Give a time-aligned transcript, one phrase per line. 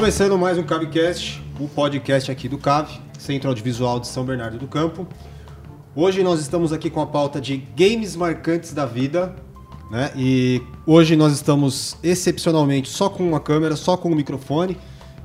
[0.00, 4.66] Começando mais um Cavecast, o podcast aqui do Cave, Centro Audiovisual de São Bernardo do
[4.66, 5.06] Campo.
[5.94, 9.36] Hoje nós estamos aqui com a pauta de games marcantes da vida,
[9.90, 10.10] né?
[10.16, 14.74] E hoje nós estamos excepcionalmente só com uma câmera, só com um microfone.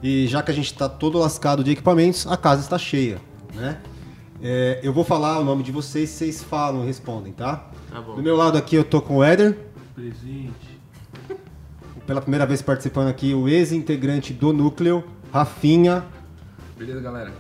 [0.04, 3.22] E já que a gente está todo lascado de equipamentos, a casa está cheia,
[3.54, 3.80] né?
[4.44, 7.70] É, eu vou falar o nome de vocês, vocês falam e respondem, tá?
[7.90, 8.16] Tá bom.
[8.16, 9.58] Do meu lado aqui eu tô com o Éder,
[9.96, 10.75] Presente.
[12.06, 16.04] Pela primeira vez participando aqui, o ex-integrante do Núcleo, Rafinha,
[16.78, 17.32] Beleza, galera?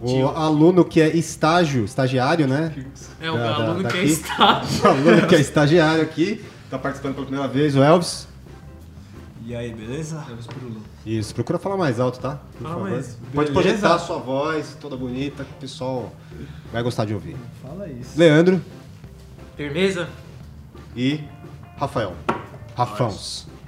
[0.00, 2.74] o aluno que é estágio, estagiário, né?
[3.20, 4.82] É o Da- da- aluno que é estágio.
[4.84, 8.28] O aluno que é estagiário aqui, tá participando pela primeira vez, o Elvis.
[9.44, 10.24] E aí, beleza?
[10.28, 10.80] Elvis Purulo.
[11.04, 12.38] Isso, procura falar mais alto, tá?
[12.58, 12.90] Por Fala favor.
[12.90, 13.18] mais.
[13.34, 13.52] Pode Beleza.
[13.52, 16.12] projetar a sua voz, toda bonita, que o pessoal
[16.72, 17.36] vai gostar de ouvir.
[17.62, 18.18] Fala isso.
[18.18, 18.60] Leandro
[19.56, 20.08] Firmeza?
[20.96, 21.20] e
[21.78, 22.14] Rafael.
[22.76, 23.46] Rafãos.
[23.48, 23.59] Aí.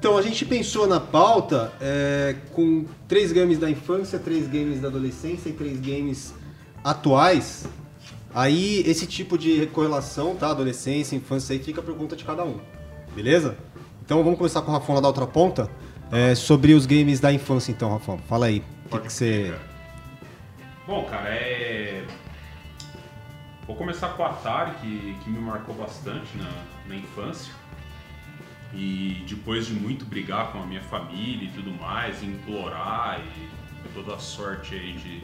[0.00, 4.88] Então, a gente pensou na pauta é, com três games da infância, três games da
[4.88, 6.34] adolescência e três games
[6.82, 7.68] atuais.
[8.34, 10.52] Aí, esse tipo de correlação, tá?
[10.52, 12.58] Adolescência, infância, aí fica por conta de cada um.
[13.14, 13.58] Beleza?
[14.02, 15.70] Então, vamos começar com o Rafão lá da outra ponta.
[16.10, 18.16] É, sobre os games da infância, então, Rafão.
[18.26, 18.64] Fala aí.
[18.86, 19.54] O que, que você...
[20.86, 22.06] Bom, cara, é.
[23.66, 26.50] Vou começar com o Atari, que, que me marcou bastante na,
[26.88, 27.52] na infância.
[28.72, 34.14] E depois de muito brigar com a minha família e tudo mais, implorar e toda
[34.14, 35.22] a sorte aí de,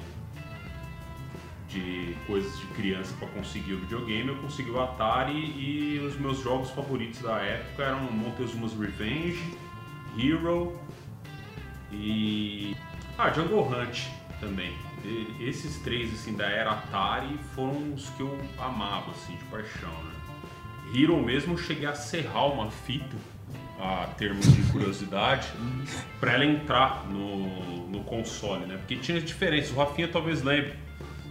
[1.68, 6.42] de coisas de criança para conseguir o videogame, eu consegui o Atari e os meus
[6.42, 9.56] jogos favoritos da época eram Montezuma's Revenge,
[10.18, 10.76] Hero
[11.92, 12.76] e.
[13.16, 14.06] Ah, Jungle Hunt
[14.40, 14.72] também.
[15.04, 19.92] E- esses três assim, da era Atari foram os que eu amava, assim, de paixão,
[20.04, 20.10] né?
[20.94, 23.16] Hero mesmo eu cheguei a serrar uma fita,
[23.78, 25.48] a termos de curiosidade,
[26.18, 28.76] pra ela entrar no, no console, né?
[28.78, 30.74] Porque tinha diferença, o Rafinha talvez lembre.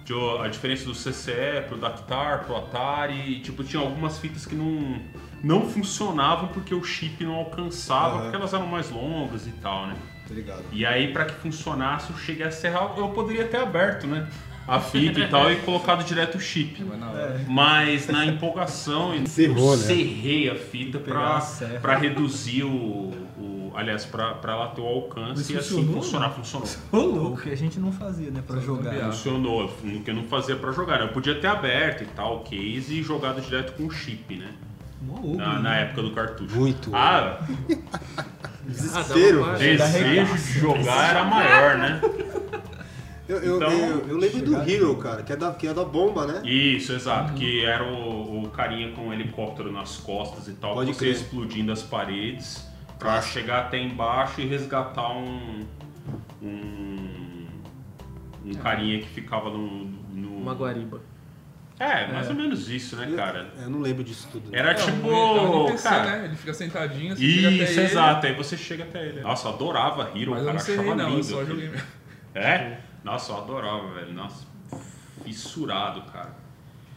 [0.04, 0.14] de
[0.44, 5.02] A diferença do CCE pro Dactar, pro Atari, e, tipo, tinha algumas fitas que não,
[5.44, 8.22] não funcionavam porque o chip não alcançava, Aham.
[8.24, 9.96] porque elas eram mais longas e tal, né?
[10.28, 10.64] Tá ligado?
[10.72, 14.28] E aí, pra que funcionasse, eu cheguei a serrar, eu poderia ter aberto, né?
[14.68, 16.84] A fita e tal e colocado direto o chip.
[16.84, 17.42] Hora.
[17.48, 19.84] Mas na empolgação, eu Serrou, né?
[19.84, 21.80] serrei a fita Pegar pra, a serra.
[21.80, 23.14] pra reduzir o.
[23.38, 26.30] o- aliás, pra, pra ela ter o alcance Mas e assim funcionou, funcionar.
[26.32, 26.68] Funcionou.
[26.92, 28.90] Ô, louco, que a gente não fazia, né, pra Só jogar.
[28.92, 29.12] gambiarra.
[29.12, 30.98] Funcionou, o que eu não fazia pra jogar.
[31.00, 31.04] né?
[31.06, 34.48] Eu podia ter aberto e tal, o case e jogado direto com o chip, né?
[35.10, 35.60] Ogro, Na, né?
[35.62, 36.56] na época do cartucho.
[36.56, 36.90] Muito.
[36.96, 37.40] Ah,
[38.64, 39.44] Desespero.
[39.44, 42.02] Ah, uma desejo de jogar era maior, né?
[43.28, 45.84] Eu, eu, Então, eu, eu lembro do Hero, cara, que é da, que é da
[45.84, 46.42] bomba, né?
[46.48, 47.34] Isso, exato.
[47.34, 51.12] Que era o, o carinha com o helicóptero nas costas e tal, Pode você crer.
[51.12, 52.68] explodindo as paredes
[53.00, 55.66] pra chegar até embaixo e resgatar um.
[56.42, 57.48] um.
[58.46, 59.86] um carinha que ficava no.
[60.14, 60.38] no...
[60.38, 61.02] Uma guariba.
[61.78, 63.52] É, mais ou menos isso, né, cara?
[63.62, 64.50] Eu não lembro disso tudo.
[64.50, 64.60] né?
[64.60, 65.08] Era É, tipo.
[65.08, 66.26] um- é um NPC, cara, né?
[66.26, 68.28] Ele fica sentadinho, você chega até Isso, ele, exato.
[68.28, 69.20] Aí você chega até ele.
[69.22, 70.54] Nossa, eu adorava Hero, Mas eu cara.
[70.54, 71.20] não sei achava não, lindo.
[71.20, 71.72] eu só joguei.
[72.34, 72.78] É?
[73.06, 74.12] Nossa, eu adorava, velho.
[74.14, 74.46] Nossa,
[75.24, 76.36] fissurado, cara.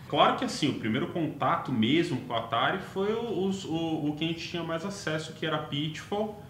[0.09, 3.21] Claro que assim, o primeiro contato mesmo com o Atari foi o,
[3.51, 6.43] o, o que a gente tinha mais acesso, que era Pitfall,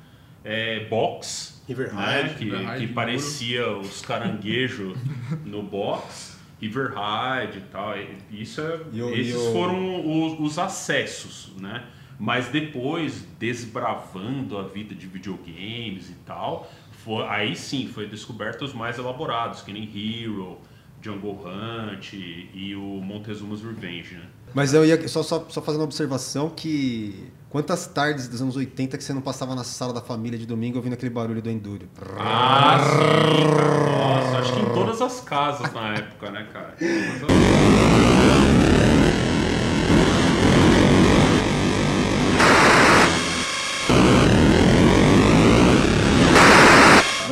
[0.44, 2.22] é, Box, River né?
[2.22, 2.94] Ride, que, River que duro.
[2.94, 4.96] parecia os caranguejos
[5.44, 7.94] no box, River Ride e tal.
[8.30, 11.84] Isso é- E esses foram os, os acessos, né?
[12.16, 16.70] Mas depois, desbravando a vida de videogames e tal,
[17.08, 20.58] foi- aí sim foi descoberto os mais elaborados, que nem Hero,
[21.00, 24.26] Jungle Hunt e, o Montezuma's Revenge, né?
[24.54, 27.30] Mas eu ia só, só, só fazendo uma observação que.
[27.50, 30.76] Quantas tardes dos anos 80 que você não passava na sala da família de domingo
[30.76, 31.88] ouvindo aquele barulho do Enduro?
[32.18, 33.90] Ah, sim, cara.
[33.90, 36.76] Nossa, acho que em todas as casas na época, né, cara?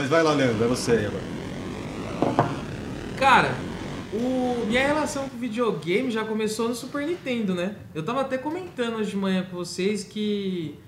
[0.06, 1.25] Mas vai lá, Leandro, é você aí agora.
[3.19, 3.56] Cara,
[4.12, 4.64] o...
[4.64, 7.75] minha relação com videogame já começou no Super Nintendo, né?
[7.93, 10.79] Eu tava até comentando hoje de manhã com vocês que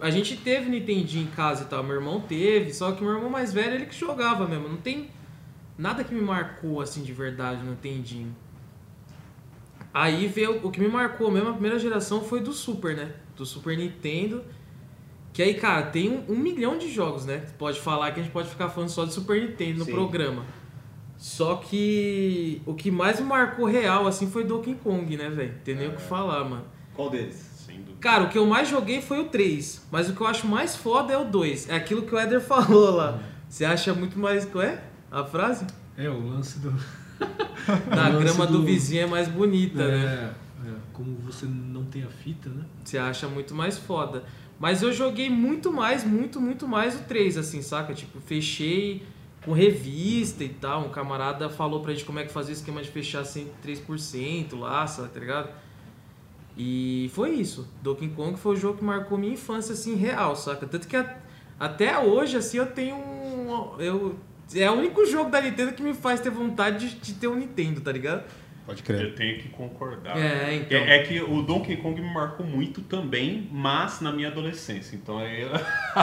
[0.00, 1.82] a gente teve Nintendinho em casa e tal.
[1.82, 4.70] Meu irmão teve, só que meu irmão mais velho ele que jogava mesmo.
[4.70, 5.10] Não tem
[5.76, 8.34] nada que me marcou assim de verdade no Nintendinho.
[9.92, 13.12] Aí veio o que me marcou mesmo, a primeira geração foi do Super, né?
[13.36, 14.42] Do Super Nintendo.
[15.36, 17.42] Que aí, cara, tem um, um milhão de jogos, né?
[17.58, 19.92] Pode falar que a gente pode ficar falando só de Super Nintendo no Sim.
[19.92, 20.42] programa.
[21.18, 25.52] Só que o que mais me marcou real, assim, foi Donkey Kong, né, velho?
[25.62, 26.64] Tem nem o que falar, mano.
[26.94, 27.68] Qual deles?
[28.00, 30.74] Cara, o que eu mais joguei foi o 3, mas o que eu acho mais
[30.74, 31.68] foda é o 2.
[31.68, 33.20] É aquilo que o Eder falou lá.
[33.46, 34.46] Você acha muito mais.
[34.46, 34.82] Qual é
[35.12, 35.66] a frase?
[35.98, 36.72] É, o lance do.
[37.94, 38.60] Na grama do...
[38.60, 40.34] do vizinho é mais bonita, é, né?
[40.64, 42.64] é, como você não tem a fita, né?
[42.82, 44.24] Você acha muito mais foda.
[44.58, 47.92] Mas eu joguei muito mais, muito, muito mais o 3, assim, saca?
[47.92, 49.02] Tipo, fechei
[49.44, 50.86] com revista e tal.
[50.86, 54.86] Um camarada falou pra gente como é que fazia o esquema de fechar 103% lá,
[54.86, 55.50] sabe, tá ligado?
[56.56, 57.68] E foi isso.
[57.82, 60.66] Donkey Kong foi o jogo que marcou minha infância, assim, real, saca?
[60.66, 61.16] Tanto que a-
[61.60, 63.78] até hoje, assim, eu tenho um...
[63.78, 64.16] Eu,
[64.54, 67.34] é o único jogo da Nintendo que me faz ter vontade de, de ter um
[67.34, 68.24] Nintendo, tá ligado?
[68.66, 69.00] Pode crer.
[69.00, 70.18] Eu tenho que concordar.
[70.18, 70.76] É, então.
[70.76, 74.96] É, é que o Donkey Kong me marcou muito também, mas na minha adolescência.
[74.96, 75.46] Então aí,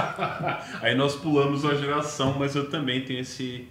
[0.81, 3.67] aí nós pulamos uma geração, mas eu também tenho esse.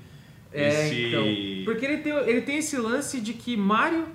[0.53, 1.07] É, esse...
[1.07, 1.25] então.
[1.65, 4.09] Porque ele tem, ele tem esse lance de que Mario.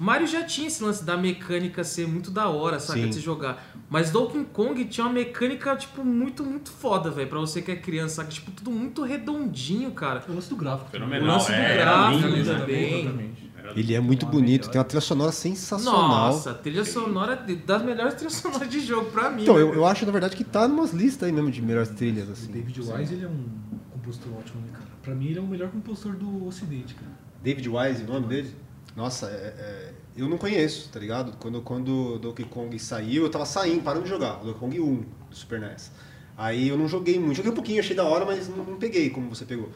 [0.00, 3.00] Mario já tinha esse lance da mecânica ser muito da hora, saca?
[3.00, 3.08] Sim.
[3.08, 3.74] De se jogar.
[3.90, 7.28] Mas Donkey Kong tinha uma mecânica, tipo, muito, muito foda, velho.
[7.28, 8.30] Pra você que é criança, saca?
[8.30, 10.22] Tipo, tudo muito redondinho, cara.
[10.28, 10.86] O lance do gráfico.
[10.86, 11.26] O Fenomenal.
[11.26, 12.58] lance do é, gráfico lindo, né?
[12.60, 13.00] também.
[13.00, 13.47] Exatamente.
[13.76, 14.72] Ele é muito bonito, melhor.
[14.72, 16.32] tem uma trilha sonora sensacional.
[16.32, 19.42] Nossa, a trilha sonora das melhores trilhas sonoras de jogo pra mim.
[19.42, 21.90] Então, né, eu, eu acho, na verdade, que tá numas listas aí mesmo de melhores
[21.90, 22.50] trilhas, O assim.
[22.52, 23.44] David Wise, ele é um
[23.92, 24.84] compositor ótimo, né, cara?
[25.02, 27.10] Pra mim, ele é o melhor compositor do Ocidente, cara.
[27.42, 28.54] David Wise, o nome dele?
[28.96, 31.32] Nossa, é- é- eu não conheço, tá ligado?
[31.38, 34.36] Quando, quando o Donkey Kong saiu, eu tava saindo, parando de jogar.
[34.42, 34.96] Donkey Kong 1
[35.30, 35.92] do Super NES.
[36.36, 37.36] Aí eu não joguei muito.
[37.36, 39.70] Joguei um pouquinho, achei da hora, mas não, não peguei como você pegou.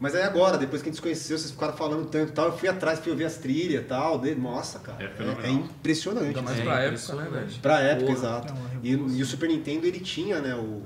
[0.00, 2.46] Mas aí agora, depois que a gente se conheceu, vocês ficaram falando tanto e tal,
[2.46, 4.18] eu fui atrás, fui ouvir as trilhas e tal.
[4.18, 4.40] dele.
[4.40, 6.26] Nossa, cara, É é, é impressionante.
[6.26, 7.52] Ainda mais É pra época, né, velho?
[7.62, 8.52] Pra época, Porra, exato.
[8.52, 9.18] é E, revolução.
[9.18, 10.82] e o Super Nintendo, ele tinha, né, o,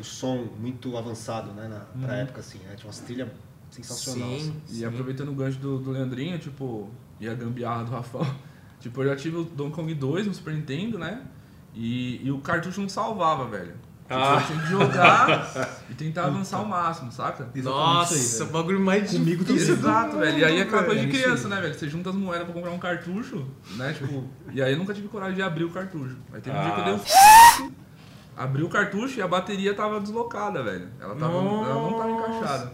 [0.00, 2.74] o som muito avançado, né, na, pra época, assim, né?
[2.76, 3.28] Tinha umas trilhas
[3.70, 4.42] sensacionais.
[4.42, 4.74] Sim, assim.
[4.76, 4.84] E sim.
[4.84, 6.88] aproveitando o gancho do, do Leandrinho, tipo,
[7.20, 8.26] e a gambiarra do Rafael,
[8.80, 11.22] tipo, eu já tive o Donkey Kong 2 no Super Nintendo, né?
[11.74, 13.74] E, e o cartucho não salvava, velho.
[14.12, 14.42] Tipo, Ah.
[14.46, 17.48] tinha que jogar e tentar avançar ao máximo, saca?
[17.56, 19.76] Nossa, isso aí, o bagulho mais Comigo difícil.
[19.76, 19.90] também.
[19.92, 20.38] Exato, velho.
[20.38, 21.74] E aí é aquela coisa de criança, né, velho?
[21.74, 23.92] Você junta as moedas pra comprar um cartucho, né?
[23.92, 26.16] Tipo, e aí eu nunca tive coragem de abrir o cartucho.
[26.32, 27.72] Aí teve um dia que eu dei um
[28.36, 30.88] abri o cartucho e a bateria tava deslocada, velho.
[31.00, 31.42] Ela, tava, ela
[31.74, 32.28] não tava Nossa.
[32.36, 32.72] encaixada.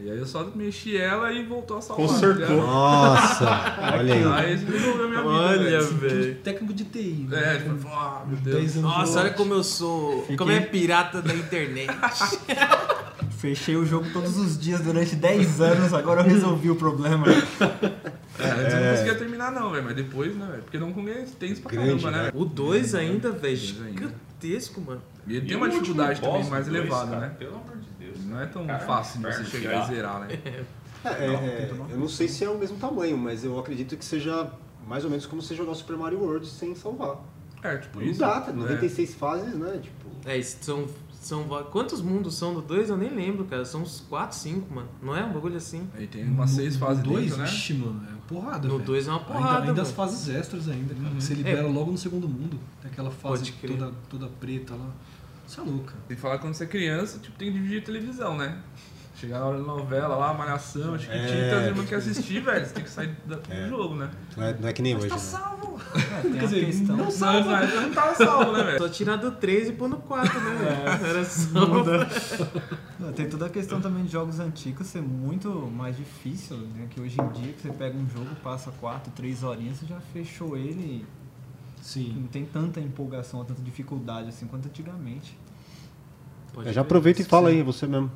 [0.00, 2.06] E aí eu só mexi ela e voltou a salvar.
[2.06, 2.56] Consertou.
[2.56, 3.44] Nossa,
[3.98, 4.24] olha aí.
[4.46, 5.84] Aí isso resolveu a minha vida, Olha, velho.
[5.96, 6.34] velho.
[6.36, 7.26] Técnico de TI.
[7.28, 7.56] né?
[7.56, 8.56] É, tipo, ah, meu Deus.
[8.56, 10.22] 10 anos de Nossa, olha como eu sou.
[10.36, 11.90] Como é pirata da internet.
[13.38, 17.26] Fechei o jogo todos os dias durante 10 anos, agora eu resolvi o problema.
[17.28, 19.84] É, antes eu não conseguia terminar não, velho.
[19.84, 20.62] Mas depois, né, velho?
[20.62, 22.22] Porque não Kong é tenso pra Grande, caramba, né?
[22.24, 22.32] né?
[22.34, 23.56] O 2 ainda, velho.
[23.56, 25.02] Gigantesco, mano.
[25.26, 27.34] E ele E tem uma dificuldade também mais elevada, cara, né?
[27.38, 27.97] Pelo amor de Deus.
[28.28, 30.28] Não é tão Cara, fácil de você chegar e zerar, né?
[31.04, 34.04] É, é, é, eu não sei se é o mesmo tamanho, mas eu acredito que
[34.04, 34.50] seja
[34.84, 37.18] mais ou menos como você jogar o Super Mario World sem salvar.
[37.62, 38.18] É, tipo Não isso.
[38.18, 38.50] dá, tá?
[38.50, 38.54] É.
[38.54, 39.78] 96 fases, né?
[39.80, 41.44] Tipo, É, são, são.
[41.70, 42.90] Quantos mundos são do 2?
[42.90, 43.64] Eu nem lembro, cara.
[43.64, 44.88] São uns 4, 5, mano.
[45.00, 45.88] Não é um bagulho assim?
[45.96, 47.44] Aí tem umas seis No- fases no dois, dentro, né?
[47.44, 48.86] Ixi, mano, é uma porrada, No velho.
[48.86, 49.96] 2 é uma Ainda, porrada, ainda as mano.
[50.10, 51.08] fases extras ainda, cara.
[51.10, 51.20] Uhum.
[51.20, 52.58] Você libera logo no segundo mundo.
[52.82, 54.90] Tem aquela fase toda, toda preta lá.
[55.48, 55.98] Isso é louco, cara.
[56.06, 58.58] Tem que falar que quando você é criança, tipo, tem que dividir a televisão, né?
[59.16, 61.64] Chegar na hora da novela lá, malhação, chiquititas, É.
[61.64, 61.66] é.
[61.68, 62.64] irmã quer assistir, velho.
[62.64, 63.68] Você tem que sair do É.
[63.68, 64.08] jogo, né?
[64.36, 65.20] não é, não é que nem hoje, Tá né?
[65.20, 65.58] salvo!
[65.88, 66.96] É, tem Quer a dizer, questão.
[66.96, 68.78] não Não, mas eu não tava salvo, né, velho?
[68.78, 71.06] Só tirar do 3 e pôr no 4, né, velho?
[71.06, 71.48] Era só.
[72.98, 76.86] Não, Tem toda a questão também de jogos antigos ser muito mais difícil, né?
[76.90, 80.00] Que hoje em dia que você pega um jogo, passa 4, 3 horinhas, você já
[80.12, 81.06] fechou ele e
[81.88, 82.12] Sim.
[82.20, 85.34] não tem tanta empolgação, tanta dificuldade assim quanto antigamente.
[86.52, 88.10] Pode É, já aproveita e fala aí, você mesmo.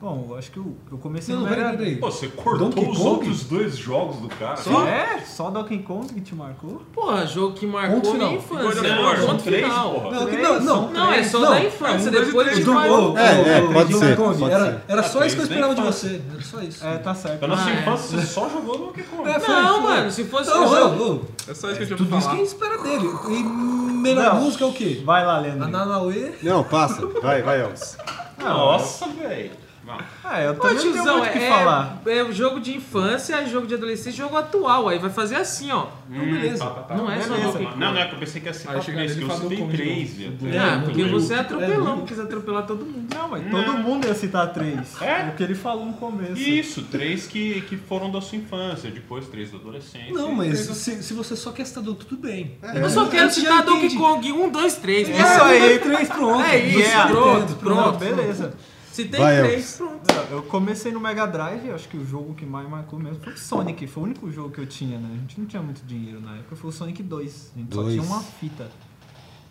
[0.00, 1.96] Bom, eu acho que eu, eu comecei Não, no Mega peraí.
[1.96, 3.08] Pô, você cortou Donkey os Kong?
[3.10, 4.56] outros dois jogos do cara.
[4.56, 4.86] Só?
[4.86, 5.18] É?
[5.26, 6.82] Só Donkey Kong que te marcou?
[6.94, 8.82] Porra, jogo que marcou Ponto minha infância.
[8.94, 9.94] Não, War, são ponto três, final.
[9.94, 10.10] porra.
[10.10, 10.90] Não, não, não.
[10.92, 13.58] Não, é só Não, da é infância, um, e depois de do mais- Ô, É,
[13.58, 15.74] é, ô, pode Donkey ser, Kong, pode Era, era só Ah, isso que eu esperava
[15.74, 16.22] de você.
[16.32, 16.86] Era só isso.
[16.86, 17.46] É, tá certo.
[17.48, 17.80] Na sua Ah, é.
[17.80, 19.28] infância, você só jogou Donkey Kong.
[19.28, 20.48] É, Não, mano, se fosse.
[20.48, 22.20] Não, É só isso que eu tinha pra Tudo isso falar.
[22.20, 23.08] que a gente espera dele.
[23.30, 24.42] E melhor Não.
[24.42, 25.02] música é o quê?
[25.04, 25.64] Vai lá, Leandro.
[25.64, 26.34] Ananauê.
[26.40, 27.04] Não, passa.
[27.20, 27.98] Vai, vai, Elvis.
[28.40, 29.50] Nossa, velho.
[29.84, 30.30] Não.
[30.30, 32.02] É, eu Ô, também não tenho tiozão, muito o que é, falar.
[32.06, 34.88] é o jogo de infância, é jogo de adolescência, jogo atual.
[34.88, 35.86] Aí vai fazer assim, ó.
[36.06, 36.64] beleza.
[36.64, 36.94] Tá, tá, tá.
[36.96, 37.52] Não é só Beleza.
[37.52, 37.78] Donkey Kong.
[37.80, 40.16] Não, não é que eu pensei que ia ser pra três, que eu citei três.
[40.60, 41.42] Ah, porque não, você é não.
[41.42, 43.14] atropelão, É, quis atropelar todo mundo.
[43.14, 45.00] Não, mas todo mundo ia citar três.
[45.00, 45.28] É?
[45.28, 46.38] O que ele falou no começo.
[46.38, 50.12] Isso, três que, que foram da sua infância, depois três da adolescência.
[50.12, 52.58] Não, mas três se, se você só quer citar do tudo bem.
[52.74, 53.96] Eu só quero citar Donkey.
[53.96, 55.08] Kong 1, 2, 3.
[55.08, 55.78] Isso aí.
[55.78, 56.44] Três, pronto.
[56.44, 57.92] É isso, pronto, pronto.
[57.92, 58.54] Não, beleza.
[58.98, 59.76] Se tem Vai, 3, Elvis.
[59.76, 60.12] pronto.
[60.32, 63.38] Eu comecei no Mega Drive, acho que o jogo que mais marcou mesmo foi o
[63.38, 65.08] Sonic, foi o único jogo que eu tinha, né?
[65.14, 67.52] A gente não tinha muito dinheiro na época, foi o Sonic 2.
[67.54, 67.94] A gente Dois.
[67.94, 68.68] só tinha uma fita.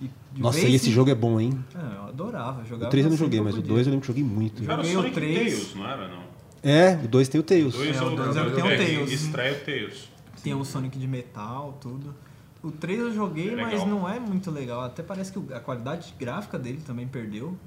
[0.02, 1.58] E de Nossa, vez e esse em- jogo é bom, hein?
[1.74, 2.66] Ah, eu adorava.
[2.66, 3.74] Jogava O 3 eu não joguei, mas o podia.
[3.74, 4.64] 2 eu lembro que joguei muito.
[4.64, 5.38] Era o Joguei o Sonic três.
[5.54, 6.24] Tails, não era, não?
[6.62, 7.74] É, o 2 tem o Tails.
[7.74, 9.12] Dois É, é o o dois é, é o tem o que Tails.
[9.14, 10.10] Estreia o Tails.
[10.44, 12.14] Tinha o Sonic de metal, tudo.
[12.62, 13.88] O 3 eu joguei, É mas legal.
[13.88, 14.82] não é muito legal.
[14.82, 17.58] Até parece que o- a qualidade gráfica dele também perdeu.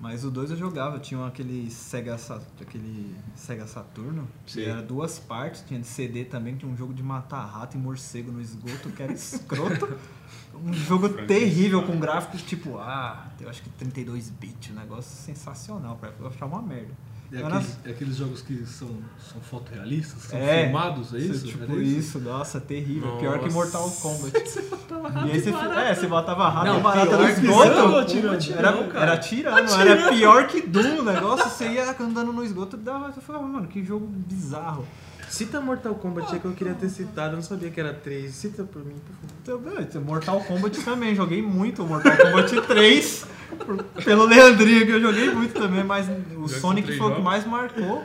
[0.00, 2.16] Mas o 2 eu jogava, tinha aquele Sega,
[2.60, 4.64] aquele Sega Saturno, que Sim.
[4.64, 8.30] era duas partes, tinha de CD também, tinha um jogo de matar rato e morcego
[8.30, 9.88] no esgoto, que era escroto.
[10.54, 15.96] Um jogo terrível com gráficos tipo, ah, eu acho que 32 bits, um negócio sensacional,
[15.96, 16.94] pra eu achar uma merda.
[17.34, 18.88] É Era- aqueles, é aqueles jogos que são,
[19.18, 21.46] são fotorrealistas, são É, filmados, é isso?
[21.46, 22.20] Tipo Era isso?
[22.20, 23.16] nossa, terrível.
[23.18, 23.54] Pior que Nossa.
[23.56, 24.32] Mortal Kombat.
[25.26, 27.56] e aí você, é, você botava rato Não, e barata no pior que esgoto.
[27.56, 29.02] Mortal Kombat Era, não, cara.
[29.04, 31.50] era atirando, era pior que Doom o negócio.
[31.50, 33.10] Você ia andando no esgoto e dava.
[33.12, 34.86] Você falava, mano, que jogo bizarro.
[35.28, 38.32] Cita Mortal Kombat aí que eu queria ter citado, eu não sabia que era 3.
[38.32, 39.74] Cita por mim, por favor.
[39.74, 43.26] Então, velho, Mortal Kombat também, joguei muito Mortal Kombat 3.
[43.64, 47.46] por- Pelo Leandrinho que eu joguei muito também, mas o Sonic foi o que mais
[47.46, 48.04] marcou.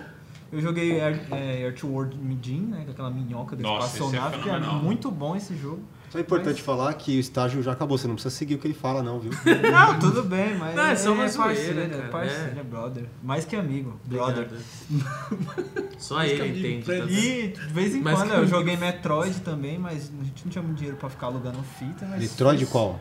[0.52, 2.82] Eu joguei Air, é, Earthworld Midin, né?
[2.86, 5.84] com Aquela minhoca da Nossa, esse é que é muito bom esse jogo.
[6.10, 8.66] Só é importante falar que o estágio já acabou, você não precisa seguir o que
[8.68, 9.32] ele fala, não, viu?
[9.72, 12.60] Não, tudo bem, mas Não, é só uma parceiro, zoeira, é cara, parceiro, é.
[12.60, 13.06] é brother.
[13.22, 14.48] Mais que amigo, brother.
[14.48, 15.90] Obrigado.
[16.00, 16.86] Só ele entende.
[16.86, 17.06] tá?
[17.06, 18.52] E de vez em Mas quando que eu amigo.
[18.52, 22.22] joguei Metroid também, mas a gente não tinha muito dinheiro pra ficar alugando fita, mas...
[22.22, 23.00] Metroid qual?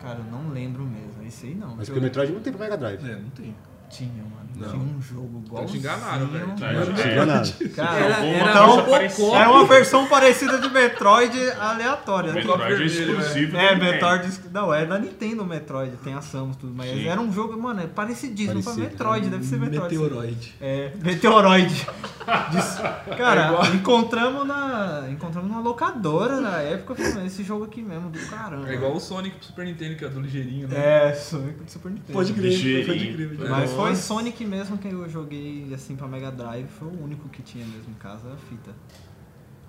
[0.00, 1.76] Cara, eu não lembro mesmo, esse aí não.
[1.76, 3.08] Mas porque o Metroid não tem pra Mega Drive.
[3.08, 3.54] É, não tem.
[3.92, 4.42] Tinha, mano.
[4.54, 4.68] Não.
[4.68, 5.64] Tinha um jogo igual.
[5.66, 6.54] te enganaram, velho.
[6.60, 7.24] É, é.
[7.24, 7.50] nada.
[7.74, 12.32] Cara, Era, era era uma versão parecida de Metroid aleatória.
[12.32, 13.56] Metroid é exclusivo.
[13.56, 13.92] É, do Nintendo.
[13.92, 14.40] Metroid.
[14.52, 17.08] Não, é da Nintendo Metroid, tem a Samus tudo, mas Sim.
[17.08, 18.90] era um jogo, mano, é parecidíssimo pra Parecido.
[18.90, 19.94] Metroid, deve ser Metroid.
[19.98, 20.54] Meteoroid.
[20.60, 21.86] É, Meteoroid.
[23.16, 25.06] Cara, encontramos na.
[25.10, 28.70] Encontramos na locadora na época, eu falei, "Mas esse jogo aqui mesmo, do caramba.
[28.70, 31.08] É igual o Sonic pro Super Nintendo, que é do ligeirinho, né?
[31.08, 32.12] É, Sonic do Super Nintendo.
[32.12, 32.86] Pode crer, Ligeirinho.
[32.86, 33.28] pode crer.
[33.28, 33.50] pode crer.
[33.50, 33.96] Mas foi.
[33.96, 37.90] Sonic mesmo que eu joguei assim pra Mega Drive, foi o único que tinha mesmo
[37.90, 38.70] em casa, a fita.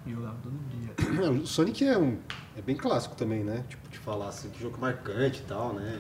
[0.06, 0.94] E eu jogava todo dia.
[1.22, 2.18] Não, o Sonic é um.
[2.58, 3.64] É bem clássico também, né?
[3.70, 6.00] Tipo, de falar assim, que jogo marcante e tal, né?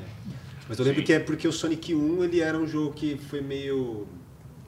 [0.67, 1.05] Mas eu lembro Sim.
[1.05, 4.07] que é porque o Sonic 1 ele era um jogo que foi meio.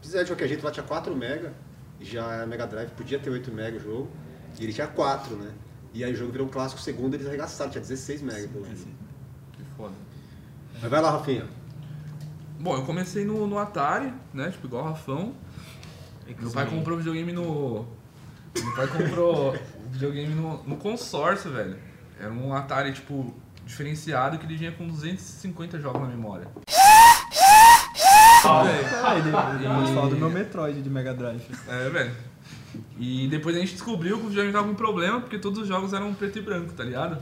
[0.02, 1.54] Fizeram de qualquer jeito, lá tinha 4 mega,
[2.00, 4.10] e já a Mega Drive podia ter 8 mega o jogo,
[4.60, 5.52] e ele tinha 4, né?
[5.94, 8.82] E aí o jogo virou um clássico, segundo eles arregaçaram, tinha 16 mega pelo menos.
[8.82, 9.96] Que foda.
[10.82, 11.46] Mas vai lá, Rafinha.
[12.66, 14.50] Bom, eu comecei no, no Atari, né?
[14.50, 15.36] Tipo, igual o Rafão.
[16.40, 17.86] Meu pai comprou videogame no.
[18.58, 19.56] Meu pai comprou
[19.92, 21.78] videogame no, no consórcio, velho.
[22.20, 23.32] Era um Atari, tipo,
[23.64, 26.48] diferenciado que ele vinha com 250 jogos na memória.
[28.48, 29.32] Ah, ele,
[29.94, 31.46] fala do meu Metroid de Mega Drive.
[31.68, 32.16] É, velho.
[33.00, 35.94] E depois a gente descobriu que o videogame tava com problema porque todos os jogos
[35.94, 37.18] eram preto e branco, tá ligado?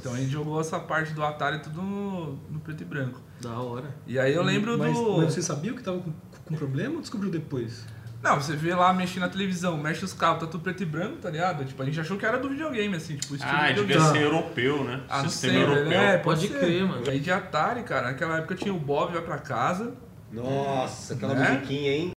[0.00, 3.20] Então a gente jogou essa parte do Atari tudo no, no preto e branco.
[3.40, 3.94] Da hora.
[4.06, 5.18] E aí eu lembro mas, do.
[5.18, 6.12] Mas você sabia que tava com,
[6.44, 7.84] com problema ou descobriu depois?
[8.22, 11.16] Não, você vê lá mexendo na televisão, mexe os cabos, tá tudo preto e branco,
[11.18, 11.62] tá ligado?
[11.66, 14.82] Tipo, a gente achou que era do videogame, assim, tipo, estilo Ah, devia ser europeu,
[14.82, 15.02] né?
[15.10, 15.84] Ah, não Sistema sei, europeu.
[15.84, 15.94] velho.
[15.94, 16.84] É, Pode pode crer, ser.
[16.88, 17.02] mano.
[17.06, 19.92] Aí de Atari, cara, naquela época tinha o Bob vai pra casa.
[20.32, 21.50] Nossa, aquela Né?
[21.50, 22.10] musiquinha, hein?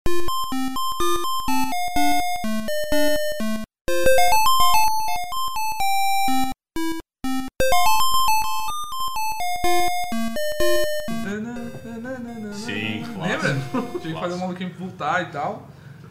[14.48, 14.58] Clássico.
[14.58, 15.70] Tinha que fazer o maluquinho voltar e tal.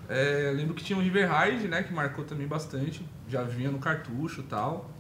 [0.09, 3.05] É, eu lembro que tinha o River Ride, né, que marcou também bastante.
[3.29, 4.91] Já vinha no cartucho e tal.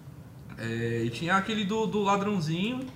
[0.58, 2.86] É, e tinha aquele do, do ladrãozinho,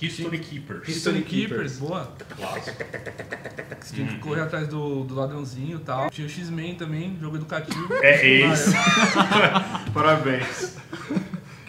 [0.00, 0.88] History Keepers.
[0.88, 2.10] History Keepers, boa.
[2.36, 2.82] Clássico.
[3.80, 6.10] Você tinha que correr atrás do, do ladrãozinho e tal.
[6.10, 7.92] Tinha o X-Men também, jogo educativo.
[8.02, 8.72] É esse.
[9.92, 10.79] Parabéns.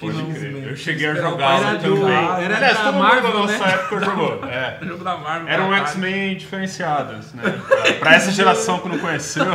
[0.01, 0.67] Pode crer.
[0.67, 2.13] Eu cheguei a Era jogar do- também.
[2.13, 3.73] era Aliás, da todo mundo Marvel, da nossa né?
[3.73, 4.45] época jogou.
[4.45, 4.79] É.
[4.85, 5.47] jogo da Marvel.
[5.47, 5.73] Era um.
[5.73, 7.43] X-Men diferenciados, né?
[7.67, 9.45] Pra- Pra essa geração que não conheceu.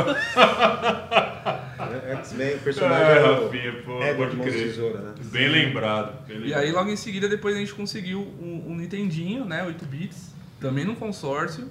[2.19, 4.53] X-Men, o É, personagem Rafinha, pô, é pode de crer.
[4.53, 5.13] tesoura, né?
[5.25, 6.25] Bem lembrado.
[6.27, 6.61] bem E lembrado.
[6.61, 10.85] aí logo em seguida depois a gente conseguiu um, um Nintendinho, né, 8 bits, também
[10.85, 11.69] num consórcio.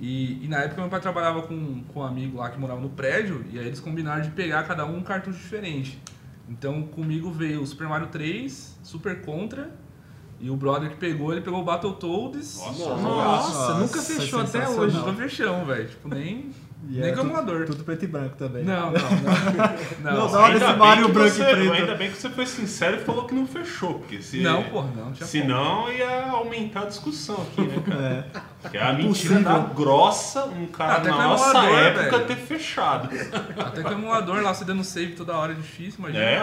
[0.00, 2.88] E, e na época meu pai trabalhava com, com um amigo lá que morava no
[2.88, 5.98] prédio, e aí eles combinaram de pegar cada um um cartucho diferente.
[6.48, 9.70] Então comigo veio o Super Mario 3, Super Contra,
[10.40, 12.56] e o brother que pegou, ele pegou o Battletoads.
[12.58, 14.96] Nossa, Nossa, Nossa, nunca fechou até hoje.
[14.96, 15.88] Nunca fechamos, velho.
[15.88, 16.50] Tipo, nem,
[16.86, 17.66] E nem era com tudo- emulador.
[17.66, 18.62] Tudo preto e branco também.
[18.64, 18.98] Não, não, não.
[20.12, 21.72] Não, Não, Ainda esse Mario branco você- e preto.
[21.72, 24.40] Ainda bem que você foi sincero e falou que não fechou, porque se.
[24.40, 25.12] não porra, não.
[25.12, 28.30] Tinha Senão ia aumentar a discussão aqui, né, cara?
[28.64, 28.68] É.
[28.70, 32.26] Que é a mentira da grossa um cara Até na nossa emulador, época velho.
[32.26, 33.08] ter fechado.
[33.58, 36.24] Até que o emulador lá, você dando save toda hora é difícil, imagina.
[36.24, 36.42] É,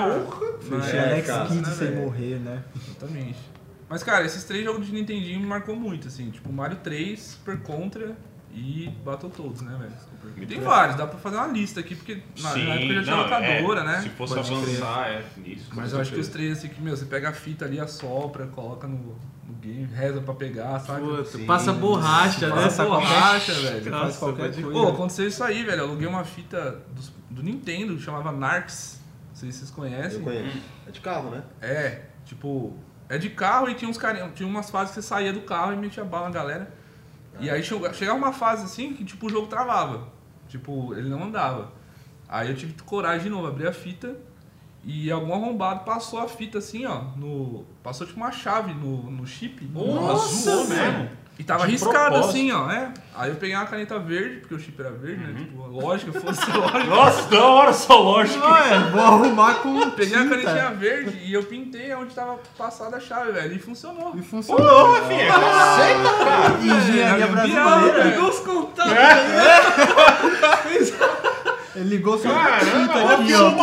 [0.69, 2.01] Mas- Tinha Alex cara, Kidd né, sem velho?
[2.01, 2.61] morrer, né?
[2.75, 3.39] Exatamente.
[3.87, 6.29] Mas, cara, esses três jogos de Nintendinho me marcou muito, assim.
[6.29, 8.15] Tipo, Mario 3, Super Contra
[8.55, 9.91] e Battletoads, né, velho?
[10.38, 13.15] E tem vários, dá pra fazer uma lista aqui, porque na, na época já tinha
[13.15, 14.01] não, locadora, é, né?
[14.01, 14.62] Se fosse Pode crer.
[14.62, 15.69] avançar, é nisso.
[15.74, 18.47] Mas eu acho que os três, assim, que, meu, você pega a fita ali, assopra,
[18.47, 21.01] coloca no, no game, reza pra pegar, sabe?
[21.01, 22.63] Puta, passa borracha, né?
[22.63, 23.91] Passa borracha, velho.
[23.91, 24.71] Faz qualquer coisa.
[24.71, 25.81] Pô, aconteceu isso aí, velho.
[25.81, 29.01] Eu aluguei uma fita dos- do, Nintendo, chamava Narcs.
[29.29, 30.19] Não sei se vocês conhecem.
[30.19, 30.57] Eu conheço.
[30.88, 31.43] É de carro, né?
[31.62, 32.74] É, tipo,
[33.09, 35.74] é de carro e tinha uns carinha, tinha umas fases que você saía do carro
[35.74, 36.84] e metia bala na galera.
[37.39, 40.07] E aí chegava uma fase assim que tipo o jogo travava.
[40.47, 41.71] Tipo, ele não andava.
[42.27, 44.15] Aí eu tive coragem de novo, abri a fita
[44.83, 49.25] e algum arrombado passou a fita assim, ó, no passou tipo uma chave no, no
[49.25, 49.65] chip.
[49.65, 51.09] Nossa, azul mesmo.
[51.37, 52.29] E tava De riscado propósito.
[52.29, 52.93] assim, ó, é.
[53.13, 55.33] Aí eu peguei uma caneta verde, porque o chip era verde, né?
[55.39, 56.87] Tipo, lógico, fosse lógico.
[56.89, 58.41] Nossa, da hora, só lógico.
[58.45, 60.37] Ah, é, vou arrumar com Peguei a tinta.
[60.37, 63.53] canetinha verde e eu pintei onde tava passada a chave, velho.
[63.53, 64.13] E funcionou.
[64.15, 64.95] E funcionou.
[65.07, 66.53] Filho, aceita, cara.
[66.61, 67.99] Engenharia É, brasileira.
[67.99, 68.03] é.
[68.11, 68.93] Ligou os contatos.
[71.75, 73.50] Ele ligou sua Caramba, tinta olha aqui, ó.
[73.50, 73.55] O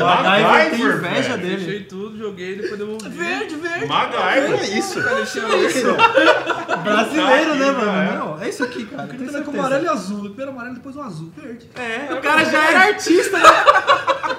[0.00, 1.58] MacGyver tem inveja dele.
[1.58, 3.08] Fechei tudo, joguei, depois devolvi.
[3.10, 3.86] Verde, verde.
[3.86, 4.60] MacGyver.
[4.60, 5.02] É isso.
[5.02, 5.40] Verde.
[6.82, 8.18] Brasileiro, né, mano?
[8.18, 9.08] Não, é isso aqui, cara.
[9.12, 10.20] Ele tá com amarelo e azul.
[10.20, 11.30] Primeiro amarelo, depois o azul.
[11.36, 11.68] Verde.
[11.74, 13.44] É, o cara já era artista, né?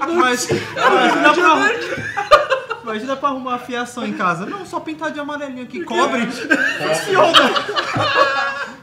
[0.16, 1.72] Mas, imagina pra,
[2.84, 4.48] imagina pra arrumar a fiação em casa.
[4.48, 5.84] Não, só pintar de amarelinho aqui.
[5.84, 6.26] Cobre.
[6.26, 7.52] Funciona.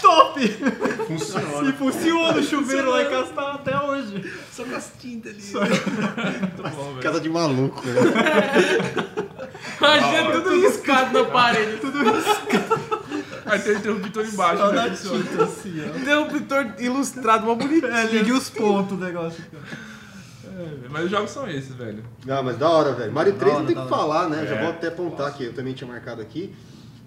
[0.00, 0.40] Top.
[1.06, 1.68] Funciona.
[1.68, 4.32] E funciona o chuveiro lá em casa tá até hoje.
[4.52, 7.00] Só com as tintas ali.
[7.00, 7.94] Casa de maluco, né?
[9.78, 11.76] Imagina tudo riscado na parede.
[11.78, 11.98] Tudo
[13.46, 14.88] Aí tem o interruptor embaixo, Só né?
[14.88, 15.98] na tinta, assim, ó.
[15.98, 17.92] interruptor ilustrado, uma bonitinha.
[17.92, 19.44] É, ligue os pontos o negócio.
[20.46, 22.02] É, Mas os jogos são esses, velho.
[22.24, 23.12] Não, mas da hora, velho.
[23.12, 23.96] Mario 3 Da não tem o que hora.
[23.96, 24.42] falar, né?
[24.42, 24.60] Eu Já É.
[24.62, 26.54] vou até apontar que eu também tinha marcado aqui.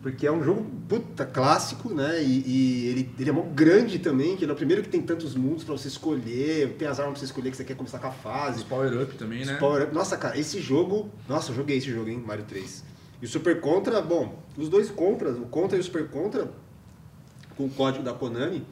[0.01, 2.21] Porque é um jogo, puta, clássico, né?
[2.21, 5.01] E, e ele, ele é mó grande também, que ele é o primeiro que tem
[5.01, 7.99] tantos mundos pra você escolher, tem as armas pra você escolher que você quer começar
[7.99, 8.59] com a fase.
[8.59, 9.55] Os power-up também, Os né?
[9.57, 9.93] power up.
[9.93, 11.09] Nossa, cara, esse jogo.
[11.27, 12.23] Nossa, eu joguei esse jogo, hein?
[12.25, 12.83] Mario 3.
[13.21, 16.51] E o Super Contra, bom, os dois Contras, o Contra e o Super Contra,
[17.57, 18.63] com o código da Konami.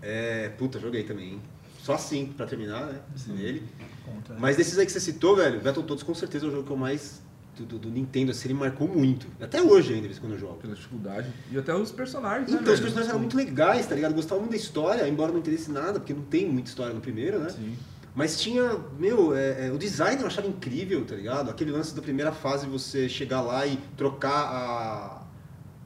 [0.00, 0.48] É.
[0.58, 1.42] Puta, joguei também, hein?
[1.82, 3.00] Só assim, pra terminar, né?
[3.28, 3.62] Nele.
[4.04, 4.36] Contra.
[4.38, 6.76] Mas desses aí que você citou, velho, Battletoads com certeza é o jogo que eu
[6.76, 7.21] mais.
[7.56, 9.26] Do, do- do Nintendo, assim, ele marcou muito.
[9.38, 10.54] Até hoje ainda, quando eu jogo.
[10.54, 11.28] Pela dificuldade.
[11.50, 12.82] E até os personagens, né, Então, os velho?
[12.82, 14.12] personagens eram muito legais, tá ligado?
[14.12, 17.00] Eu Gostava muito da história, embora não interesse nada, porque não tem muita história no
[17.02, 17.50] primeiro, né?
[17.50, 17.76] Sim.
[18.14, 21.50] Mas tinha, meu, é, é, o design eu achava incrível, tá ligado?
[21.50, 25.22] Aquele lance da primeira fase, você chegar lá e trocar a,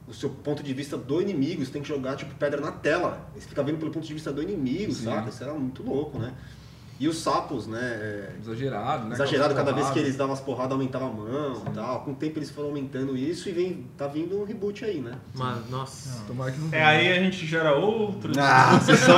[0.09, 3.29] o seu ponto de vista do inimigo, você tem que jogar, tipo, pedra na tela.
[3.35, 5.03] Você fica vendo pelo ponto de vista do inimigo, Sim.
[5.05, 5.29] saca?
[5.29, 6.33] Isso era muito louco, né?
[6.99, 7.79] E os sapos, né?
[7.79, 9.13] é, Exagerado, né?
[9.13, 12.01] exagerado, cada vez que eles davam umas porradas, aumentava a mão e tal.
[12.01, 15.13] Com o tempo eles foram aumentando isso e vem, tá vindo um reboot aí, né?
[15.35, 16.23] Mano, nossa.
[16.25, 18.31] Tomara que não É, aí a gente gera outro.
[18.39, 19.15] Ah, vocês são,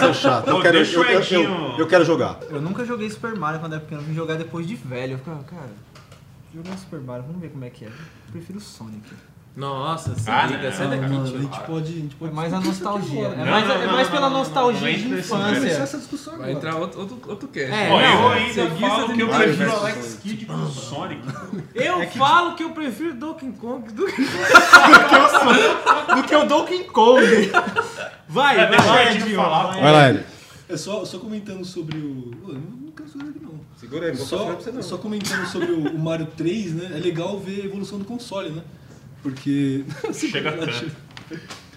[0.00, 0.52] são chatos.
[0.52, 2.40] Eu quero, eu, eu, eu, quero jogar.
[2.50, 5.12] Eu nunca joguei Super Mario quando era pequeno, eu vim jogar depois de velho.
[5.12, 5.70] Eu ficava, cara,
[6.52, 7.88] jogar Super Mario, vamos ver como é que é.
[7.88, 9.08] Eu prefiro o Sonic.
[9.60, 11.92] Nossa, se Ah, liga, não, sai Ah, daqui, mano, a gente pode.
[11.92, 13.26] A gente É mais a nostalgia.
[13.28, 13.40] agora.
[13.40, 15.68] É Não, mais, não, é não, mais não, pela não, não, nostalgia não de infância.
[15.68, 17.70] essa discussão Vai entrar outro, outro, outro cast.
[17.70, 21.22] É, Ó, eu não, ainda falo que eu prefiro Alex Kidd com o Sonic.
[21.74, 24.22] Eu falo que eu prefiro Donkey Kong do que.
[24.22, 27.20] Do que o Donkey Kong.
[28.28, 28.86] Vai, É, vai, deixa
[29.26, 29.80] vai, o.
[29.80, 30.24] Vai lá, Ed.
[30.68, 32.30] É só, só comentando sobre o.
[32.48, 33.60] Eu não quero saber aqui não.
[33.76, 34.82] Segura aí, não vou Só, pra você não.
[34.82, 36.90] só comentando sobre o, o Mario 3, né?
[36.94, 38.62] É legal ver a evolução do console, né?
[39.22, 39.84] Porque.
[40.12, 40.90] Chega tanto.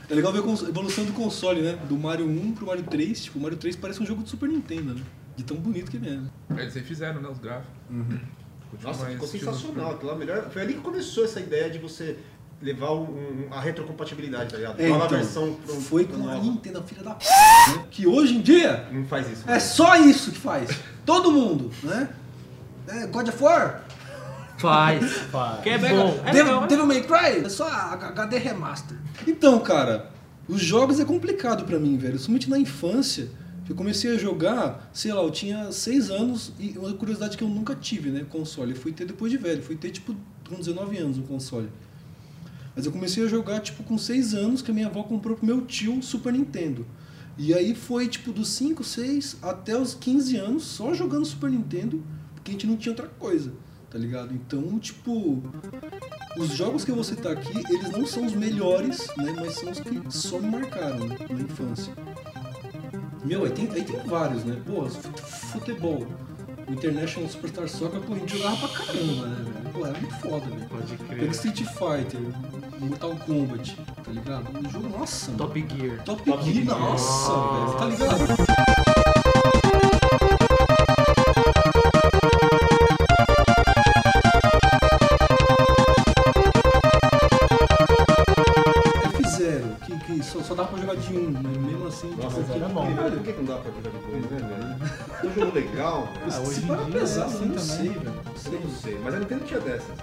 [0.10, 1.78] É legal ver a evolução do console, né?
[1.88, 3.24] Do Mario 1 pro Mario 3.
[3.24, 5.02] Tipo, o Mario 3 parece um jogo de Super Nintendo, né?
[5.36, 6.12] De tão bonito que ele é.
[6.18, 6.28] né?
[6.62, 7.30] Eles aí fizeram, né?
[7.30, 7.72] Os gráficos.
[7.90, 9.92] Continua Nossa, ficou sensacional.
[9.92, 10.50] Aquilo lá melhor.
[10.52, 12.18] Foi ali que começou essa ideia de você
[12.62, 14.80] levar um- um- a retrocompatibilidade, tá ligado?
[14.80, 16.38] É, Nova então, versão pro, Foi com a.
[16.38, 17.86] Nintendo, filha da p, né?
[17.92, 19.50] Que hoje em dia Não faz isso.
[19.50, 20.70] é só isso que faz.
[21.06, 22.10] Todo mundo, né?
[22.88, 23.83] É, God of War,
[24.64, 25.62] Faz.
[25.62, 26.20] Que é Pega bom.
[26.26, 26.68] É Devil, legal?
[26.68, 28.98] Devil May Cry, é só a HD Remaster.
[29.28, 30.10] Então, cara,
[30.48, 32.18] os jogos é complicado pra mim, velho.
[32.18, 33.30] Somente na infância,
[33.66, 37.44] que eu comecei a jogar, sei lá, eu tinha 6 anos e uma curiosidade que
[37.44, 38.72] eu nunca tive, né, console.
[38.72, 40.16] Eu fui ter depois de velho, fui ter tipo
[40.48, 41.70] com 19 anos um console.
[42.74, 45.46] Mas eu comecei a jogar tipo com 6 anos que a minha avó comprou pro
[45.46, 46.86] meu tio Super Nintendo.
[47.38, 52.02] E aí foi tipo dos 5, 6 até os 15 anos só jogando Super Nintendo,
[52.34, 53.52] porque a gente não tinha outra coisa,
[53.94, 54.34] tá ligado?
[54.34, 55.42] Então, tipo,
[56.36, 59.34] os jogos que eu vou citar aqui, eles não são os melhores, né?
[59.40, 61.94] Mas são os que só me marcaram na infância.
[63.24, 64.60] Meu, aí tem, aí tem vários, né?
[64.66, 66.06] Pô, fut- futebol.
[66.68, 69.70] o International Superstar Soccer, pô, a gente jogava pra caramba, né, velho?
[69.74, 70.68] Pô, era muito foda, velho.
[70.70, 71.30] Pode Pega crer.
[71.32, 72.22] Street Fighter,
[72.80, 74.68] Mortal Kombat, tá ligado?
[74.68, 75.32] O jogo, nossa.
[75.34, 76.04] Top Gear.
[76.04, 76.80] Top, Top Gear, Gear.
[76.80, 77.54] nossa, Nossa.
[77.60, 78.93] velho, tá ligado?
[93.24, 95.24] Por que não dá pra jogar de dois, né, velho?
[95.24, 96.32] É um jogo legal, velho.
[96.32, 97.60] se hoje em para dia pesar, é assim eu não também.
[97.78, 98.04] sei, velho.
[98.04, 98.60] Não Eu sei.
[98.60, 100.00] não sei, mas a Nintendo tinha dessas.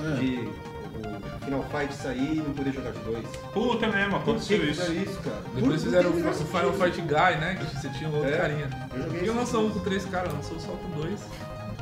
[0.00, 0.16] É.
[0.18, 0.48] De
[0.96, 3.26] o Final Fight sair e não poder jogar de dois.
[3.52, 4.92] Puta é mesmo, aconteceu que isso.
[4.92, 5.36] isso, cara?
[5.54, 7.54] Depois fizeram o Final Fight Guy, né?
[7.60, 8.70] Que você tinha um outro É, carinha.
[8.92, 10.32] eu joguei Por que esse lançou um com três caras?
[10.32, 11.20] Lançou só com dois.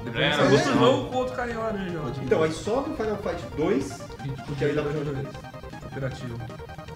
[0.05, 0.75] Depois É, lançou é.
[0.79, 1.99] jogo com outro carinha laranja.
[2.23, 3.99] Então, aí só no Final Fight 2,
[4.59, 5.37] que aí dá pra jogar de dois.
[5.81, 6.39] Cooperativo.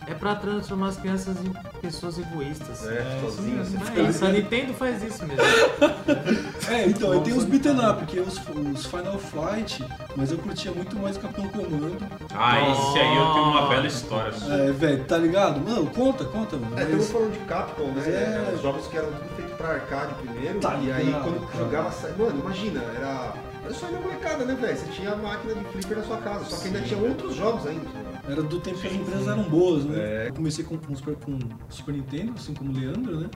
[0.08, 2.86] É pra transformar as crianças em pessoas egoístas.
[2.86, 3.60] É, sozinho.
[3.60, 3.76] assim.
[3.96, 5.42] É isso, a Nintendo faz isso mesmo.
[6.68, 8.40] É, então, aí tem os beaten up, que é os,
[8.74, 9.84] os Final Fight,
[10.16, 11.96] mas eu curtia muito mais Capitão Comando.
[12.34, 14.32] Ah, esse aí eu tenho uma bela história.
[14.50, 15.60] É, velho, tá ligado?
[15.60, 16.76] Mano, conta, conta, mano.
[16.76, 18.02] É, estamos Mas- falando de Capcom, né?
[18.04, 18.52] É.
[18.52, 20.58] Os jogos que eram tudo feitos pra arcade primeiro.
[20.58, 21.58] Tá e aí quando cara.
[21.64, 21.90] jogava.
[22.18, 23.32] Mano, imagina, era.
[23.64, 24.76] Era só uma molecada, né, velho?
[24.76, 27.66] Você tinha a máquina de flipper na sua casa, só que ainda tinha outros jogos
[27.66, 27.88] ainda.
[28.28, 29.98] Era do tempo que as empresas eram boas, né?
[29.98, 30.28] É.
[30.28, 33.30] Eu comecei com, com, Super, com Super Nintendo, assim como o Leandro, né?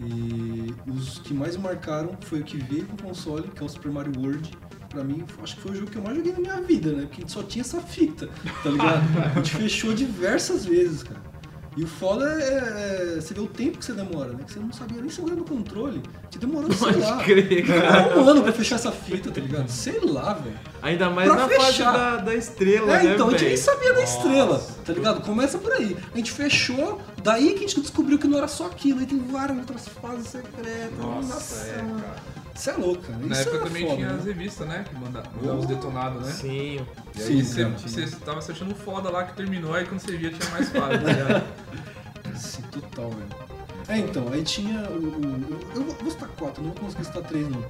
[0.00, 3.68] E os que mais marcaram foi o que veio com o console, que é o
[3.68, 4.50] Super Mario World.
[4.88, 7.02] Pra mim, acho que foi o jogo que eu mais joguei na minha vida, né?
[7.02, 8.28] Porque a gente só tinha essa fita,
[8.62, 9.02] tá ligado?
[9.20, 11.20] A gente fechou diversas vezes, cara.
[11.78, 14.40] E o foda é, é você vê o tempo que você demora, né?
[14.44, 16.02] Que você não sabia nem segurar no controle.
[16.28, 17.18] Te demorou, sei lá.
[17.22, 18.18] Crer, cara.
[18.18, 19.68] Um ano pra fechar essa fita, tá ligado?
[19.68, 20.58] Sei lá, velho.
[20.82, 21.92] Ainda mais Pra na fase fechar.
[21.92, 25.20] da, da estrela, É, né, então, a gente nem sabia da estrela, tá ligado?
[25.20, 25.96] Começa por aí.
[26.12, 29.18] A gente fechou, daí que a gente descobriu que não era só aquilo, aí tem
[29.18, 30.98] várias outras fases secretas.
[30.98, 32.16] Nossa, é, cara.
[32.58, 33.18] Isso é louco, cara.
[33.20, 34.18] Na Isso época é também foda, tinha né?
[34.18, 34.84] as revistas, né?
[34.88, 36.32] Que manda- mandavam os detonados, né?
[36.32, 36.80] Sim.
[37.14, 37.78] E Sim, aí você, cara.
[37.78, 40.88] você tava se achando foda lá que terminou, aí quando você via tinha mais tá
[40.88, 41.44] ligado?
[42.36, 43.48] Sim, total, velho.
[43.88, 44.94] É, então, aí tinha o.
[44.94, 47.64] o- eu vou vou citar quatro, não vou conseguir citar três, não.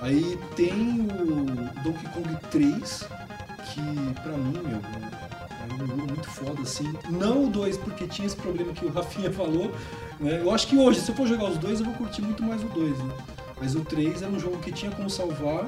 [0.00, 3.04] Aí tem o Donkey Kong 3,
[3.66, 3.80] que
[4.22, 6.92] pra mim, meu, é um jogo muito foda, assim.
[7.10, 9.72] Não o 2, porque tinha esse problema que o Rafinha falou.
[10.18, 10.40] Né?
[10.40, 12.62] Eu acho que hoje, se eu for jogar os dois, eu vou curtir muito mais
[12.62, 13.14] o 2, né?
[13.62, 15.66] Mas o 3 era um jogo que tinha como salvar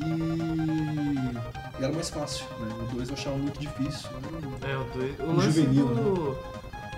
[0.00, 2.72] e, e era mais fácil, né?
[2.80, 4.08] O 2 eu achava muito difícil.
[4.62, 5.18] É, o 2.
[5.18, 6.36] O Um lance juvenil, do...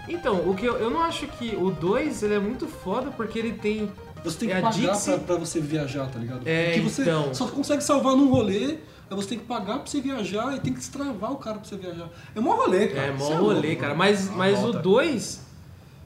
[0.09, 3.39] Então, o que eu, eu não acho que o 2 ele é muito foda porque
[3.39, 3.91] ele tem.
[4.23, 6.43] Você tem que É pagar Dixie- pra, pra você viajar, tá ligado?
[6.47, 7.33] É, Porque você então.
[7.33, 8.77] só consegue salvar num rolê,
[9.09, 11.67] aí você tem que pagar pra você viajar e tem que destravar o cara pra
[11.67, 12.11] você viajar.
[12.37, 13.07] É mó rolê, cara.
[13.07, 13.95] É, mó rolê, louco, cara.
[13.95, 14.79] Mas, mas o volta.
[14.81, 15.41] 2,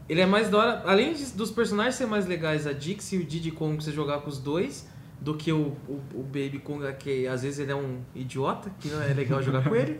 [0.08, 0.82] ele é mais da hora.
[0.86, 4.20] Além de- dos personagens serem mais legais, a Dixie e o Diddy Kong, você jogar
[4.20, 4.86] com os dois,
[5.20, 8.88] do que o, o, o Baby Kong, que às vezes ele é um idiota, que
[8.88, 9.98] não é legal jogar com ele.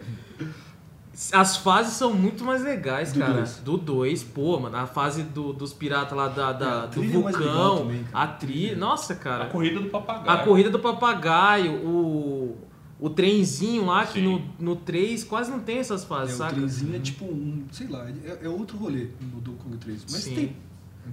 [1.33, 3.33] As fases são muito mais legais, Do cara.
[3.35, 3.59] dois.
[3.59, 4.77] Do 2, pô, mano.
[4.77, 8.27] A fase do- dos piratas lá da, da- É, a do é vulcão, também, a
[8.27, 8.75] trilha.
[8.77, 9.45] Nossa, cara.
[9.45, 10.31] A corrida do papagaio.
[10.41, 12.59] A corrida do papagaio, o,
[13.07, 14.25] o trenzinho lá, que Sim.
[14.59, 16.55] no, no 3 quase não tem essas É, fases, o saca?
[16.55, 20.07] trenzinho é tipo um, sei lá, é, é outro rolê no Donkey Kong 3.
[20.11, 20.35] Mas Sim.
[20.35, 20.57] tem.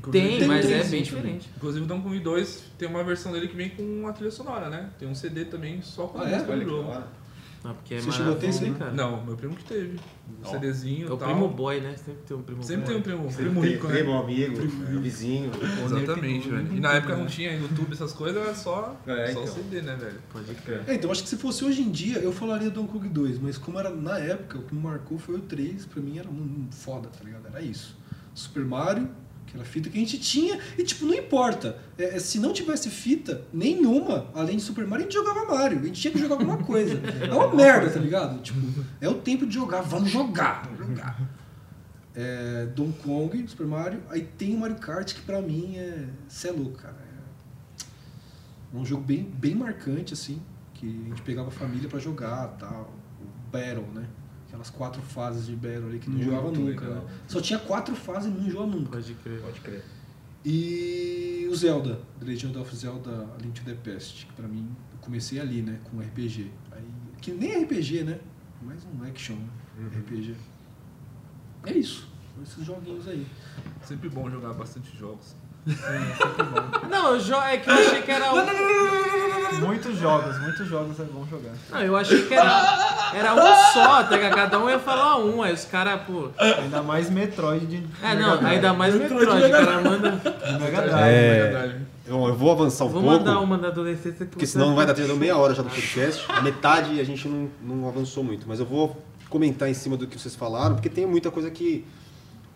[0.10, 1.50] Tem, Tem mas é bem diferente.
[1.58, 4.70] Inclusive o Donkey Kong 2 tem uma versão dele que vem com uma trilha sonora,
[4.70, 4.90] né?
[4.98, 6.34] Tem um CD também só com a Ah, é?
[6.36, 6.94] música Olha do jogo.
[7.64, 7.72] Hora.
[7.72, 8.74] Ah, porque é Você chegou a ter isso aí?
[8.74, 8.92] cara?
[8.92, 10.00] Não, meu primo que teve.
[10.44, 10.50] Um.
[10.50, 11.30] CDzinho É o tal.
[11.30, 11.96] primo boy, né?
[11.98, 12.88] Sempre tem um primo Sempre boy.
[12.88, 13.94] tem um primo, primo tem rico, né?
[13.94, 15.52] Primo, amigo, é, vizinho.
[15.86, 16.74] Exatamente, velho.
[16.76, 19.54] E na época não tinha YouTube, essas coisas, era só, É, só então.
[19.56, 20.20] CD, né, velho?
[20.32, 20.82] Pode crer.
[20.88, 23.58] É, então acho que se fosse hoje em dia, eu falaria Donkey Kong 2, mas
[23.58, 26.34] como era na época, o que me marcou foi o 3, pra mim era um,
[26.34, 27.46] um foda, tá ligado?
[27.48, 27.96] Era isso.
[28.34, 29.10] Super Mario,
[29.52, 31.78] aquela fita que a gente tinha, e tipo, não importa.
[31.98, 35.80] É, é, se não tivesse fita nenhuma, além de Super Mario, a gente jogava Mario.
[35.80, 37.00] A gente tinha que jogar alguma coisa.
[37.22, 38.42] É uma merda, tá ligado?
[38.42, 38.60] Tipo,
[39.00, 41.30] é o tempo de jogar, vamos jogar, vamos jogar.
[42.16, 46.08] É, Donkey Kong, Super Mario, aí tem o Mario Kart que pra mim é.
[46.28, 47.12] Cê é louco, cara.
[48.74, 50.42] É um jogo bem, bem marcante, assim,
[50.74, 52.94] que a gente pegava a família pra jogar tal.
[53.22, 54.08] O Battle, né?
[54.52, 56.86] Aquelas quatro fases de Battle ali que não Muito jogava nunca.
[56.86, 57.02] Né?
[57.26, 58.92] Só tinha quatro fases e não joga nunca.
[58.92, 59.40] Pode crer.
[59.40, 59.82] Pode crer.
[60.44, 64.68] E o Zelda, The Legend of Zelda A Link to the Past, que pra mim,
[64.92, 66.52] eu comecei ali, né, com RPG.
[66.74, 66.84] Aí,
[67.22, 68.20] que nem RPG, né?
[68.62, 69.88] Mais um action, né?
[69.88, 70.36] RPG.
[71.66, 72.10] É isso.
[72.34, 73.26] São esses joguinhos aí.
[73.86, 75.34] Sempre bom jogar bastante jogos.
[76.90, 79.66] Não, eu é que eu achei que era um.
[79.66, 81.52] Muitos jogos, muitos jogos é bom jogar.
[81.70, 85.44] Não, eu achei que era, era um só, até que cada um ia falar um.
[85.44, 86.30] Aí os caras, pô.
[86.40, 90.12] Ainda mais Metroid de É, não, ainda mais Metroid, o cara manda.
[90.60, 91.14] Mega Drive.
[91.14, 91.44] É.
[91.44, 91.82] Mega Drive.
[92.08, 93.18] Eu, eu vou avançar um Vou pouco.
[93.20, 95.70] mandar uma da adolescência que Porque senão não vai dar tempo meia hora já do
[95.70, 96.26] podcast.
[96.28, 98.46] A metade a gente não, não avançou muito.
[98.48, 101.86] Mas eu vou comentar em cima do que vocês falaram, porque tem muita coisa que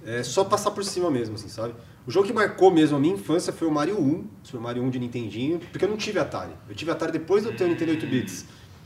[0.06, 1.74] é só passar por cima mesmo, assim, sabe?
[2.08, 4.90] O jogo que marcou mesmo a minha infância foi o Mario 1, Super Mario 1
[4.92, 6.54] de Nintendinho, porque eu não tive Atari.
[6.70, 8.46] Eu tive Atari depois de eu ter o Nintendo 8 bits.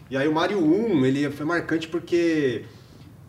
[0.10, 2.64] E aí o Mario 1, ele foi marcante porque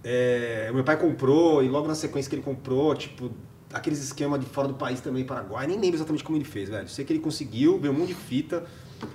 [0.05, 3.33] é, o meu pai comprou, e logo na sequência que ele comprou, tipo,
[3.73, 6.89] aqueles esquemas de fora do país também, Paraguai, nem lembro exatamente como ele fez, velho.
[6.89, 8.65] Sei que ele conseguiu, veio um monte de fita,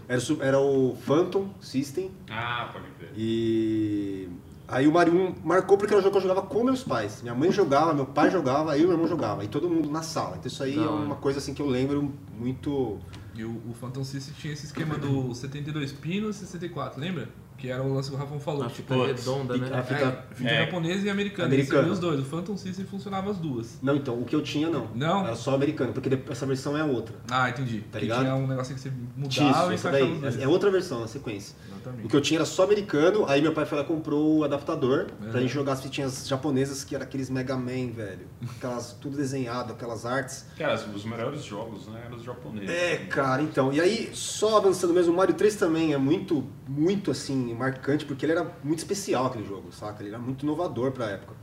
[0.08, 3.12] era, era o Phantom System, Ah, pode ver.
[3.18, 4.28] e
[4.68, 7.22] aí o Mario 1 marcou porque era um jogo que eu jogava com meus pais.
[7.22, 10.02] Minha mãe jogava, meu pai jogava, eu e meu irmão jogava, e todo mundo na
[10.02, 10.36] sala.
[10.38, 12.98] Então isso aí Da é uma coisa assim que eu lembro muito...
[13.38, 17.28] E o, o Phantom System tinha esse esquema do 72 pinos e 64, lembra?
[17.58, 18.64] Que era o lance que o Rafão falou.
[18.64, 19.78] A tipo, fita redonda, né?
[19.78, 20.66] a fita- é, fita É.
[20.66, 21.48] japonesa e americana.
[21.48, 21.90] Americana.
[21.92, 22.20] Os dois.
[22.20, 23.78] O Phantom System funcionava as duas.
[23.82, 24.88] Não, então, o que eu tinha não.
[24.96, 25.26] Não?
[25.26, 27.16] Era só americano, porque essa versão é outra.
[27.30, 27.80] Ah, entendi.
[27.92, 28.22] Tá que ligado?
[28.22, 30.42] tinha um negocinho que você mudava Isso, e essa daí.
[30.44, 31.56] É outra versão, na sequência.
[31.86, 32.06] Exatamente.
[32.06, 34.44] O que eu tinha era só americano, aí meu pai foi lá e comprou o
[34.44, 35.42] adaptador pra É.
[35.44, 38.28] gente jogar as fitinhas japonesas, que era aqueles Mega Man, velho.
[38.58, 40.46] Aquelas, tudo desenhado, aquelas artes.
[40.58, 42.02] Cara, os melhores jogos, né?
[42.06, 42.70] Eram os japoneses.
[42.70, 43.72] É, cara, então.
[43.72, 48.26] E aí, só avançando mesmo, o Mario 3 também é muito, muito assim, marcante, porque
[48.26, 50.02] ele era muito especial aquele jogo, saca?
[50.02, 51.34] Ele era muito inovador pra época.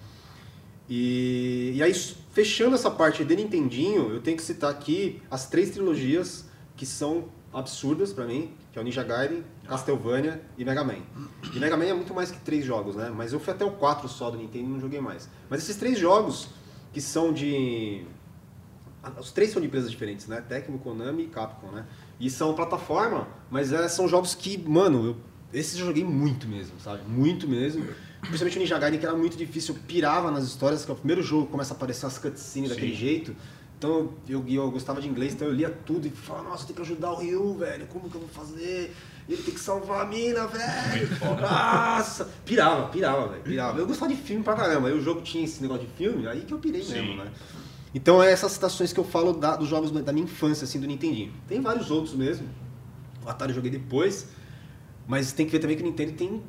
[0.89, 1.95] E, e aí,
[2.33, 7.27] fechando essa parte de Nintendinho, eu tenho que citar aqui as três trilogias que são
[7.53, 11.03] absurdas pra mim, que é o Ninja Gaiden, Castlevania e Mega Man.
[11.55, 13.13] E Mega Man é muito mais que três jogos, né?
[13.15, 15.29] Mas eu fui até o 4 só do Nintendo e não joguei mais.
[15.51, 16.49] Mas esses três jogos,
[16.93, 18.07] que são de
[19.19, 20.41] os três são de empresas diferentes, né?
[20.41, 21.85] Tecmo, Konami e Capcom, né?
[22.21, 25.17] E são plataforma, mas é, são jogos que, mano, eu,
[25.53, 27.03] esses eu joguei muito mesmo, sabe?
[27.09, 27.85] Muito mesmo.
[28.21, 30.97] Principalmente o Ninja Gaiden, que era muito difícil, eu pirava nas histórias, que é o
[30.97, 32.75] primeiro jogo começa a aparecer as cutscenes Sim.
[32.75, 33.35] daquele jeito.
[33.83, 36.83] Então eu, eu gostava de inglês, então eu lia tudo e falava, nossa, tem que
[36.83, 38.95] ajudar o Ryu, velho, como que eu vou fazer?
[39.29, 41.09] Ele tem que salvar a mina, velho!
[41.41, 42.31] Nossa!
[42.45, 43.79] Pirava, pirava, velho, pirava.
[43.81, 46.43] Eu gostava de filme pra caramba, aí o jogo tinha esse negócio de filme, aí
[46.43, 46.93] que eu pirei Sim.
[46.93, 47.33] mesmo, né?
[47.93, 50.87] Então é essas citações que eu falo da- dos jogos da minha infância, assim, do
[50.87, 51.33] Nintendinho.
[51.49, 52.49] Tem vários outros mesmo.
[53.27, 54.29] O Atari eu joguei depois,
[55.09, 56.41] mas tem que ver também que o Nintendo tem,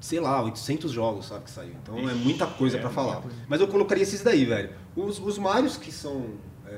[0.00, 1.72] sei lá, 800 jogos, sabe, que saiu.
[1.82, 3.20] Então é Ixi, muita coisa é pra falar.
[3.22, 4.70] muita Mas eu colocaria esses daí, velho.
[4.94, 6.26] Os, os Marios, que são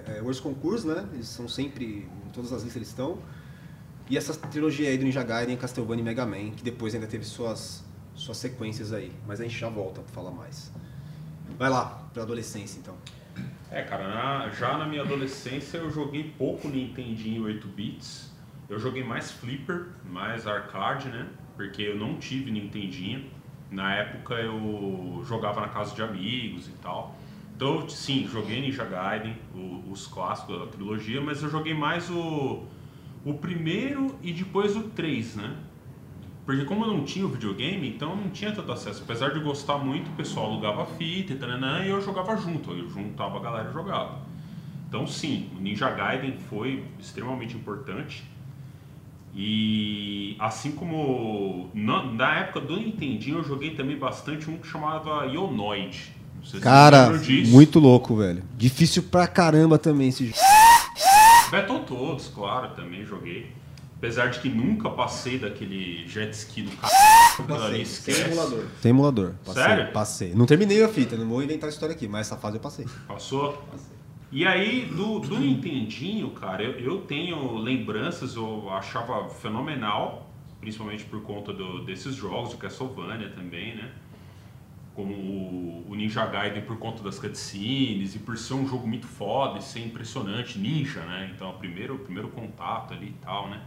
[0.06, 1.06] é, é, Worst Concurso, né?
[1.12, 3.18] Eles são sempre, em todas as listas eles estão.
[4.08, 7.24] E essa trilogia aí do Ninja Gaiden, Castlevania e Mega Man, que depois ainda teve
[7.24, 9.12] suas, suas sequências aí.
[9.26, 10.70] Mas a gente já volta pra falar mais.
[11.58, 12.94] Vai lá, pra adolescência então.
[13.70, 18.30] É, cara, na- já na minha adolescência eu joguei pouco Nintendinho 8 bits.
[18.68, 21.26] Eu joguei mais flipper, mais arcade, né?
[21.56, 23.28] Porque eu não tive Nintendinho.
[23.70, 27.15] Na época eu jogava na casa de amigos e tal.
[27.56, 32.64] Então, sim, joguei Ninja Gaiden, o- os clássicos da trilogia, mas eu joguei mais o,
[33.24, 35.56] o primeiro e depois o 3, né?
[36.44, 39.02] Porque como eu não tinha o videogame, então eu não tinha tanto acesso.
[39.02, 42.72] Apesar de gostar muito, o pessoal alugava fita e taranã, e eu jogava junto.
[42.72, 44.20] Eu juntava a galera e jogava.
[44.88, 48.22] Então sim, o Ninja Gaiden foi extremamente importante.
[49.34, 55.26] E assim como na, na época do Nintendinho eu joguei também bastante um que chamava
[55.26, 56.12] Ionoid.
[56.60, 57.10] Cara,
[57.48, 58.42] muito louco, velho.
[58.56, 60.38] Difícil pra caramba também esse jogo.
[61.50, 63.52] Battletoads, claro, também joguei.
[63.98, 66.70] Apesar de que nunca passei daquele jet ski do.
[66.82, 68.22] Aquilo ali, esquece.
[68.22, 68.64] emulador.
[68.82, 69.32] Tem emulador.
[69.44, 69.92] Passei, Sério?
[69.92, 70.34] Passei.
[70.34, 72.84] Não terminei a fita, não vou inventar a história aqui, mas essa fase eu passei.
[73.08, 73.62] Passou?
[74.30, 80.28] E aí, do, do Nintendinho, cara, eu, eu tenho lembranças, eu achava fenomenal,
[80.60, 83.88] principalmente por conta do- desses jogos, de Castlevania também, né?
[84.96, 89.58] Como o, Ninja Gaiden por conta das cutscenes e por ser um jogo muito foda
[89.58, 91.30] e ser impressionante, ninja, né?
[91.34, 93.60] Então, o primeiro, o primeiro contato ali e tal, né?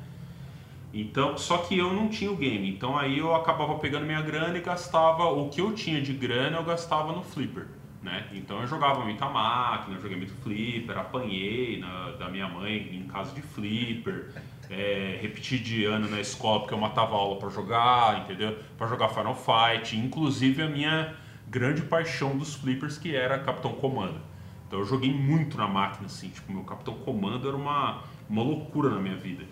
[0.94, 4.58] Então, só que eu não tinha o game, então aí eu acabava pegando minha grana
[4.58, 7.68] e gastava o que eu tinha de grana, eu gastava no flipper,
[8.02, 8.26] né?
[8.34, 13.04] Então eu jogava muita máquina, eu joguei muito flipper, apanhei na- da minha mãe em
[13.04, 14.32] casa de flipper,
[14.68, 18.58] é, de ano na escola porque eu matava aula pra jogar, entendeu?
[18.78, 21.16] Pra jogar Final Fight, inclusive a minha
[21.50, 24.20] grande paixão dos flippers que era Capitão Comando.
[24.68, 28.90] Então eu joguei muito na máquina, assim, tipo, meu Capitão Comando era uma, uma loucura
[28.92, 29.44] na minha vida.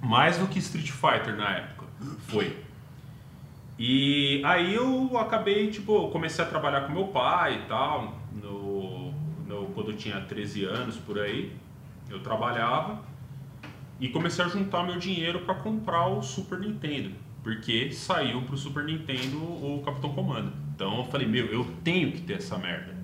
[0.00, 1.86] Mais do que Street Fighter na época.
[2.28, 2.56] Foi.
[3.78, 9.12] E aí eu acabei, tipo, comecei a trabalhar com meu pai e tal, no,
[9.46, 11.52] no- quando eu tinha 13 anos por aí.
[12.10, 13.00] Eu trabalhava
[14.00, 17.10] e comecei a juntar meu dinheiro para comprar o Super Nintendo,
[17.42, 20.52] porque saiu pro Super Nintendo o Capitão Comando.
[20.78, 22.94] Então eu falei, meu, eu tenho que ter essa merda.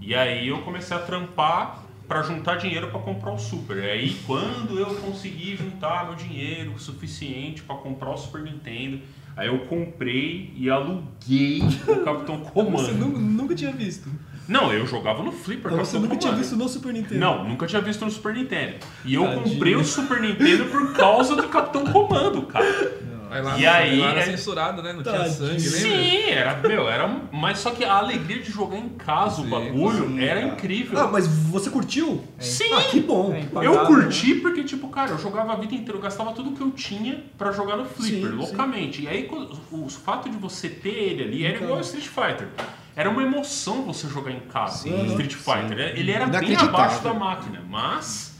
[0.00, 3.76] E aí eu comecei a trampar pra juntar dinheiro pra comprar o Super.
[3.76, 9.00] E aí, quando eu consegui juntar meu dinheiro suficiente pra comprar o Super Nintendo,
[9.36, 12.92] aí eu comprei e aluguei o Capitão Você Comando.
[12.94, 14.08] nunca, nunca tinha visto.
[14.48, 15.70] Não, eu jogava no Flipper.
[15.72, 17.20] Mas você nunca tinha visto no Super Nintendo.
[17.20, 18.76] Não, nunca tinha visto no Super Nintendo.
[19.04, 19.42] E eu Tadinho.
[19.42, 22.64] comprei o Super Nintendo por causa do Capitão Comando, cara.
[23.30, 24.92] Aí lá, E aí, lá era é- censurado, né?
[24.92, 25.34] Não tinha Tadinho.
[25.34, 25.78] sangue, lembra?
[25.80, 27.08] Sim, era, meu, era.
[27.32, 30.52] Mas só que a alegria de jogar em casa o Sim, bagulho sim, era cara.
[30.52, 30.98] incrível.
[31.00, 32.24] Ah, mas você curtiu?
[32.38, 32.72] Sim!
[32.72, 33.32] Ah, que bom.
[33.32, 36.52] É, Eu impagável, curti porque, tipo, cara, eu jogava a vida inteira, eu gastava tudo
[36.52, 39.02] que eu tinha pra jogar no Flipper, Sim, loucamente.
[39.02, 39.28] E aí,
[39.70, 41.64] o, o fato de você ter ele ali era Então.
[41.64, 42.48] igual ao Street Fighter.
[42.96, 45.78] Era uma emoção você jogar em casa, Sim, Street Fighter.
[45.96, 48.36] Ele era bem abaixo da máquina, mas.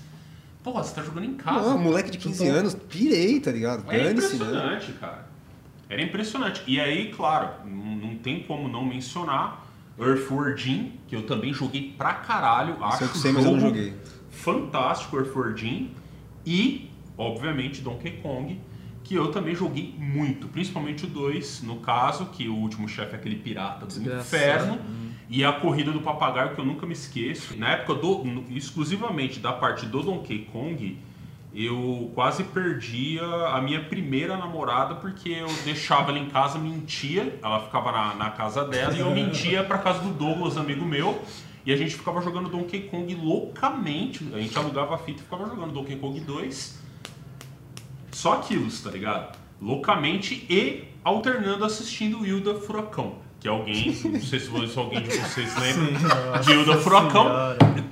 [0.62, 1.70] Porra, você tá jogando em casa.
[1.70, 3.84] Não, moleque de 15 anos, pirei, tá ligado?
[3.88, 4.10] Era né?
[4.12, 5.28] impressionante, cara.
[5.88, 6.62] Era impressionante.
[6.66, 9.66] E aí, claro, não, tem como não mencionar
[9.98, 12.74] Earthworm que eu também joguei pra caralho.
[12.74, 13.94] Isso Acho eu sei, mas eu não joguei.
[14.30, 15.88] fantástico Earthworm
[16.44, 18.60] e, obviamente, Donkey Kong,
[19.02, 23.16] que eu também joguei muito, principalmente o 2, no caso, que o último chefe é
[23.16, 24.26] aquele pirata do Desgraçado.
[24.26, 24.78] inferno,
[25.28, 27.56] e a corrida do papagaio, que eu nunca me esqueço.
[27.58, 30.98] Na época, do, exclusivamente da parte do Donkey Kong,
[31.54, 37.60] eu quase perdi a, minha primeira namorada porque eu deixava ela em casa, mentia, ela
[37.60, 41.20] ficava na, na casa dela e eu mentia pra casa do Douglas, amigo meu.
[41.66, 44.26] E a gente ficava jogando Donkey Kong loucamente.
[44.32, 46.82] A gente alugava a fita e ficava jogando Donkey Kong 2.
[48.12, 49.36] Só aquilo, tá ligado?
[49.60, 53.27] Loucamente e alternando assistindo Hilda Furacão.
[53.40, 57.30] Que alguém, não sei se alguém de vocês lembra, de Hilda Furacão,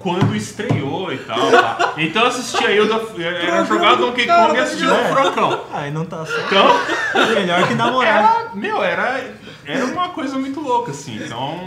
[0.00, 1.50] quando estreou e tal.
[1.52, 1.94] tá?
[1.98, 5.64] Então eu assistia Hilda, era jogar Donkey Kong e assistir o Furacão.
[5.72, 6.46] Aí não tá certo.
[6.46, 8.40] Então, Melhor que namorar.
[8.46, 11.16] era, meu, era, era uma coisa muito louca, assim.
[11.24, 11.60] Então,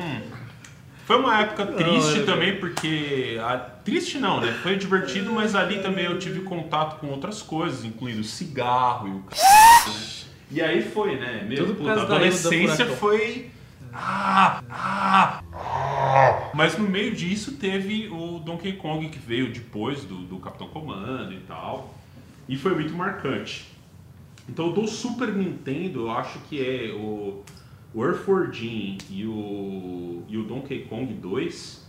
[1.05, 3.39] foi uma época triste também, porque.
[3.41, 4.55] a- triste não, né?
[4.61, 9.23] Foi divertido, mas ali também eu tive contato com outras coisas, incluindo cigarro e o
[9.35, 9.89] c.
[9.89, 9.95] né?
[10.51, 11.45] E aí foi, né?
[11.47, 13.49] Meu, Tudo puta, a Hilda adolescência foi.
[13.93, 15.41] Ah, ah.
[16.54, 21.34] Mas no meio disso teve o Donkey Kong que veio depois do, do Capitão Comando
[21.34, 21.93] e tal.
[22.47, 23.67] E foi muito marcante.
[24.47, 27.43] Então do Super Nintendo eu acho que é o,
[27.93, 28.52] o Earthworm
[29.10, 31.88] e o, e o Donkey Kong 2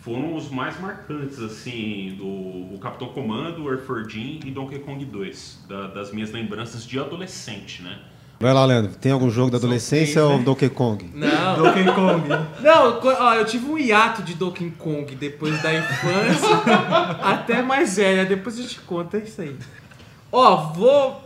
[0.00, 2.26] foram os mais marcantes, assim, do
[2.74, 4.08] o Capitão Comando, Earthworm
[4.44, 7.98] e Donkey Kong 2, da- das minhas lembranças de adolescente, né?
[8.38, 8.92] Vai lá, Leandro.
[8.96, 10.44] Tem algum jogo da adolescência três, ou né?
[10.44, 11.10] Donkey Kong?
[11.14, 12.28] Não, Donkey Kong.
[12.60, 16.56] não, ó, eu tive um hiato de Donkey Kong depois da infância
[17.22, 18.24] até mais velha.
[18.24, 19.56] Depois eu te conto, é isso aí.
[20.30, 21.22] Ó, vou.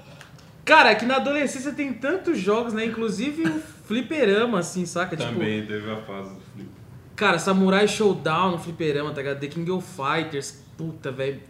[0.65, 2.85] Cara, aqui na adolescência tem tantos jogos, né?
[2.85, 5.17] Inclusive o fliperama, assim, saca?
[5.17, 6.69] Tipo, teve a fase do flip.
[7.17, 9.41] Cara, Samurai Showdown no fliperama, tá ligado?
[9.41, 11.41] The King of Fighters, puta, velho.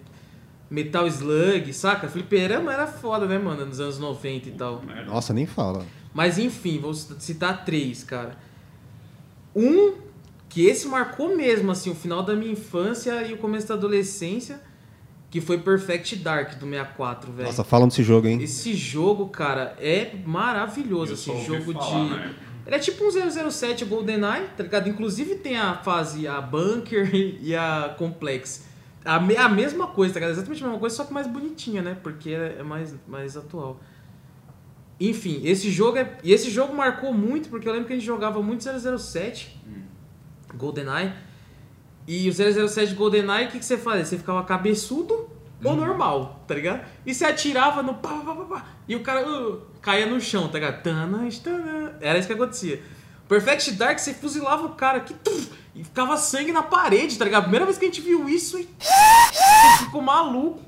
[0.71, 2.09] Metal Slug, saca?
[2.09, 3.65] Fliperama era foda, né, mano?
[3.65, 4.83] Nos anos 90 e tal.
[5.07, 5.87] Nossa, nem fala.
[6.13, 8.37] Mas enfim, vou citar três, cara.
[9.55, 9.95] Um,
[10.49, 14.61] que esse marcou mesmo, assim, o final da minha infância e o começo da adolescência,
[15.31, 17.49] que foi Perfect Dark do 64, velho.
[17.49, 18.43] Nossa, falam desse jogo, hein?
[18.43, 22.11] Esse jogo, cara, é maravilhoso, Eu assim, jogo falar, de...
[22.11, 22.35] né?
[22.67, 24.89] Ele é tipo um 007 GoldenEye, tá ligado?
[24.91, 28.68] Inclusive tem a fase, a Bunker e a Complex.
[29.05, 30.33] A, me- a mesma coisa, tá ligado?
[30.35, 31.97] Exatamente a mesma coisa, só que mais bonitinha, né?
[32.03, 33.81] Porque é é mais, mais atual.
[35.01, 36.19] Enfim, esse jogo é.
[36.25, 39.57] E esse jogo marcou muito, porque eu lembro que a gente jogava muito 007,
[40.57, 41.13] GoldenEye.
[42.07, 44.05] E o 007 GoldenEye, o que, que você fazia?
[44.05, 45.29] Você ficava cabeçudo
[45.63, 46.85] ou normal, tá ligado?
[47.05, 50.49] E você atirava no pá, pá, pá, pá, e o cara uh, caía no chão,
[50.49, 50.83] tá ligado?
[52.01, 52.83] Era isso que acontecia.
[53.29, 55.39] Perfect Dark, você fuzilava o cara aqui tum,
[55.79, 57.45] e ficava sangue na parede, tá ligado?
[57.45, 58.69] Primeira vez que a gente viu isso, e
[59.79, 60.61] ficou maluco.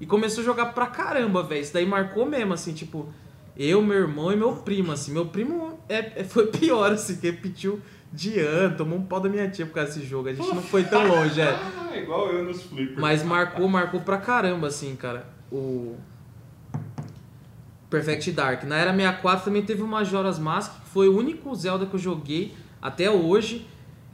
[0.00, 1.62] E começou a jogar pra caramba, velho.
[1.62, 3.08] Isso daí marcou mesmo, assim, tipo,
[3.56, 5.12] eu, meu irmão e meu primo, assim.
[5.12, 7.80] Meu primo é, é- foi pior, assim, que repetiu
[8.12, 10.28] de ano, tomou um pau da minha tia por causa desse jogo.
[10.28, 11.46] A gente não foi tão longe, é.
[11.88, 12.98] Ah, igual eu nos flippers.
[12.98, 15.28] Mas marcou, marcou pra caramba, assim, cara.
[15.50, 15.94] O.
[17.88, 18.64] Perfect Dark.
[18.64, 22.00] Na era 64 também teve o Majora's Mask, que foi o único Zelda que eu
[22.00, 22.52] joguei
[22.82, 23.64] até hoje.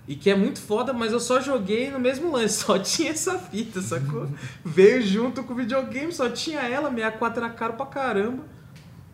[0.07, 3.39] E que é muito foda, mas eu só joguei no mesmo lance, só tinha essa
[3.39, 4.29] fita, sacou?
[4.65, 8.45] Veio junto com o videogame, só tinha ela, 64 era caro pra caramba.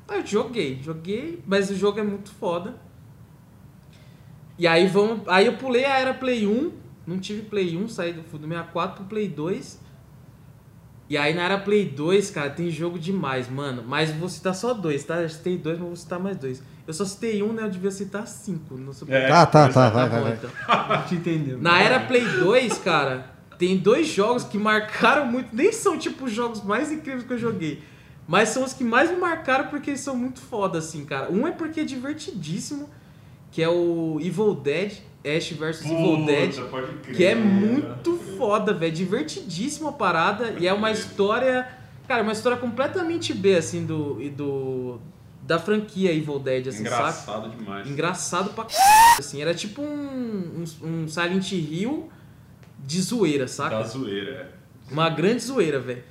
[0.08, 2.76] Aí eu joguei, joguei, mas o jogo é muito foda.
[4.58, 5.28] E aí vamos.
[5.28, 6.72] Aí eu pulei a era Play 1,
[7.06, 9.80] não tive Play 1, saí do, do 64 pro Play 2.
[11.10, 13.84] E aí na era Play 2, cara, tem jogo demais, mano.
[13.86, 15.22] Mas vou citar só dois, tá?
[15.22, 16.62] Eu citei dois, mas vou citar mais dois.
[16.88, 17.62] Eu só citei um, né?
[17.64, 19.90] Eu devia citar cinco no Super É, Tá, tá, tá, é.
[19.90, 20.32] vai, Tá vai, bom, vai.
[20.32, 20.50] então.
[20.66, 21.58] A gente entendeu.
[21.60, 26.32] Na era Play 2, cara, tem dois jogos que marcaram muito, nem são tipo os
[26.32, 27.82] jogos mais incríveis que eu joguei,
[28.26, 31.30] mas são os que mais me marcaram porque eles são muito foda, assim, cara.
[31.30, 32.88] Um é porque é divertidíssimo,
[33.52, 34.92] que é o Evil Dead,
[35.24, 36.54] Ash vs Evil Dead.
[37.02, 37.16] Crer.
[37.16, 38.92] Que é muito foda, velho.
[38.92, 40.54] Divertidíssima a parada.
[40.58, 41.68] E é uma história.
[42.06, 44.14] Cara, uma história completamente B, assim, do.
[44.30, 45.00] do
[45.48, 46.96] da franquia Evil Dead, assim, saca?
[46.96, 47.88] Engraçado demais.
[47.88, 48.76] Engraçado pra c...
[49.18, 49.40] assim.
[49.40, 52.10] Era tipo um, um, um Silent Hill
[52.84, 53.78] de zoeira, saca?
[53.78, 54.92] Da zoeira, é.
[54.92, 56.04] Uma grande zoeira, velho.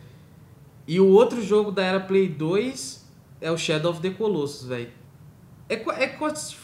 [0.87, 3.05] E o outro jogo da era Play 2
[3.39, 4.89] é o Shadow of the Colossus, velho.
[5.69, 6.17] É, é,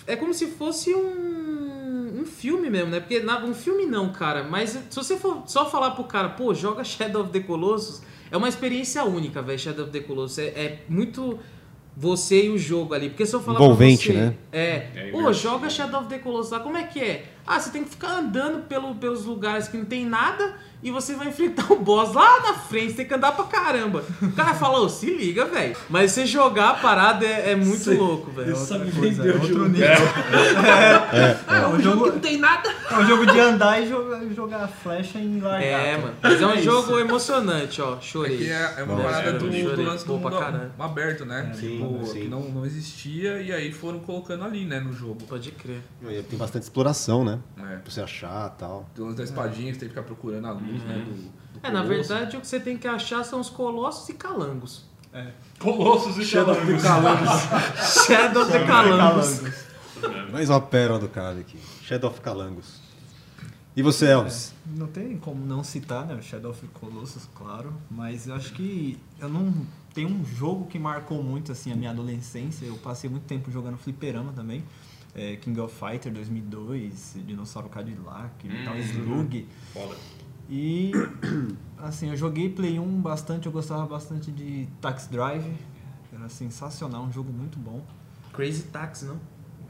[0.07, 2.99] é como se fosse um, um filme mesmo, né?
[3.01, 4.43] Porque na- um filme não, cara.
[4.43, 8.01] Mas se você for só falar pro cara, pô, joga Shadow of the Colossus,
[8.31, 10.39] é uma experiência única, velho, Shadow of the Colossus.
[10.39, 11.37] É, é muito
[11.95, 13.09] você e o jogo ali.
[13.09, 14.25] Porque se eu falar Envolvente, pra você...
[14.27, 14.33] né?
[14.51, 14.65] É,
[14.95, 15.33] É pô, imersivo.
[15.33, 17.25] joga Shadow of the Colossus lá, como é que é?
[17.45, 21.13] Ah, você tem que ficar andando pelo, pelos lugares que não tem nada e você
[21.15, 24.03] vai enfrentar o boss lá na frente, você tem que andar pra caramba.
[24.21, 25.75] O cara fala, se liga, velho.
[25.89, 28.53] Mas você jogar a parada é, é muito Você- louco, velho.
[28.55, 29.87] Sabe coisa, vender é outro nível.
[31.47, 32.69] É um jogo que não tem nada.
[32.91, 35.65] É um jogo de andar e jogar, jogar flecha em largata.
[35.65, 36.13] É, mano.
[36.21, 36.63] Mas é um É isso.
[36.63, 37.95] jogo emocionante, ó.
[37.95, 38.37] É Chorei.
[38.37, 41.51] que é, é uma parada é, do, do lance do mundo aberto, né?
[41.53, 42.21] Sim, tipo, sim.
[42.21, 45.23] que não, não existia e aí foram colocando ali, né, no jogo.
[45.27, 45.81] Pode crer.
[46.29, 47.32] Tem bastante exploração, né?
[47.57, 47.77] É.
[47.77, 48.89] Pra você achar e tal.
[48.93, 51.05] Tem o lance da espadinha, que você tem que ficar procurando a luz, né?
[51.05, 51.31] Do, do
[51.61, 54.85] É, na verdade, o que você tem que achar são os colossos e calangos.
[55.59, 58.05] Colossos e Shadow of the Colossus.
[58.05, 59.41] Shadow of the Calangos.
[60.31, 61.59] Mais uma pérola do cara aqui.
[61.83, 62.81] Shadow of Calangos.
[63.75, 64.53] E você, Elvis?
[64.65, 66.15] Não tem como não citar, né?
[66.15, 67.73] O Shadow of Colossus, claro.
[67.89, 69.53] Mas eu acho que eu não.
[69.93, 72.65] Tem um jogo que marcou muito assim a minha adolescência.
[72.65, 74.63] Eu passei muito tempo jogando fliperama também.
[75.15, 79.47] É, King of Fighter 2002, Dinossauro Cadillac, Metal Slug.
[79.71, 79.95] Foda.
[80.49, 80.91] E
[81.77, 85.53] assim, eu joguei Play 1 bastante, eu gostava bastante de Tax Drive.
[86.11, 87.83] Era sensacional, um jogo muito bom.
[88.33, 89.19] Crazy Taxi, não?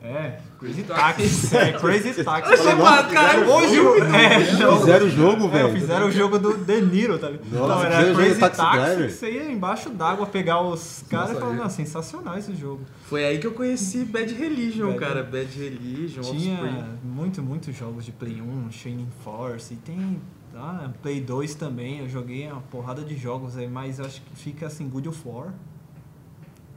[0.13, 1.55] É, Crazy Taxi.
[1.55, 2.75] É, Crazy Taxi.
[2.75, 3.77] Nossa, cara, hoje
[4.13, 4.39] É.
[4.43, 5.71] Fizeram o jogo, É, velho.
[5.73, 7.49] fizeram o jogo do De Niro, tá ligado?
[7.53, 11.41] Nossa, Não, era Crazy Taxi Taxi, que você ia embaixo d'água pegar os caras e
[11.43, 12.81] aí- não, sensacional esse jogo.
[13.05, 15.23] Foi aí que eu conheci Bad Religion, Bad- cara.
[15.23, 16.83] Bad Religion, Tinha Offspring.
[17.05, 20.19] muito, muitos jogos de Play 1, Shining Force, e tem
[20.53, 24.67] ah, Play 2 também, eu joguei uma porrada de jogos aí, mas acho que fica
[24.67, 25.53] assim, Good of War,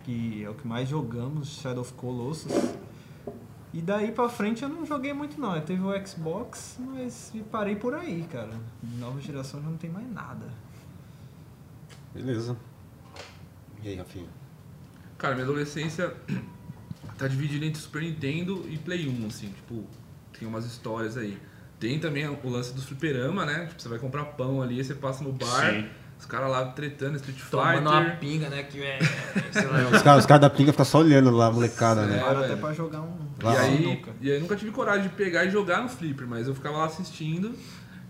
[0.05, 2.53] que é o que mais jogamos, Shadow of Colossus.
[3.77, 7.43] E daí pra frente eu não joguei muito não, eu teve o Xbox, mas me
[7.43, 8.59] parei por aí, cara.
[8.99, 10.47] Nova geração já não tem mais nada.
[12.15, 12.57] Beleza.
[13.83, 14.31] E aí, Rafinha?
[15.19, 16.17] Cara, minha adolescência
[17.19, 19.85] tá dividida entre Super Nintendo e Play 1, assim, tipo,
[20.39, 21.39] tem umas histórias aí.
[21.79, 23.67] Tem também o lance do fliperama, né?
[23.67, 25.91] Tipo, você vai comprar pão ali, você passa no bar, Sim.
[26.19, 28.19] Os caras lá tretando, Street Tomando uma Fighter.
[28.19, 28.63] pinga, né?
[28.63, 28.99] Que é.
[29.53, 32.19] sei lá, Os caras os caras da pinga ficam só olhando lá, a molecada, né?
[32.19, 32.45] É, velho.
[32.45, 33.17] até pra jogar um...
[33.43, 36.55] E aí, e aí nunca tive coragem de pegar e jogar no flipper, mas eu
[36.55, 37.55] ficava lá assistindo.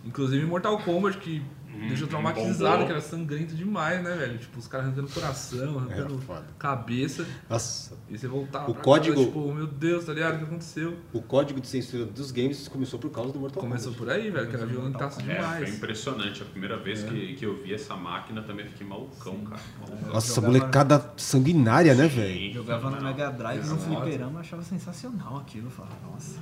[0.04, 1.42] Inclusive Mortal Kombat, que
[1.76, 2.86] Hum, deixou traumatizado, bombou.
[2.86, 4.38] que era sangrento demais, né, velho?
[4.38, 6.20] Tipo, os caras arrancando coração, arrancando
[6.58, 7.26] cabeça.
[7.48, 10.36] Nossa, E você voltava O pra código- casa, tipo, meu Deus, tá ligado?
[10.36, 10.96] O que aconteceu?
[11.12, 14.04] o código de censura dos games começou por causa do Mortal Começou Kombat.
[14.06, 15.74] por aí, velho, que era violentaço É, foi demais.
[15.76, 16.42] impressionante.
[16.42, 19.60] A primeira vez que, que eu vi essa máquina também fiquei malucão, cara.
[19.80, 20.12] Malucão.
[20.12, 22.52] Nossa, jogava- molecada sanguinária, né, velho?
[22.54, 23.02] Jogava no.
[23.02, 25.70] Mega Drive, no fliperama, achava sensacional aquilo.
[25.70, 26.38] Falava, nossa.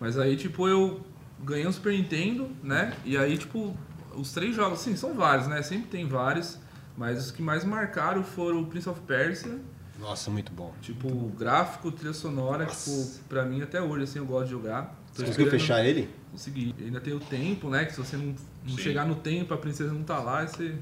[0.00, 1.00] Mas aí, tipo, eu
[1.42, 2.92] ganhei um Super Nintendo, né?
[3.04, 3.76] E aí, tipo,
[4.16, 5.62] os três jogos, sim, são vários, né?
[5.62, 6.58] Sempre tem vários.
[6.96, 9.60] Mas os que mais marcaram foram o Prince of Persia.
[9.98, 10.74] Nossa, muito bom.
[10.80, 11.08] Tipo,
[11.38, 12.90] gráfico, trilha sonora, Nossa.
[12.90, 14.94] tipo, pra mim até hoje, assim, eu gosto de jogar.
[15.14, 16.10] Tô Você conseguiu fechar ele?
[16.30, 16.74] Consegui.
[16.80, 17.84] Ainda tem o tempo, né?
[17.84, 18.34] Que se você não,
[18.66, 20.76] não chegar no tempo, a princesa não tá lá, você...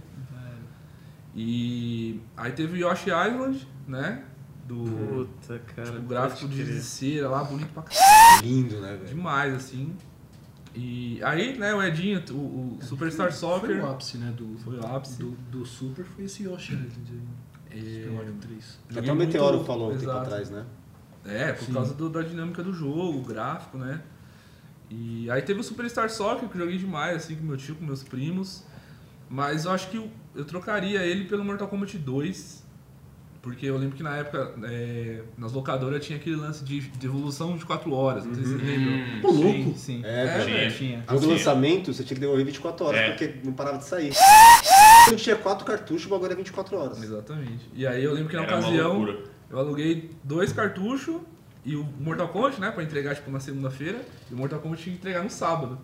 [1.36, 4.24] E aí teve o Yoshi Island, né?
[4.66, 5.90] Do Puta, cara.
[5.90, 8.42] tipo, gráfico pode de cera lá, bonito pra caralho.
[8.42, 9.06] Lindo, né, velho?
[9.06, 9.94] Demais, assim.
[10.74, 13.84] E aí, né, o Edinho, o, o Superstar Foi Soccer.
[13.84, 14.32] o ápice, né?
[14.36, 15.18] Do, Foi o ápice.
[15.18, 17.22] Do, do Super foi esse Yoshi Island
[17.70, 17.80] aí.
[18.02, 18.78] Super Mario 3.
[18.96, 20.64] Até o Meteoro muito- falou um tempo atrás, né?
[21.24, 24.02] É, por causa do- da dinâmica do jogo, o gráfico, né?
[24.90, 27.84] E aí teve o Superstar Soccer, que eu joguei demais, assim, com meu tio, com
[27.84, 28.64] meus primos.
[29.30, 32.63] Mas eu acho que eu, eu trocaria ele pelo Mortal Kombat 2.
[33.44, 37.66] Porque eu lembro que na época, é, nas locadoras tinha aquele lance de devolução de
[37.66, 39.20] 4 horas, não sei se vocês lembram.
[39.20, 39.52] Pô, louco!
[39.52, 40.00] Sim, sim.
[40.02, 40.70] É, É.
[40.70, 41.04] Tinha.
[41.06, 41.30] Jogo Sim.
[41.32, 43.10] lançamento, você tinha que devolver 24 horas, É.
[43.10, 44.12] porque não parava de sair.
[45.04, 47.02] Quando tinha 4 cartuchos, o bagulho é 24 horas.
[47.02, 47.68] Exatamente.
[47.74, 49.14] E aí eu lembro que na Era ocasião
[49.50, 51.16] eu aluguei dois cartuchos
[51.66, 54.94] e o Mortal Kombat, né, pra entregar tipo na segunda-feira, e o Mortal Kombat tinha
[54.94, 55.78] que entregar no sábado.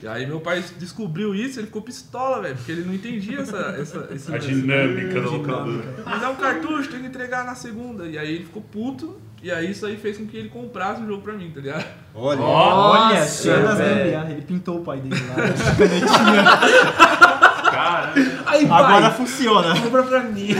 [0.00, 3.56] E aí meu pai descobriu isso, ele ficou pistola, velho, porque ele não entendia essa,
[3.80, 5.84] essa, esse A dinâmica da locadora.
[6.06, 8.06] Me dá um cartucho, tem que entregar na segunda.
[8.06, 11.06] E aí ele ficou puto, e aí isso aí fez com que ele comprasse o
[11.06, 11.84] jogo pra mim, tá ligado?
[12.14, 12.40] Olha.
[12.40, 13.66] Olha, velho.
[13.74, 14.30] gambiarra.
[14.30, 15.34] Ele pintou o pai dele lá.
[17.70, 18.12] Cara,
[18.46, 19.80] Aí, pai, Agora funciona.
[19.80, 20.48] compra pra mim.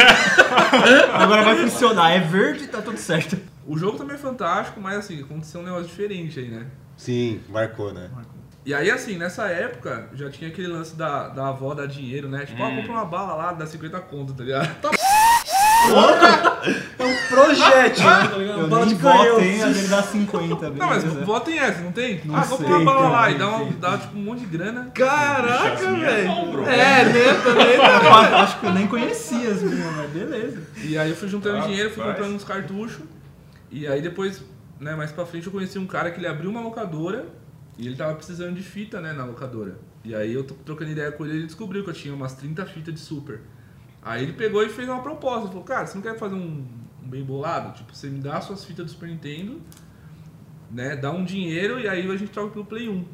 [1.12, 2.11] Agora vai funcionar.
[2.12, 3.39] É verde, tá tudo certo.
[3.66, 6.66] O jogo também é fantástico, mas assim, aconteceu um negócio diferente aí, né?
[6.97, 8.11] Sim, marcou, né?
[8.68, 12.44] E aí, assim, nessa época, já tinha aquele lance da, da avó dar dinheiro, né?
[12.44, 14.68] Tipo, ó, compra uma bala lá, dá 50 conto, tá ligado?
[16.98, 18.28] É um projétil, né?
[18.28, 19.36] Tá Bala de canhão.
[19.36, 21.24] A dele dá 50, Não, mas beleza.
[21.24, 22.20] votem essa, não tem?
[22.26, 24.46] Não ah, compra sei, uma bala lá e dá, uma, dá tipo um monte de
[24.46, 24.90] grana.
[24.92, 26.68] Caraca, as minhas velho.
[26.68, 27.34] É, né?
[27.42, 30.62] Também acho que eu nem conhecia as minhas, mas beleza.
[30.84, 32.16] E aí eu fui juntando Ah, dinheiro, fui faz.
[32.16, 33.00] comprando uns cartuchos.
[33.70, 34.44] E aí depois,
[34.78, 37.38] né, mais pra frente eu conheci um cara que ele abriu uma locadora
[37.79, 39.79] e ele tava precisando de fita, né, na locadora.
[40.05, 42.93] E aí eu trocando ideia com ele ele descobriu que eu tinha umas 30 fitas
[42.93, 43.41] de super.
[44.03, 46.66] Aí ele pegou e fez uma proposta, falou, cara, você não quer fazer um,
[47.03, 47.76] um bem bolado?
[47.76, 49.61] Tipo, você me dá suas fitas do Super Nintendo,
[50.70, 53.05] né, dá um dinheiro e aí a gente troca pelo Play 1.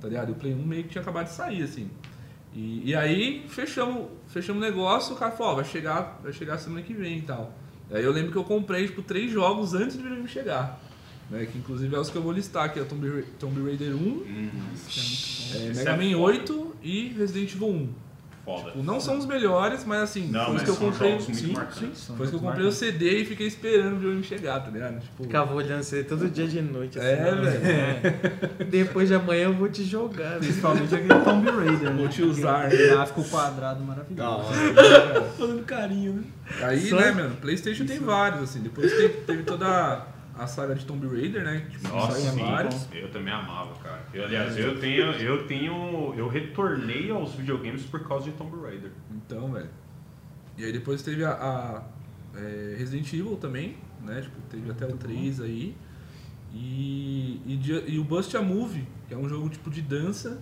[0.00, 0.28] Tá ligado?
[0.28, 1.90] E o Play 1 meio que tinha acabado de sair, assim.
[2.52, 6.58] E, e aí fechamos, fechamos o negócio, o cara falou, ó, vai chegar, vai chegar
[6.58, 7.56] semana que vem e tal.
[7.90, 10.80] Aí eu lembro que eu comprei, tipo, três jogos antes do videogame chegar.
[11.32, 13.62] Né, que inclusive é os que eu vou listar aqui, é o Tomb, Ra- Tomb
[13.64, 14.48] Raider 1, hum,
[15.54, 16.22] é, Esse Mega é Man foda.
[16.24, 17.88] 8 e Resident Evil 1.
[18.44, 18.70] foda.
[18.72, 21.20] Tipo, não são os melhores, mas assim, Não, foi os mas que eu são comprei.
[21.20, 21.54] sim, sim.
[22.16, 25.00] Foi os que eu comprei o CD e fiquei esperando o videogame chegar, tá ligado?
[25.00, 26.98] Tipo, Ficava olhando você todo dia de noite.
[26.98, 28.00] assim, é, né?
[28.02, 28.66] velho.
[28.68, 30.32] Depois de amanhã eu vou te jogar.
[30.32, 30.38] né?
[30.40, 31.96] Principalmente aquele Tomb Raider, né?
[31.96, 32.66] Vou te usar.
[32.66, 34.48] Aquele Gráfico quadrado maravilhoso.
[35.38, 36.22] Fazendo carinho, né?
[36.62, 38.60] Aí, Só- né, mano, Playstation tem vários, assim.
[38.60, 40.04] Depois teve, teve toda
[40.42, 41.66] a saga de Tomb Raider, né?
[41.70, 42.88] Tipo, Nossa, sim, vários.
[42.92, 44.02] eu também amava, cara.
[44.12, 48.90] Eu, aliás, eu tenho, eu tenho, eu retornei aos videogames por causa de Tomb Raider.
[49.10, 49.68] Então, velho.
[50.58, 51.82] E aí depois teve a, a,
[52.38, 54.20] é, Resident Evil também, né?
[54.20, 55.74] Tipo, teve até o 3 aí.
[56.54, 60.38] E, e, e o Bust a Movie, que é um jogo tipo de dança,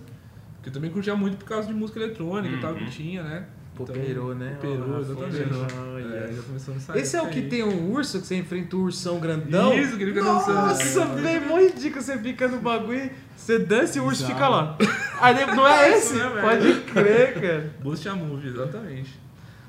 [0.61, 2.89] que eu também curtia muito por causa de música eletrônica e tal, que Uhum.
[2.89, 3.47] tinha, né?
[3.75, 4.57] Poperou, né?
[4.61, 5.37] Poperou, exatamente.
[5.47, 5.90] Poperou,
[6.31, 7.49] É, já começou nessa Esse é o que aí.
[7.49, 9.73] tem um urso que você enfrenta o ursão grandão?
[9.77, 10.53] Isso, que ele fica dançando.
[10.67, 12.01] Nossa, velho, mó ridículo.
[12.01, 14.77] Você fica no bagulho, você dança e o urso fica lá.
[15.21, 16.23] Aí não é Isso, esse?
[16.23, 16.41] né?
[16.41, 17.75] Pode crer, cara.
[17.81, 19.19] Bust a Movie, exatamente.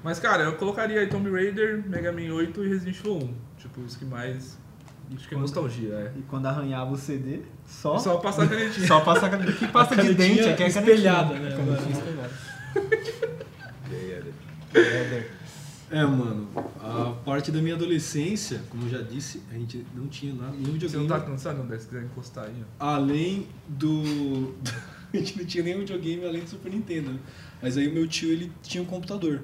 [0.04, 3.34] Mas, cara, eu colocaria aí Tomb Raider, Mega Man 8 e Resident Evil 1.
[3.58, 4.58] Tipo, os que mais.
[5.14, 6.12] Acho que é nostalgia, é.
[6.18, 8.86] E quando arranhava o CD, só, Só passar a canetinha.
[8.88, 9.56] só passa a canetinha.
[9.56, 11.50] Que pasta de dente é a espelhada, canetinha.
[11.50, 11.56] né?
[11.56, 12.30] Canetinha espelhada.
[15.92, 16.48] É, mano,
[16.80, 20.64] a parte da minha adolescência, como eu já disse, a gente não tinha nada, nenhum
[20.64, 21.06] Você videogame.
[21.06, 21.78] não tá cansado, André?
[21.78, 22.84] Se quiser encostar aí, ó.
[22.94, 24.54] Além do.
[25.12, 27.12] a gente não tinha nenhum videogame além do Super Nintendo.
[27.12, 27.18] né?
[27.60, 29.42] Mas aí o meu tio ele tinha um computador.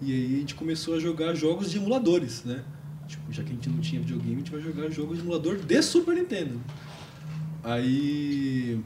[0.00, 2.62] E aí a gente começou a jogar jogos de emuladores, né?
[3.08, 5.56] Tipo, já que a gente não tinha videogame, a gente vai jogar jogos de emulador
[5.56, 6.60] de Super Nintendo.
[7.64, 8.80] Aí.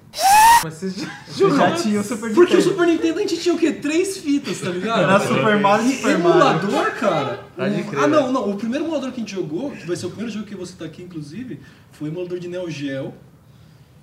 [0.63, 2.63] Mas você já Você já tinha o Super Porque o Nintendo.
[2.63, 3.73] Super Nintendo a gente tinha o quê?
[3.73, 5.03] Três fitas, tá ligado?
[5.03, 6.31] Era Super Mario e Super Mario.
[6.31, 7.47] emulador, cara.
[7.57, 7.99] Crer.
[7.99, 8.51] ah, não, não.
[8.51, 10.75] O primeiro emulador que a gente jogou, que vai ser o primeiro jogo que você
[10.79, 11.61] tá aqui, inclusive,
[11.93, 13.15] foi o emulador de Neo Geo.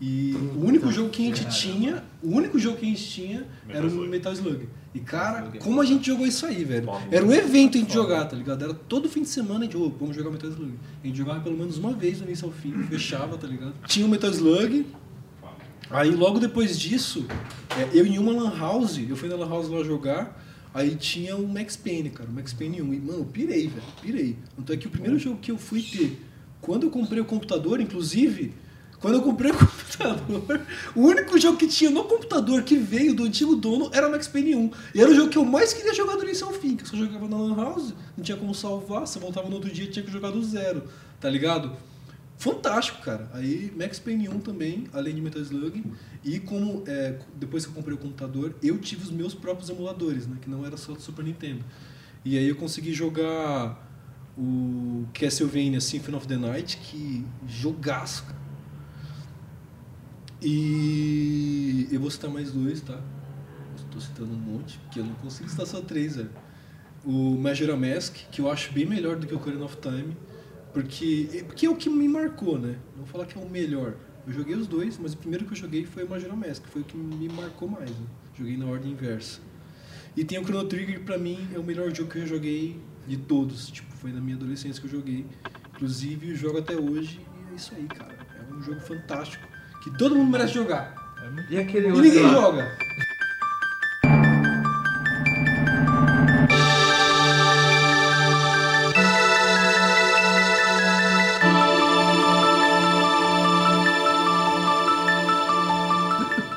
[0.05, 3.45] E o único jogo que a gente tinha, o único jogo que a gente tinha
[3.69, 4.07] era o.
[4.09, 4.67] Metal Slug.
[4.93, 6.89] E cara, como a gente jogou isso aí, velho?
[7.09, 8.65] Era um evento a gente jogar, tá ligado?
[8.65, 10.73] Era todo fim de semana a gente, ô, vamos jogar Metal Slug.
[11.01, 13.73] A gente jogava pelo menos uma vez do início ao fim, fechava, tá ligado?
[13.87, 14.85] Tinha o Metal Slug,
[15.89, 17.25] Aí logo depois disso,
[17.77, 20.43] é, eu em uma lan house, eu fui na lan house lá jogar,
[20.73, 22.93] aí tinha o Max Payne, cara, o Max Payne 1.
[22.93, 24.37] E, mano, eu pirei, velho, pirei.
[24.55, 26.19] Tanto é que o primeiro jogo que eu fui ter,
[26.61, 28.53] quando eu comprei o computador, inclusive,
[29.03, 33.25] quando eu comprei o computador, o único jogo que tinha no computador que veio do
[33.25, 34.71] antigo dono era o Max Payne 1.
[34.95, 36.87] E era o jogo que eu mais queria jogar do início ao fim, que eu
[36.87, 40.05] só jogava na lan house, não tinha como salvar, você voltava no outro dia tinha
[40.05, 40.83] que jogar do zero,
[41.19, 41.75] tá ligado?
[42.37, 43.29] Fantástico, cara.
[43.33, 45.83] Aí Max Payne 1 também, além de Metal Slug.
[46.23, 50.27] E como é, depois que eu comprei o computador, eu tive os meus próprios emuladores,
[50.27, 50.37] né?
[50.41, 51.61] Que não era só do Super Nintendo.
[52.23, 53.85] E aí eu consegui jogar
[54.37, 58.42] o Castlevania Symphony of the Night, que jogaço, cara.
[60.43, 62.99] E eu vou citar mais dois, tá?
[63.77, 66.29] Estou citando um monte, porque eu não consigo citar só três, velho.
[67.05, 70.17] O Majora Mask, que eu acho bem melhor do que o Ocarina of Time.
[70.73, 72.77] Porque, porque é o que me marcou, né?
[72.91, 73.95] Não vou falar que é o melhor.
[74.25, 76.81] Eu joguei os dois, mas o primeiro que eu joguei foi o Majora Mask, foi
[76.81, 77.89] o que me marcou mais.
[77.89, 78.05] Né?
[78.37, 79.39] Joguei na ordem inversa.
[80.17, 83.17] E tem o Chrono Trigger, pra mim é o melhor jogo que eu joguei de
[83.17, 83.67] todos.
[83.67, 85.25] Tipo, foi na minha adolescência que eu joguei.
[85.75, 88.17] Inclusive, jogo até hoje e é isso aí, cara.
[88.37, 89.52] É um jogo fantástico.
[89.83, 90.93] Que todo mundo merece jogar.
[91.49, 92.29] E aquele E outro ninguém lá?
[92.31, 92.77] joga.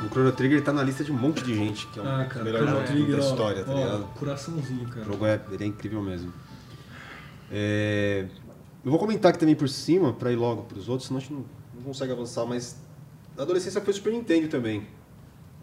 [0.05, 2.25] O Chrono Trigger tá na lista de um monte de gente, que é um Ah,
[2.25, 4.05] cara, Chrono jogos Trigger, da ó, história, tá ó, ligado?
[4.19, 5.05] Coraçãozinho, O cara.
[5.05, 6.33] jogo é, ele é incrível mesmo.
[7.51, 8.27] É,
[8.85, 11.33] eu vou comentar aqui também por cima, pra ir logo pros outros, senão a gente
[11.33, 12.77] não, não consegue avançar, mas
[13.39, 14.87] a adolescência foi Super Nintendo também.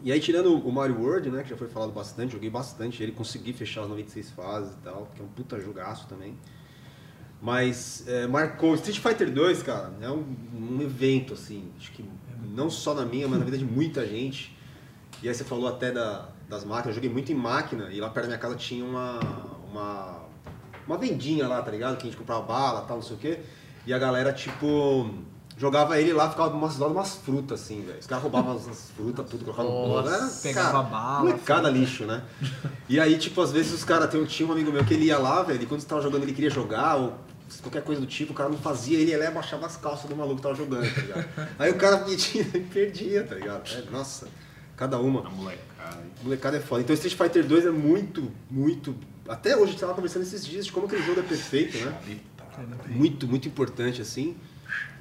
[0.03, 3.13] E aí, tirando o Mario World, né, que já foi falado bastante, joguei bastante ele,
[3.13, 6.35] consegui fechar as 96 fases e tal, que é um puta jogaço também.
[7.41, 8.73] Mas é, marcou.
[8.75, 12.03] Street Fighter 2, cara, é um, um evento, assim, acho que
[12.53, 14.55] não só na minha, mas na vida de muita gente.
[15.21, 18.09] E aí você falou até da- das máquinas, eu joguei muito em máquina e lá
[18.09, 19.19] perto da minha casa tinha uma,
[19.71, 20.23] uma,
[20.85, 21.95] uma vendinha lá, tá ligado?
[21.97, 23.39] Que a gente comprava bala tal, não sei o quê.
[23.85, 25.09] E a galera, tipo,
[25.57, 27.99] jogava ele lá, ficava umas, umas frutas, assim, velho.
[27.99, 30.07] Os caras roubavam as, as frutas, tudo, colocavam no bolo.
[30.09, 32.23] Era, Pegava cara, bala, Molecada lixo, né?
[32.89, 35.17] E aí, tipo, às vezes os caras, tem- tinha um amigo meu que ele ia
[35.17, 37.13] lá, velho, e quando você tava jogando ele queria jogar, ou
[37.61, 40.09] qualquer coisa do tipo, o cara não fazia, ele ia lá e abaixava as calças
[40.09, 41.25] do maluco que tava jogando, tá ligado?
[41.59, 43.69] Aí o cara metia e perdia, tá ligado?
[43.71, 44.27] É, nossa,
[44.75, 45.19] cada uma.
[45.27, 45.97] A molecada.
[45.97, 46.11] hein?
[46.23, 46.81] Molecada é foda.
[46.81, 48.95] Então Street Fighter 2 é muito, muito.
[49.29, 51.95] Até hoje a gente tava conversando esses dias de como aquele jogo é perfeito, né?
[52.89, 54.35] Muito, muito importante, assim.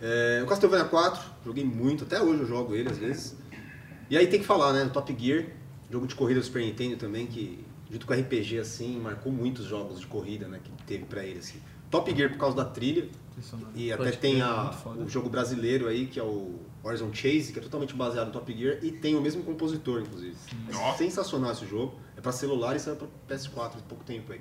[0.00, 3.36] É, o Castlevania 4, joguei muito, até hoje eu jogo ele às vezes.
[4.10, 4.90] E aí tem que falar, né?
[4.92, 5.46] Top Gear,
[5.90, 10.00] jogo de corrida do Super Nintendo também, que junto com RPG, assim, marcou muitos jogos
[10.00, 10.60] de corrida, né?
[10.62, 11.60] Que teve pra ele, assim.
[11.90, 13.08] Top Gear por causa da trilha.
[13.74, 17.58] E até Pode tem a, o jogo brasileiro aí, que é o Horizon Chase, que
[17.58, 20.34] é totalmente baseado no Top Gear e tem o mesmo compositor, inclusive.
[20.68, 21.94] É sensacional esse jogo.
[22.16, 24.40] É pra celular e saiu pra PS4 há pouco tempo aí.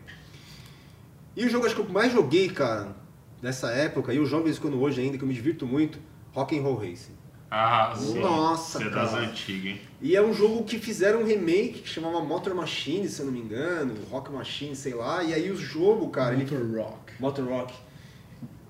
[1.36, 2.95] E o jogo acho que eu mais joguei, cara,
[3.42, 6.00] nessa época, e jogo isso quando hoje ainda, que eu me divirto muito,
[6.34, 7.22] Rock and Roll Racing.
[7.54, 8.20] Ah, sim.
[8.20, 9.24] Nossa, Você é das cara.
[9.24, 9.82] antigas, hein?
[10.02, 13.34] E é um jogo que fizeram um remake que chamava Motor Machine, se eu não
[13.34, 15.22] me engano, Rock Machine, sei lá.
[15.22, 17.14] E aí o jogo, cara, ele Motor Rock.
[17.20, 17.74] Motor Rock.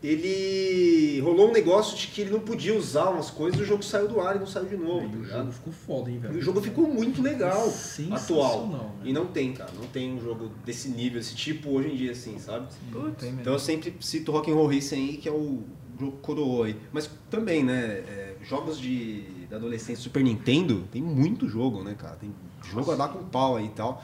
[0.04, 3.84] Ele rolou um negócio de que ele não podia usar umas coisas e o jogo
[3.84, 5.06] saiu do ar e não saiu de novo.
[5.06, 5.38] E tá o ligado?
[5.40, 6.38] jogo ficou foda, hein, E velho?
[6.40, 7.72] o jogo ficou muito legal,
[8.12, 8.68] atual.
[8.68, 8.82] velho.
[9.04, 12.12] E não tem, cara, não tem um jogo desse nível, desse tipo hoje em dia,
[12.14, 12.68] assim, sabe?
[12.92, 13.42] Não tem mesmo.
[13.42, 15.64] Então eu sempre cito Rock and Roll Racing aí, que é o
[16.00, 16.76] jogo que coroou aí.
[16.92, 22.16] Mas também, né, é, jogos de da adolescência Super Nintendo, tem muito jogo, né, cara?
[22.16, 22.34] Tem
[22.72, 24.02] jogo a dar com pau aí e tal.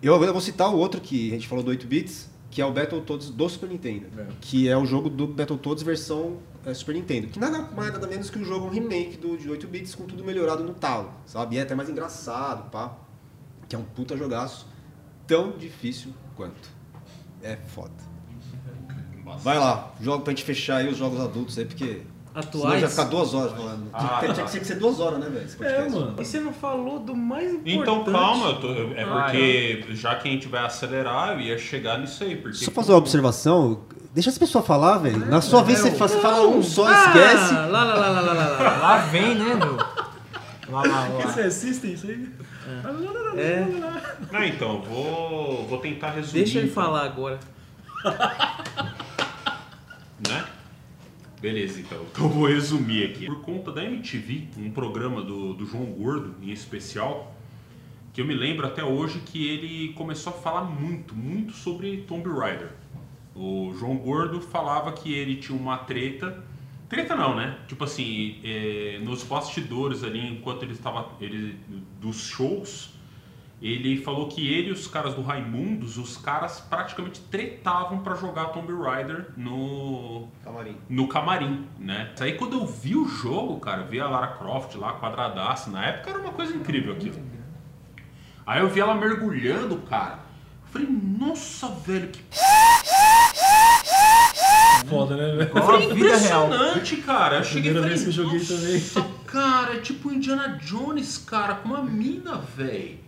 [0.00, 2.64] Eu agora vou citar o outro que a gente falou do 8 bits, que é
[2.64, 4.26] o Battletoads do Super Nintendo, É.
[4.40, 8.30] que é o jogo do Battletoads versão é, Super Nintendo, que nada mais nada menos
[8.30, 11.56] que um jogo um remake do de 8 bits com tudo melhorado no talo, sabe?
[11.56, 12.96] E é até mais engraçado, pá.
[13.68, 14.66] Que é um puta jogaço
[15.26, 16.70] tão difícil quanto.
[17.42, 17.92] É foda.
[19.42, 22.04] Vai lá, jogo pra gente fechar aí os jogos adultos aí, porque.
[22.42, 22.80] Senão Atuais?
[22.82, 23.88] vai ficar duas horas falando.
[23.94, 24.44] Ah, tinha, tá.
[24.44, 25.46] tinha que ser duas horas, né, velho?
[25.70, 26.14] É, mano.
[26.20, 27.78] E você não falou do mais importante.
[27.78, 31.40] Então calma, eu tô- eu- é Ah, porque já que a gente vai acelerar, eu
[31.40, 32.36] ia chegar nisso aí.
[32.36, 33.80] Porque Só fazer uma observação.
[34.12, 35.24] Deixa as pessoas falar, velho.
[35.26, 37.54] Na sua vez você, fa- você fala um só, Ah, esquece.
[37.54, 38.76] Lá, lá, lá, lá, lá, lá, lá.
[38.78, 39.76] Lá vem, né, meu?
[39.76, 41.20] Lá, lá, lá.
[41.22, 42.28] Você assiste isso aí?
[43.36, 43.64] É,
[44.32, 46.42] Ah, então, vou, vou tentar resumir.
[46.44, 47.38] deixa ele falar agora.
[50.28, 50.44] né?
[51.46, 52.04] Beleza, então.
[52.10, 53.26] Então vou resumir aqui.
[53.26, 57.36] Por conta da MTV, um programa do, do João Gordo, em especial,
[58.12, 62.28] que eu me lembro até hoje que ele começou a falar muito, muito sobre Tomb
[62.28, 62.72] Raider.
[63.32, 66.44] O João Gordo falava que ele tinha uma treta.
[66.88, 67.56] Treta não, né?
[67.68, 71.12] Tipo assim, é, nos bastidores ali, enquanto ele estava.
[71.20, 71.56] Ele,
[72.00, 72.90] dos shows,
[73.60, 78.46] ele falou que ele e os caras do Raimundos, os caras praticamente tretavam pra jogar
[78.46, 80.76] Tomb Raider no, Camarim.
[80.88, 82.12] no camarim, né?
[82.20, 86.10] Aí quando eu vi o jogo, cara, vi a Lara Croft lá, quadradaça, na época
[86.10, 87.16] era uma coisa incrível aquilo.
[88.46, 90.20] Aí eu vi ela mergulhando, cara.
[90.66, 92.22] Eu falei, nossa, velho, que
[94.88, 95.48] Foda, né, velho?
[95.50, 95.96] Igual a vida real.
[96.46, 97.36] impressionante, cara.
[97.38, 101.18] Eu cheguei Primeira falei, vez que eu joguei nossa, também." cara, é tipo Indiana Jones,
[101.18, 103.05] cara, com uma mina, velho.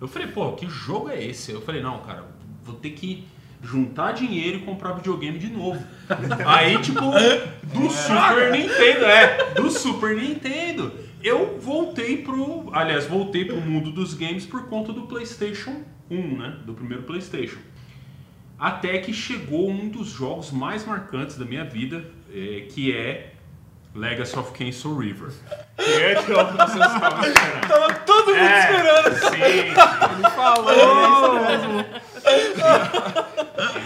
[0.00, 1.50] Eu falei, pô, que jogo é esse?
[1.52, 2.24] Eu falei, não, cara,
[2.62, 3.26] vou ter que
[3.62, 5.82] juntar dinheiro e comprar videogame de novo.
[6.46, 10.92] Aí, tipo, do Super Nintendo, é, do Super Nintendo.
[11.22, 16.56] Eu voltei pro, aliás, voltei pro mundo dos games por conta do PlayStation 1, né,
[16.64, 17.58] do primeiro PlayStation.
[18.56, 23.34] Até que chegou um dos jogos mais marcantes da minha vida, eh, que é
[23.98, 25.30] Legacy of Kain Soul River.
[25.76, 27.68] Que é que eu vocês estavam esperando.
[27.68, 29.14] Tava todo mundo esperando.
[29.18, 29.42] Sim.
[29.42, 30.74] Ele falou.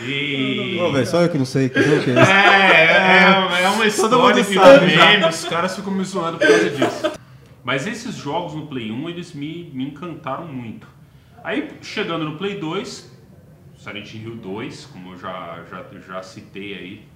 [0.04, 0.78] E...
[0.80, 2.30] Ô, velho, só eu que não sei que jogo que é esse.
[2.30, 6.46] É, é, é uma história mundo de sabe meme, os caras ficam me zoando por
[6.46, 7.12] causa disso.
[7.64, 10.86] Mas esses jogos no Play 1, eles me, me encantaram muito.
[11.44, 13.10] Aí, chegando no Play 2,
[13.76, 17.11] Silent Hill 2, como eu já, já, já citei aí,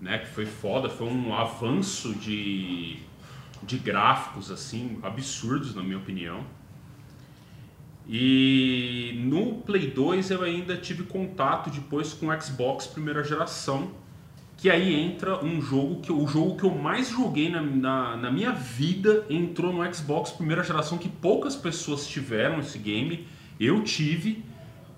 [0.00, 2.96] né, que foi foda, foi um avanço de,
[3.62, 6.44] de gráficos, assim, absurdos, na minha opinião.
[8.08, 13.92] E no Play 2 eu ainda tive contato depois com o Xbox primeira geração,
[14.56, 18.30] que aí entra um jogo que o jogo que eu mais joguei na, na, na,
[18.30, 23.26] minha vida entrou no Xbox primeira geração que poucas pessoas tiveram esse game
[23.58, 24.44] eu tive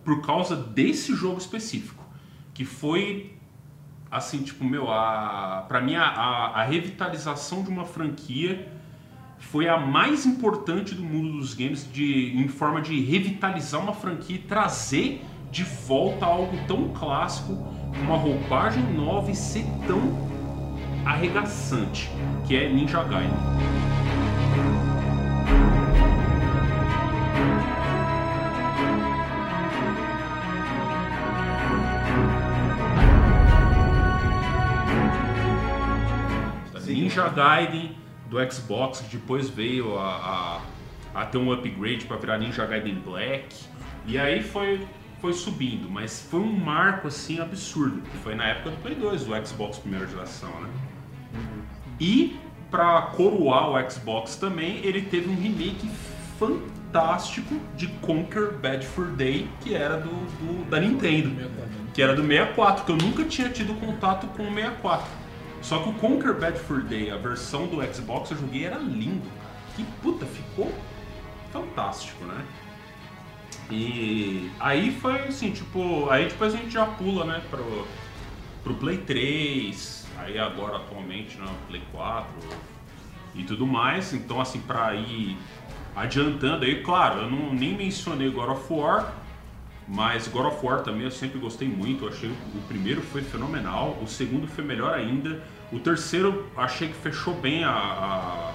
[0.05, 2.05] por causa desse jogo específico
[2.53, 3.37] que foi
[4.13, 8.69] assim tipo meu a para mim a, a, a revitalização de uma franquia
[9.39, 14.37] foi a mais importante do mundo dos games de em forma de revitalizar uma franquia
[14.37, 17.53] e trazer de volta algo tão clássico,
[18.03, 20.01] uma roupagem nova e ser tão
[21.05, 22.11] arregaçante,
[22.47, 23.92] que é Ninja Gaiden.
[37.13, 37.95] Ninja Gaiden
[38.31, 40.63] do Xbox, que depois veio a,
[41.15, 43.55] a, a ter um upgrade para virar Ninja Gaiden Black.
[44.07, 44.87] E aí foi
[45.21, 49.25] foi subindo, mas foi um marco assim absurdo, que foi na época do Play 2,
[49.25, 50.69] do Xbox primeira geração, né?
[52.01, 52.37] E
[52.69, 55.89] para coroar o Xbox também, ele teve um remake
[56.41, 61.49] fantástico de Conquer Bad Fur Day, que era do, do, da Nintendo,
[61.95, 65.22] que era do 64, que eu nunca tinha tido contato com o 64.
[65.63, 69.31] Só que o Conquer Bad Fur Day, a versão do Xbox eu joguei era lindo.
[69.77, 70.73] Que puta, ficou
[71.53, 72.45] fantástico, né?
[73.71, 77.87] E aí foi assim, tipo, aí depois a gente já pula, né, pro,
[78.63, 82.29] pro Play 3, aí agora atualmente, né, Play 4
[83.35, 84.13] e tudo mais.
[84.13, 85.39] Então, assim, pra ir
[85.95, 89.15] adiantando aí, claro, eu não nem mencionei God of War,
[89.87, 92.05] mas God of War também eu sempre gostei muito.
[92.05, 95.43] Eu achei o primeiro foi fenomenal, o segundo foi melhor ainda.
[95.73, 98.53] O terceiro achei que fechou bem a, a,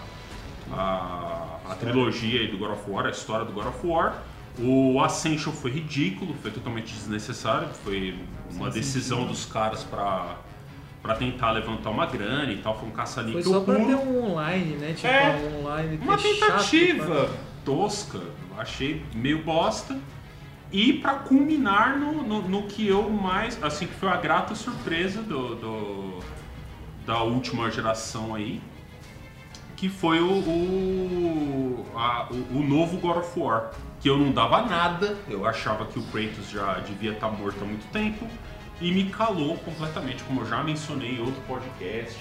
[0.72, 4.22] a, a trilogia aí do God of War, a história do God of War.
[4.59, 8.15] O Ascension foi ridículo, foi totalmente desnecessário, foi
[8.51, 10.38] uma decisão dos caras para
[11.01, 14.32] para tentar levantar uma grana e tal, foi um caça-níquel Foi só pra ter um
[14.32, 14.93] online, né?
[14.93, 17.30] Tipo, É, um online Uma é chato tentativa
[17.63, 18.20] tosca,
[18.57, 19.97] achei meio bosta.
[20.70, 25.22] E pra culminar no, no, no que eu mais, assim, que foi a grata surpresa
[25.22, 26.20] do, do-
[27.08, 28.62] da última geração aí,
[29.78, 33.72] que foi o, o, a- o, o novo God of War.
[33.99, 37.66] Que eu não dava nada, eu achava que o Kratos já devia estar morto há
[37.66, 38.28] muito tempo,
[38.80, 42.16] e me calou completamente, como eu já mencionei em outro podcast,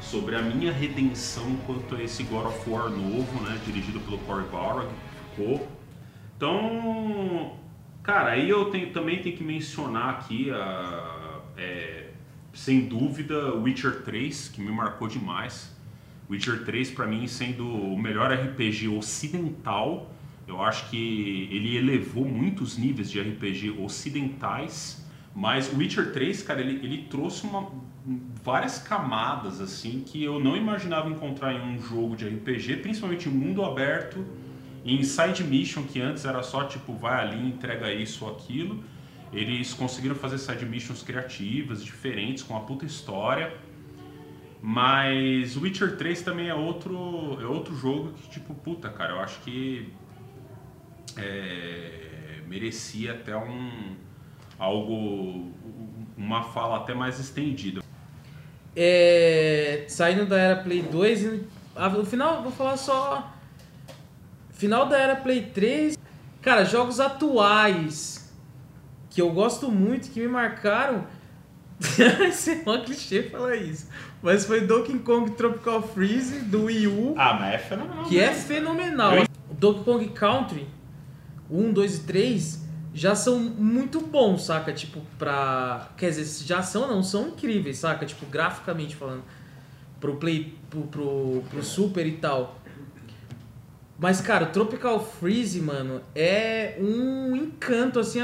[0.00, 4.44] sobre a minha redenção quanto a esse God of War novo, né, dirigido pelo Cory
[4.44, 5.68] que ficou.
[6.36, 7.56] Então,
[8.02, 12.09] cara, aí eu tenho- também tenho que mencionar aqui, a, é,
[12.52, 15.70] sem dúvida, Witcher 3, que me marcou demais.
[16.28, 20.12] Witcher 3, pra mim, sendo o melhor RPG ocidental,
[20.46, 26.84] eu acho que ele elevou muitos níveis de RPG ocidentais, mas Witcher 3, cara, ele,
[26.84, 27.70] ele trouxe uma,
[28.42, 33.32] várias camadas, assim, que eu não imaginava encontrar em um jogo de RPG, principalmente em
[33.32, 34.24] mundo aberto,
[34.84, 38.82] em side mission, que antes era só, tipo, vai ali, entrega isso ou aquilo.
[39.32, 43.52] Eles conseguiram fazer side missions criativas, diferentes, com uma puta história.
[44.60, 49.40] Mas Witcher 3 também é outro, é outro jogo que, tipo, puta, cara, eu acho
[49.40, 49.90] que
[51.16, 53.96] é, merecia até um
[54.58, 55.50] algo,
[56.16, 57.82] uma fala até mais estendida.
[58.76, 63.32] É, saindo da era Play 2, e- ah, no final, vou falar só.
[64.50, 65.96] Final da era Play 3.
[66.42, 68.19] Cara, jogos atuais
[69.20, 71.06] que eu gosto muito, que me marcaram.
[72.28, 73.88] Isso é um clichê falar isso.
[74.22, 77.14] Mas foi Donkey Kong Tropical Freeze do Wii U.
[77.16, 78.04] Ah, mas é fenomenal.
[78.04, 79.12] que é fenomenal.
[79.50, 80.66] O Donkey Kong Country
[81.50, 84.72] 1, 2 e 3 já são muito bons, saca?
[84.72, 85.88] Tipo, pra.
[85.96, 88.04] Quer dizer, já são, não, são incríveis, saca?
[88.04, 89.22] Tipo, graficamente falando.
[89.98, 90.54] Pro Play.
[90.68, 92.58] Pro, pro, pro Super e tal.
[93.98, 98.20] Mas, cara, o Tropical Freeze, mano, é um encanto, assim,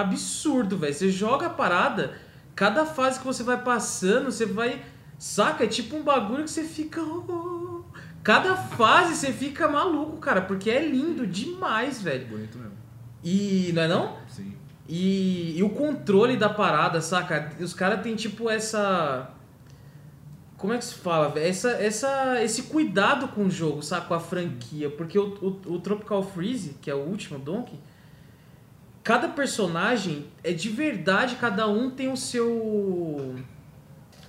[0.00, 0.94] absurdo, velho.
[0.94, 2.14] Você joga a parada,
[2.54, 4.82] cada fase que você vai passando, você vai.
[5.18, 5.64] Saca?
[5.64, 7.02] É tipo um bagulho que você fica.
[7.02, 7.82] "Oh".
[8.22, 12.26] Cada fase você fica maluco, cara, porque é lindo demais, velho.
[12.26, 12.72] Bonito mesmo.
[13.24, 13.72] E.
[13.74, 14.16] Não é não?
[14.28, 14.54] Sim.
[14.88, 17.52] E, e o controle da parada, saca?
[17.60, 19.30] Os caras têm tipo essa.
[20.56, 21.46] Como é que se fala, velho?
[21.46, 24.08] Essa, essa, esse cuidado com o jogo, sabe?
[24.08, 24.90] Com a franquia.
[24.90, 27.78] Porque o, o, o Tropical Freeze, que é o último Donkey,
[29.02, 33.36] cada personagem é de verdade, cada um tem o seu.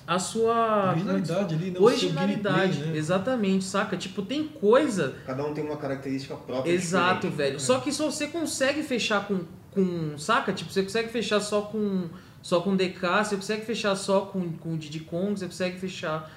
[0.08, 0.88] A sua.
[0.88, 0.90] é?
[0.92, 1.80] Originalidade ali, né?
[1.80, 2.98] Originalidade, gameplay, né?
[2.98, 3.96] exatamente, saca?
[3.96, 6.72] Tipo, tem coisa Cada um tem uma característica própria.
[6.72, 7.38] Exato, diferente.
[7.38, 7.60] velho.
[7.60, 9.42] Só que se você consegue fechar com,
[9.72, 10.18] com.
[10.18, 10.52] Saca?
[10.52, 12.10] Tipo, você consegue fechar só com.
[12.42, 16.32] Só com DK, você consegue fechar só com, com o Diddy Kong, você consegue fechar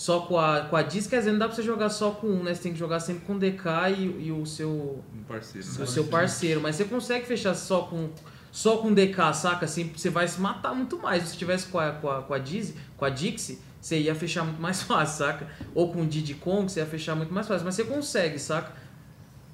[0.00, 2.26] só com a, com a Disc, quer dizer, não dá pra você jogar só com
[2.26, 2.54] um, né?
[2.54, 3.66] Você tem que jogar sempre com o DK
[3.98, 5.04] e, e o seu.
[5.14, 5.68] Um parceiro.
[5.68, 5.86] o né?
[5.86, 6.58] seu parceiro.
[6.58, 8.08] Mas você consegue fechar só com.
[8.50, 9.66] Só com DK, saca?
[9.66, 11.24] Assim, você vai se matar muito mais.
[11.24, 14.42] Se tivesse com a, com a, com a Dizzy, com a Dixie, você ia fechar
[14.42, 15.46] muito mais fácil, saca?
[15.74, 17.66] Ou com o Diddy Kong, você ia fechar muito mais fácil.
[17.66, 18.72] Mas você consegue, saca?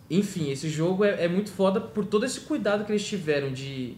[0.08, 3.96] Enfim, esse jogo é, é muito foda por todo esse cuidado que eles tiveram de,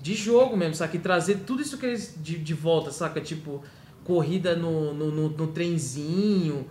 [0.00, 0.94] de jogo mesmo, saca?
[0.94, 3.20] E trazer tudo isso que eles de, de volta, saca?
[3.20, 3.64] Tipo,
[4.12, 6.66] corrida no, no, no, no trenzinho.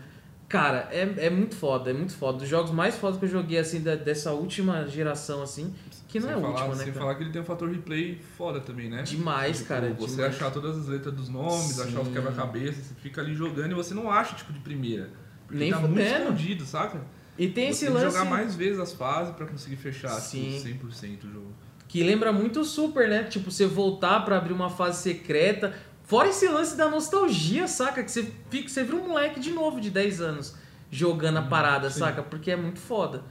[0.50, 2.40] Cara, é, é muito foda, é muito foda.
[2.40, 5.74] Dos jogos mais fodas que eu joguei, assim, da- dessa última geração, assim,
[6.08, 7.00] que não sem é falar, última, né, Sem cara?
[7.06, 9.04] falar que ele tem um fator replay foda também, né?
[9.04, 9.94] Demais, Tipo, cara.
[10.00, 10.36] Você demais.
[10.36, 12.14] achar todas as letras dos nomes, achar os Sim.
[12.14, 15.10] quebra-cabeça, você fica ali jogando e você não acha, tipo, de primeira.
[15.46, 16.24] Porque Nem tá muito fudendo.
[16.24, 17.02] escondido, saca?
[17.38, 20.10] E tem você esse tem que lance jogar mais vezes as fases pra conseguir fechar
[20.12, 20.60] Sim.
[20.64, 21.52] tipo, 100% o jogo.
[21.90, 23.24] que lembra muito o Super, né?
[23.26, 25.74] Tipo, você voltar pra abrir uma fase secreta.
[26.08, 28.02] Fora esse lance da nostalgia, saca?
[28.02, 30.56] Que você, fica, você vira um moleque de novo de 10 anos
[30.90, 32.24] jogando a parada, saca?
[32.24, 33.24] Porque é muito foda.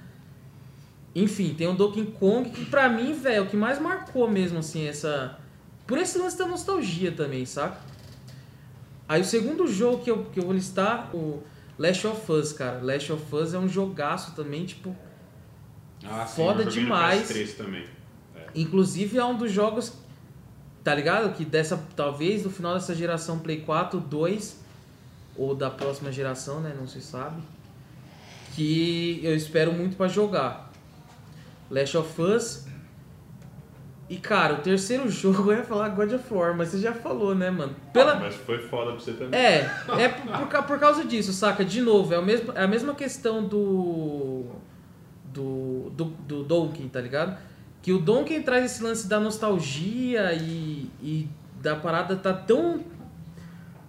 [1.15, 4.59] Enfim, tem o Donkey Kong que pra mim, velho, é o que mais marcou mesmo,
[4.59, 5.39] assim, essa...
[5.87, 7.81] Por esse lance da nostalgia também, saca?
[9.09, 11.43] Aí o segundo jogo que eu, que eu vou listar, o
[11.79, 12.83] Last of Us, cara.
[12.83, 14.95] Last of Us é um jogaço também, tipo...
[16.05, 17.31] Ah, sim, Foda eu joguei no demais.
[17.31, 17.87] PS3 também.
[18.55, 19.95] Inclusive é um dos jogos,
[20.87, 21.35] tá ligado?
[21.35, 24.57] Que dessa, talvez no final dessa geração Play 4, 2,
[25.37, 26.77] ou da próxima geração, né?
[26.79, 27.43] Não se sabe.
[28.55, 30.71] Que eu espero muito pra jogar.
[31.69, 32.67] Last of Us.
[34.09, 37.35] E cara, o terceiro jogo eu ia falar God of War, mas você já falou,
[37.35, 37.75] né, mano?
[37.93, 39.41] Pela, Mas foi foda pra você também.
[39.41, 39.69] é,
[39.99, 41.65] é por, por por causa disso, saca?
[41.65, 44.45] De novo, é, o mesmo, é a mesma questão do.
[45.35, 47.37] Do, do, do Donkey, tá ligado?
[47.87, 51.29] Que o Donkey traz esse lance da nostalgia e, e
[51.63, 52.81] da parada tá tão.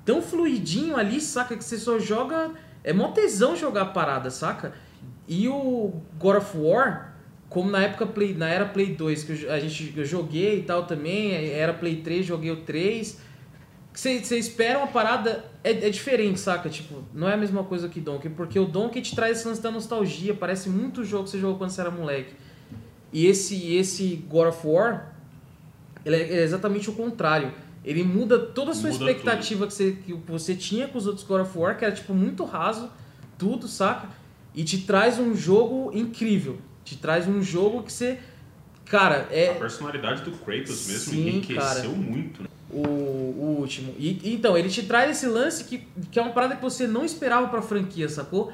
[0.05, 1.57] tão fluidinho ali, saca?
[1.57, 2.51] Que você só joga.
[2.83, 4.71] É mó tesão jogar a parada, saca?
[5.27, 7.15] E o God of War,
[7.49, 10.85] como na época Play, na era Play 2, que a gente, eu joguei e tal
[10.85, 13.19] também, era Play 3, joguei o 3.
[13.91, 15.43] Você espera uma parada.
[15.63, 16.69] É, é diferente, saca?
[16.69, 19.59] Tipo, não é a mesma coisa que Donkey, porque o Donkey te traz esse lance
[19.59, 22.35] da nostalgia, parece muito jogo que você jogou quando você era moleque.
[23.11, 25.15] E esse, esse God of War,
[26.05, 27.51] ele é, é exatamente o contrário.
[27.83, 31.25] Ele muda toda a sua Muda expectativa que você, que você tinha com os outros
[31.25, 32.89] God of War, que era tipo muito raso,
[33.37, 34.09] tudo, saca?
[34.53, 36.57] E te traz um jogo incrível.
[36.83, 38.19] Te traz um jogo que você.
[38.85, 39.51] Cara, é.
[39.51, 41.89] A personalidade do Kratos mesmo Sim, enriqueceu cara.
[41.89, 42.49] muito, né?
[42.69, 43.93] o, o último.
[43.97, 47.05] E, então, ele te traz esse lance que, que é uma parada que você não
[47.05, 48.51] esperava pra franquia, sacou?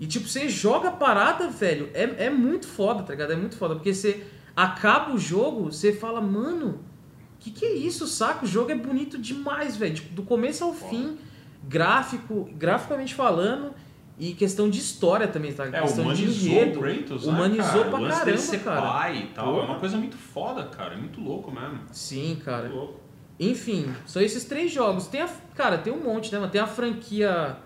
[0.00, 3.34] E tipo, você joga a parada, velho, é, é muito foda, tá ligado?
[3.34, 4.24] É muito foda, porque você
[4.56, 6.80] acaba o jogo, você fala, mano,
[7.38, 8.46] que que é isso, saca?
[8.46, 9.94] O jogo é bonito demais, velho.
[9.94, 11.18] Tipo, do começo ao fim,
[11.68, 13.74] gráfico, graficamente falando,
[14.18, 15.66] e questão de história também, tá?
[15.66, 16.78] É, questão de humanizou enredo.
[16.78, 17.90] o Kratos, né, Humanizou cara?
[17.90, 18.80] pra caramba, ser cara.
[18.82, 19.60] pai e tal.
[19.60, 20.94] É uma coisa muito foda, cara.
[20.94, 21.78] É muito louco mesmo.
[21.92, 22.72] Sim, cara.
[23.38, 25.06] Enfim, são esses três jogos.
[25.06, 26.48] Tem a, cara, tem um monte, né?
[26.52, 27.56] Tem a franquia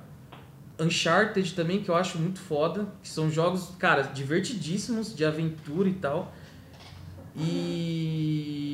[0.78, 2.86] Uncharted também, que eu acho muito foda.
[3.02, 6.32] Que são jogos, cara, divertidíssimos, de aventura e tal.
[7.36, 8.64] E.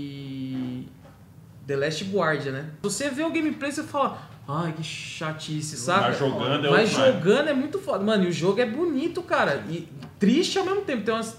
[1.67, 2.71] The Last Guardian, né?
[2.83, 4.29] Você vê o gameplay, você fala.
[4.49, 6.09] Ai, que chatice, sabe?
[6.09, 8.03] Mas jogando é Mas jogando é muito foda.
[8.03, 9.65] Mano, e o jogo é bonito, cara.
[9.69, 9.89] E
[10.19, 11.05] triste ao mesmo tempo.
[11.05, 11.37] Tem umas.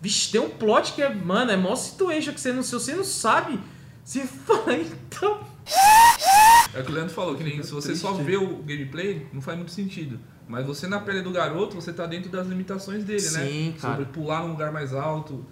[0.00, 1.12] Vixe, tem um plot que é.
[1.12, 3.60] Mano, é mó situation que você não, se você não sabe,
[4.02, 5.40] você fala, então.
[6.74, 9.40] É o que o Leandro falou, que nem se você só vê o gameplay, não
[9.40, 10.18] faz muito sentido.
[10.48, 13.46] Mas você na pele do garoto, você tá dentro das limitações dele, né?
[13.46, 13.94] Sim, cara.
[13.94, 15.44] Sobre pular num lugar mais alto,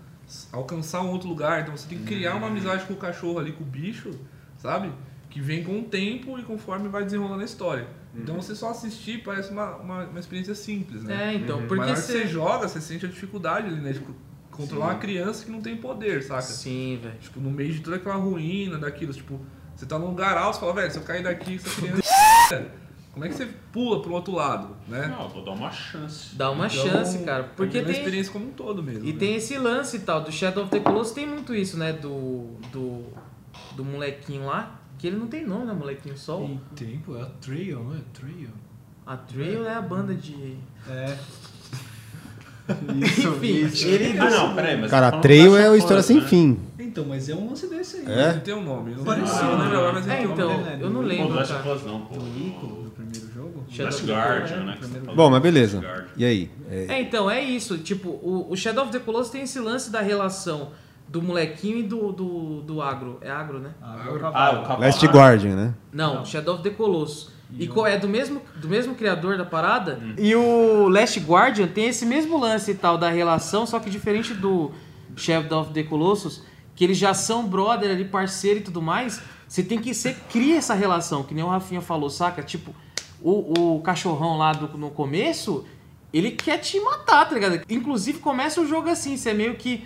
[0.51, 1.63] alcançar um outro lugar.
[1.63, 4.11] Então você tem que criar uma amizade com o cachorro ali, com o bicho,
[4.59, 4.91] sabe?
[5.31, 7.87] Que vem com o tempo e conforme vai desenrolando a história.
[8.15, 11.33] Então você só assistir parece uma, uma, uma experiência simples, né?
[11.33, 12.27] É, então, Mas porque na hora que você você.
[12.27, 13.93] joga, você sente a dificuldade ali, né?
[13.93, 14.03] De
[14.51, 14.93] controlar Sim.
[14.93, 16.43] uma criança que não tem poder, saca?
[16.43, 17.15] Sim, velho.
[17.19, 19.41] Tipo, no meio de toda aquela ruína daquilo, tipo,
[19.83, 22.67] você tá num lugar alto, você fala, velho, se eu cair daqui, essa criança.
[23.13, 25.09] Como é que você pula pro outro lado, né?
[25.09, 26.37] Não, vou dar uma chance.
[26.37, 27.51] Dá uma Então, chance, cara.
[27.57, 27.97] Porque é uma tem.
[27.97, 29.05] experiência como um todo mesmo.
[29.07, 29.19] E né?
[29.19, 30.23] tem esse lance e tal.
[30.23, 31.93] Do Shadow of the Colossus tem muito isso, né?
[31.93, 32.47] Do.
[32.71, 33.05] Do.
[33.77, 34.81] Do molequinho lá.
[34.99, 36.17] Que ele não tem nome, né, molequinho?
[36.17, 36.45] Sol.
[36.45, 37.99] Em tempo, é a Trail, não é?
[38.15, 38.49] Trail.
[39.05, 40.57] A Trail é a banda de.
[40.89, 41.19] É.
[43.05, 43.87] Isso, Enfim, isso.
[43.89, 44.17] ele.
[44.19, 46.27] Ah, não, peraí, mas Cara, tá Trail é uma história sem né?
[46.29, 46.59] fim.
[46.93, 48.05] Então, mas é um lance desse aí.
[48.07, 48.31] É?
[48.31, 48.95] Ele tem um nome.
[48.95, 49.77] Não, Parecido, não né?
[49.77, 50.79] agora, mas É, um então, né?
[50.81, 51.35] eu não Pô, lembro.
[51.35, 51.65] Last cara.
[51.73, 52.15] of Us não, pô.
[52.19, 53.65] Do Ico, do primeiro jogo.
[53.71, 54.79] Shadow Last Guardian, né?
[54.81, 55.17] falou.
[55.17, 55.81] Bom, mas beleza.
[55.81, 56.05] Last.
[56.17, 56.51] E aí?
[56.71, 57.79] É, É, então, é isso.
[57.79, 60.71] Tipo, o, o Shadow of the Colossus tem esse lance da relação
[61.09, 63.19] do molequinho e do, do, do agro.
[63.23, 63.71] É agro, né?
[63.83, 64.37] Ah, Ah, o o cavalo.
[64.37, 64.81] Ah, o cavalo.
[64.83, 65.75] Last Guardian, né?
[65.93, 66.25] Não, Não.
[66.27, 67.31] Shadow of the Colossus.
[67.59, 69.99] E co- é do mesmo, do mesmo criador da parada.
[70.03, 70.15] Hum.
[70.19, 74.33] E o Last Guardian tem esse mesmo lance e tal da relação, só que diferente
[74.33, 74.71] do
[75.17, 76.43] Shadow of the Colossus,
[76.75, 79.93] que eles já são brother ali, parceiro e tudo mais, você tem que.
[79.95, 82.43] Você cria essa relação, que nem o Rafinha falou, saca?
[82.43, 82.75] Tipo,
[83.21, 85.65] o, o cachorrão lá do, no começo,
[86.13, 87.61] ele quer te matar, tá ligado?
[87.69, 89.85] Inclusive começa o jogo assim, você é meio que.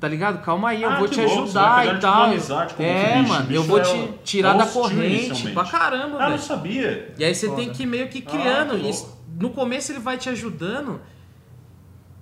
[0.00, 0.44] Tá ligado?
[0.44, 2.14] Calma aí, eu Ah, vou que te louco, ajudar e tipo, tal.
[2.18, 3.28] uma amizade com é, bicho.
[3.28, 6.38] mano, O eu bicho vou é te tirar da corrente pra caramba, Ah, não velho.
[6.42, 7.14] sabia.
[7.18, 7.60] E aí você Foda.
[7.60, 8.78] tem que ir meio que Ah, criando.
[8.78, 9.18] que isso.
[9.40, 11.00] no começo ele vai te ajudando,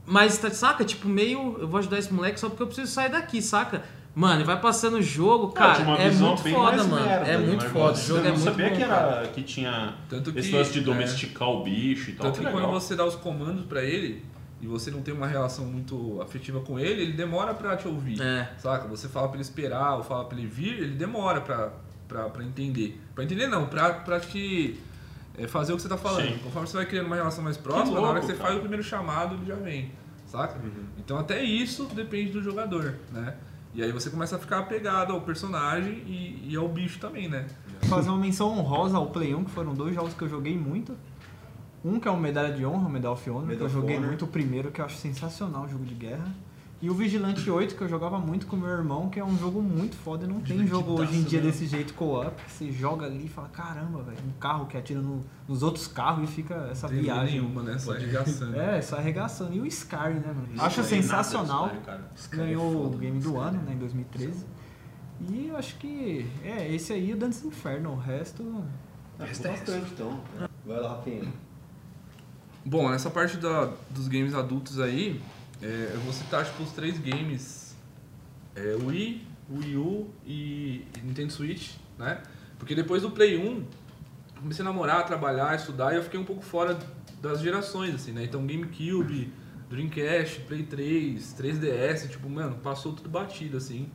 [0.07, 0.85] mas tá, saca?
[0.87, 1.59] Tipo, meio.
[1.61, 3.83] Eu vou ajudar esse moleque só porque eu preciso sair daqui, saca?
[4.17, 7.07] Mano, e vai passando o jogo, Cara, uma é visão muito bem foda, mais mano.
[7.07, 7.93] merda é do muito foda.
[7.93, 8.75] O jogo Eu é não muito sabia bom.
[8.77, 9.17] que, cara.
[9.19, 12.27] era, que tinha Tanto que, esse lance de é, domesticar o bicho e tal.
[12.29, 14.25] Tanto que que quando você dá os comandos pra ele
[14.59, 18.19] e você não tem uma relação muito afetiva com ele, ele demora pra te ouvir.
[18.23, 18.51] É.
[18.57, 18.89] Saca?
[18.89, 21.73] Você fala pra ele esperar ou fala pra ele vir, ele demora pra,
[22.09, 22.99] pra, pra entender.
[23.15, 24.81] Pra entender não, pra, pra te
[25.37, 26.27] é, fazer o que você tá falando.
[26.27, 26.39] Sim.
[26.43, 28.45] Conforme você vai criando uma relação mais próxima, na hora que louco, você cara.
[28.45, 29.93] faz o primeiro chamado, ele já vem.
[30.25, 30.59] Saca?
[30.97, 33.35] Então até isso depende do jogador, né?
[33.77, 37.47] E aí você começa a ficar apegado ao personagem e, e ao bicho também, né?
[37.83, 40.97] fazer uma menção honrosa ao Play 1, que foram dois jogos que eu joguei muito.
[41.85, 43.97] Um que é o Medalha de Honra, o Medal of Honor, Medal que eu joguei
[43.97, 44.09] Honor.
[44.09, 46.35] muito o primeiro, que eu acho sensacional, jogo de guerra.
[46.87, 49.61] E o Vigilante 8, que eu jogava muito com meu irmão, que é um jogo
[49.61, 51.47] muito foda e não tem jogo hoje em dia né?
[51.49, 52.41] desse jeito co-op.
[52.47, 56.31] Você joga ali e fala, caramba, velho, um carro que atira no- nos outros carros
[56.31, 57.41] e fica essa Não tem viagem.
[57.41, 57.77] nenhuma, né?
[57.77, 58.61] Só arregaçando.
[58.61, 59.53] É, só arregaçando.
[59.55, 60.47] E o Skyrim, né, mano?
[60.55, 61.71] Isso Acho sensacional.
[61.71, 62.09] disso, cara.
[62.31, 64.47] Ganhou o game do ano, né, em 2013.
[65.29, 68.63] E eu acho que é esse aí o Dantes Inferno, o resto.
[69.19, 70.21] Resta bastante, então.
[70.65, 71.25] Vai lá, Rafinha.
[72.65, 75.21] Bom, nessa parte da, dos games adultos aí,
[75.63, 77.77] é, eu vou citar tipo, os três games:
[78.55, 82.23] é, Wii, Wii U e Nintendo Switch, né?
[82.59, 83.65] Porque depois do Play 1,
[84.41, 86.79] comecei a namorar, trabalhar, estudar e eu fiquei um pouco fora
[87.21, 88.25] das gerações, assim, né?
[88.25, 89.33] Então GameCube,
[89.69, 93.91] Dreamcast, Play 3, 3DS, tipo, mano, passou tudo batido, assim.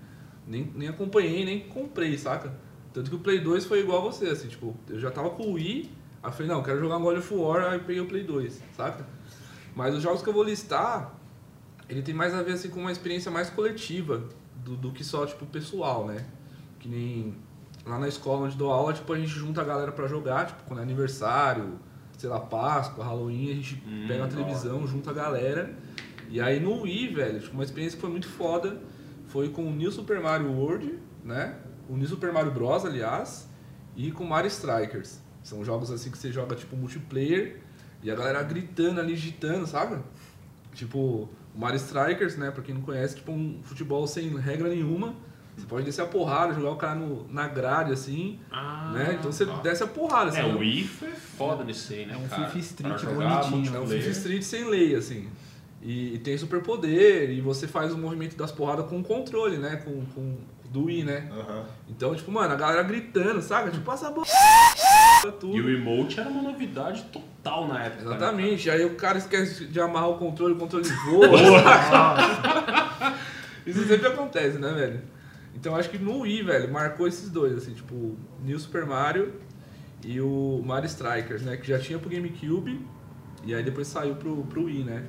[0.48, 2.54] Nem, nem acompanhei, nem comprei, saca?
[2.94, 5.44] Tanto que o Play 2 foi igual a você, assim, tipo, eu já tava com
[5.44, 5.92] o Wii,
[6.22, 9.06] aí falei, não, quero jogar um God of War, aí peguei o Play 2, saca?
[9.76, 11.16] Mas os jogos que eu vou listar,
[11.92, 14.24] ele tem mais a ver, assim, com uma experiência mais coletiva
[14.64, 16.26] do, do que só, tipo, pessoal, né?
[16.80, 17.36] Que nem
[17.86, 20.64] lá na escola onde dou aula, tipo, a gente junta a galera pra jogar, tipo,
[20.64, 21.80] quando é aniversário,
[22.18, 25.76] sei lá, Páscoa, Halloween, a gente Hum, pega uma da televisão, junta a galera.
[26.30, 28.82] E aí no Wii, velho, tipo, uma experiência que foi muito foda
[29.28, 31.58] foi com o New Super Mario World, né?
[31.90, 33.50] O New Super Mario Bros, aliás,
[33.96, 35.20] e com Mario Strikers.
[35.44, 37.60] São jogos assim que você joga tipo multiplayer
[38.04, 39.98] e a galera gritando ali, agitando, sabe?
[40.74, 42.52] Tipo, Mario Strikers, né?
[42.52, 45.14] Pra quem não conhece, tipo um futebol sem regra nenhuma.
[45.58, 49.18] Você pode descer a porrada, jogar o cara no, na grade, assim, Ah, né?
[49.20, 49.58] Então você tá.
[49.58, 50.40] desce a porrada, assim.
[50.40, 50.54] É, né?
[50.54, 52.46] o Wii foi foda nisso aí, né, É um cara?
[52.48, 53.76] FIFA Street bonitinho.
[53.76, 53.88] É um.
[53.88, 55.28] FIFA Street sem lei, assim.
[55.82, 59.76] E, e tem superpoder, e você faz o movimento das porradas com o controle, né?
[59.84, 60.38] Com, com
[60.72, 61.30] do Wii, né?
[61.90, 63.70] Então, tipo, mano, a galera gritando, saca?
[63.70, 64.26] Tipo, passa a bola.
[65.40, 65.56] Tudo.
[65.56, 68.04] E o emote era uma novidade total na época.
[68.04, 68.70] né, Exatamente.
[68.70, 71.38] Aí o cara esquece de amarrar o controle, o controle voa.
[73.66, 75.02] Isso sempre acontece, né, velho?
[75.54, 79.34] Então acho que no Wii, velho, marcou esses dois, assim, tipo, New Super Mario
[80.04, 81.58] e o Mario Strikers, né?
[81.58, 82.84] Que já tinha pro GameCube
[83.44, 85.04] e aí depois saiu pro, pro Wii, né?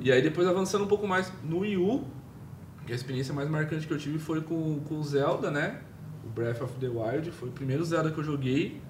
[0.00, 2.04] E aí depois avançando um pouco mais no Wii U,
[2.86, 5.80] que a experiência mais marcante que eu tive foi com, com o Zelda, né?
[6.24, 8.80] O Breath of the Wild, foi o primeiro Zelda que eu joguei,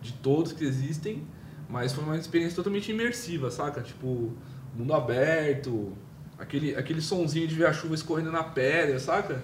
[0.00, 1.26] de todos que existem,
[1.68, 3.80] mas foi uma experiência totalmente imersiva, saca?
[3.82, 4.32] Tipo,
[4.74, 5.92] mundo aberto,
[6.38, 9.42] aquele, aquele sonzinho de ver a chuva escorrendo na pedra, saca?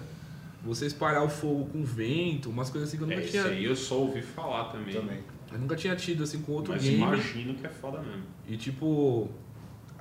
[0.63, 3.43] Você espalhar o fogo com vento, umas coisas assim que eu nunca É, isso tinha.
[3.45, 4.95] aí eu só ouvi falar também.
[4.95, 5.19] Também.
[5.51, 6.97] Eu nunca tinha tido assim com outro Mas game.
[6.97, 8.23] imagino que é foda mesmo.
[8.47, 9.29] E tipo.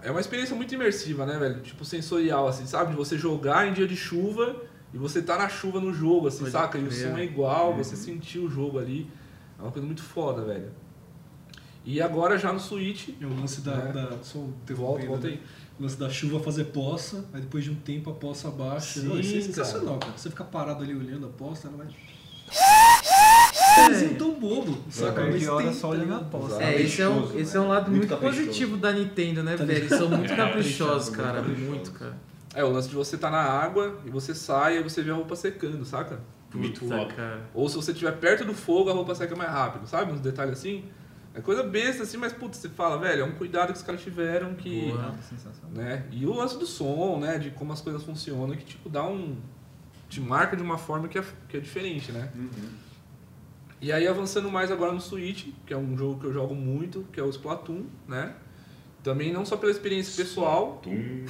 [0.05, 1.61] É uma experiência muito imersiva, né, velho?
[1.63, 2.91] Tipo, sensorial, assim, sabe?
[2.91, 4.55] De você jogar em dia de chuva
[4.93, 6.77] e você tá na chuva no jogo, assim, Pode saca?
[6.79, 7.11] E o crer.
[7.11, 9.11] som é igual, você sentiu o jogo ali.
[9.59, 10.71] É uma coisa muito foda, velho.
[11.87, 13.09] E agora já no Switch.
[13.21, 13.77] É o lance da.
[13.77, 13.93] né?
[13.93, 15.33] da só Volta, interrompendo, volta né?
[15.35, 15.43] aí.
[15.79, 19.01] O lance da chuva fazer poça, aí depois de um tempo a poça baixa.
[19.01, 19.45] Sim, Não, isso é cara.
[19.45, 20.13] sensacional, cara.
[20.17, 21.87] Você fica parado ali olhando a poça, ela vai.
[23.77, 25.13] É, Saca?
[25.13, 26.63] Perde Mas hora tem- só olhando a aposta.
[26.63, 29.57] É, esse é, um, Caprichoso, esse é um lado Muito muito, positivo da Nintendo, né,
[29.57, 29.71] velho?
[29.73, 31.43] Eles são muito caprichosos, cara.
[31.43, 32.17] Muito, cara.
[32.55, 35.15] É, o lance de você tá na água e você sai e você vê a
[35.15, 36.21] roupa secando, saca?
[36.55, 37.41] Muito cara.
[37.53, 40.13] Ou se você estiver perto do fogo, a roupa seca mais rápido, sabe?
[40.13, 40.85] Uns detalhes assim.
[41.35, 44.01] É coisa besta assim, mas putz, você fala, velho, é um cuidado que os caras
[44.01, 44.93] tiveram que.
[44.93, 45.13] Boa.
[45.73, 46.05] Né?
[46.13, 47.39] E o lance do som, né?
[47.39, 49.37] De como as coisas funcionam, que tipo, dá um.
[50.09, 52.31] te marca de uma forma que é, que é diferente, né?
[53.85, 57.05] E aí avançando mais agora no Switch, que é um jogo que eu jogo muito,
[57.13, 58.35] que é o Splatoon, né?
[59.03, 61.27] Também não só pela experiência pessoal, Tum.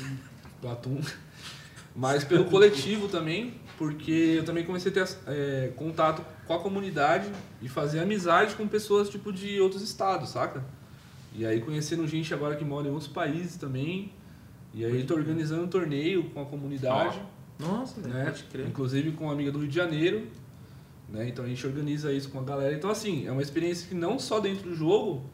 [0.55, 1.00] Splatoon,
[1.96, 7.28] mas pelo coletivo também, porque eu também comecei a ter é, contato com a comunidade
[7.61, 10.64] e fazer amizade com pessoas tipo de outros estados, saca?
[11.34, 14.12] E aí conhecendo gente agora que mora em outros países também.
[14.72, 17.20] E aí tô organizando um torneio com a comunidade,
[17.59, 18.24] Nossa, velho, né?
[18.26, 18.68] pode crer.
[18.68, 20.28] Inclusive com uma amiga do Rio de Janeiro,
[21.14, 21.28] né?
[21.28, 22.74] Então a gente organiza isso com a galera.
[22.74, 25.24] Então assim, é uma experiência que não só dentro do jogo,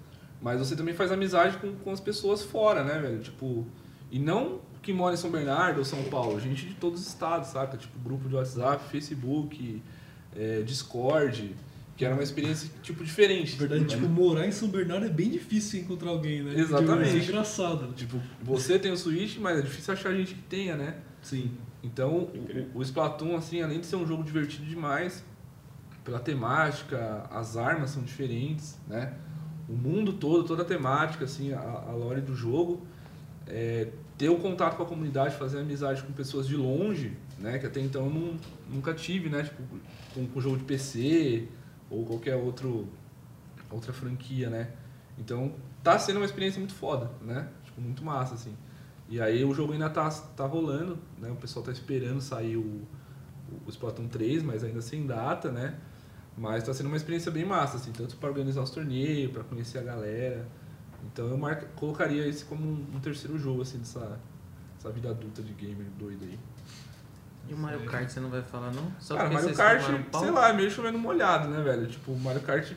[0.40, 3.18] mas você também faz amizade com, com as pessoas fora, né, velho?
[3.20, 3.66] Tipo,
[4.10, 7.48] e não que mora em São Bernardo ou São Paulo, gente de todos os estados,
[7.48, 7.76] saca?
[7.76, 9.82] Tipo, grupo de WhatsApp, Facebook,
[10.34, 11.54] é, Discord,
[11.96, 13.52] que era uma experiência, tipo, diferente.
[13.52, 13.88] Na verdade, né?
[13.88, 16.58] tipo, morar em São Bernardo é bem difícil encontrar alguém, né?
[16.58, 17.16] Exatamente.
[17.16, 17.92] É engraçado.
[17.94, 20.96] Tipo, você tem o Switch, mas é difícil achar gente que tenha, né?
[21.20, 21.50] Sim.
[21.82, 22.30] Então,
[22.74, 25.22] o, o Splatoon, assim, além de ser um jogo divertido demais,
[26.10, 29.14] pela temática, as armas são diferentes, né?
[29.68, 32.84] O mundo todo, toda a temática, assim, a, a lore do jogo,
[33.46, 33.88] é,
[34.18, 37.60] ter o contato com a comunidade, fazer amizade com pessoas de longe, né?
[37.60, 38.36] Que até então eu não,
[38.68, 39.44] nunca tive, né?
[39.44, 39.62] Tipo,
[40.12, 41.46] com, com jogo de PC
[41.88, 42.88] ou qualquer outro,
[43.70, 44.72] outra franquia, né?
[45.16, 47.48] Então, tá sendo uma experiência muito foda, né?
[47.64, 48.56] Tipo, muito massa, assim.
[49.08, 51.30] E aí o jogo ainda tá, tá rolando, né?
[51.30, 52.82] O pessoal tá esperando sair o,
[53.64, 55.78] o Splatoon 3, mas ainda sem data, né?
[56.40, 59.78] Mas tá sendo uma experiência bem massa, assim, tanto para organizar os torneios, para conhecer
[59.78, 60.48] a galera.
[61.12, 64.18] Então eu marca, colocaria esse como um, um terceiro jogo, assim, dessa,
[64.76, 66.38] dessa vida adulta de gamer doido aí.
[67.46, 68.90] E o Mario Kart você não vai falar, não?
[68.98, 69.82] Só Cara, Mario Kart,
[70.18, 71.86] sei lá, é meio chovendo molhado, né, velho?
[71.86, 72.72] Tipo, o Mario Kart,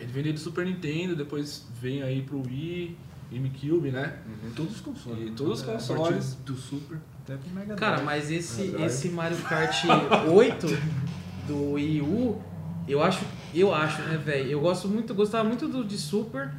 [0.00, 2.96] ele veio do Super Nintendo, depois vem aí pro Wii,
[3.30, 4.18] GameCube, né?
[4.56, 5.28] Todos os consoles.
[5.28, 6.34] E todos os É, a consoles.
[6.44, 6.98] do Super.
[7.22, 9.84] Até pro Mega Cara, mas esse, esse Mario Kart
[10.32, 10.66] 8
[11.46, 12.40] do Wii U,
[12.88, 13.24] eu acho,
[13.54, 14.50] eu acho, né, velho?
[14.50, 16.50] Eu gosto muito, gostava muito do de Super.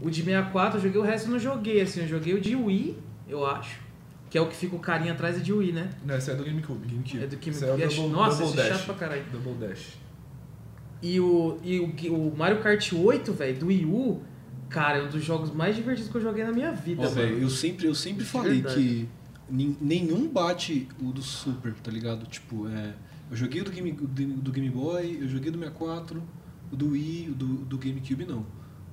[0.00, 2.56] O de 64 eu joguei, o resto eu não joguei, assim, eu joguei o de
[2.56, 2.96] Wii,
[3.28, 3.80] eu acho.
[4.28, 5.90] Que é o que fica o carinha atrás é de Wii, né?
[6.04, 6.88] Não, esse é do GameCube.
[7.22, 8.78] É do que Esse é Double- Nossa, Double esse é Dash.
[8.78, 9.24] chato pra caralho.
[9.30, 9.98] Double Dash.
[11.02, 14.22] E o, e o, o Mario Kart 8, velho, do Wii U,
[14.70, 17.14] cara, é um dos jogos mais divertidos que eu joguei na minha vida, mano.
[17.14, 18.74] velho, eu sempre, eu sempre falei Verdade.
[18.76, 19.08] que
[19.80, 22.24] nenhum bate o do Super, tá ligado?
[22.26, 22.94] Tipo, é,
[23.32, 26.22] eu joguei o do Game, do, Game Boy, eu joguei do 64,
[26.70, 28.46] o do Wii, o do, do GameCube não.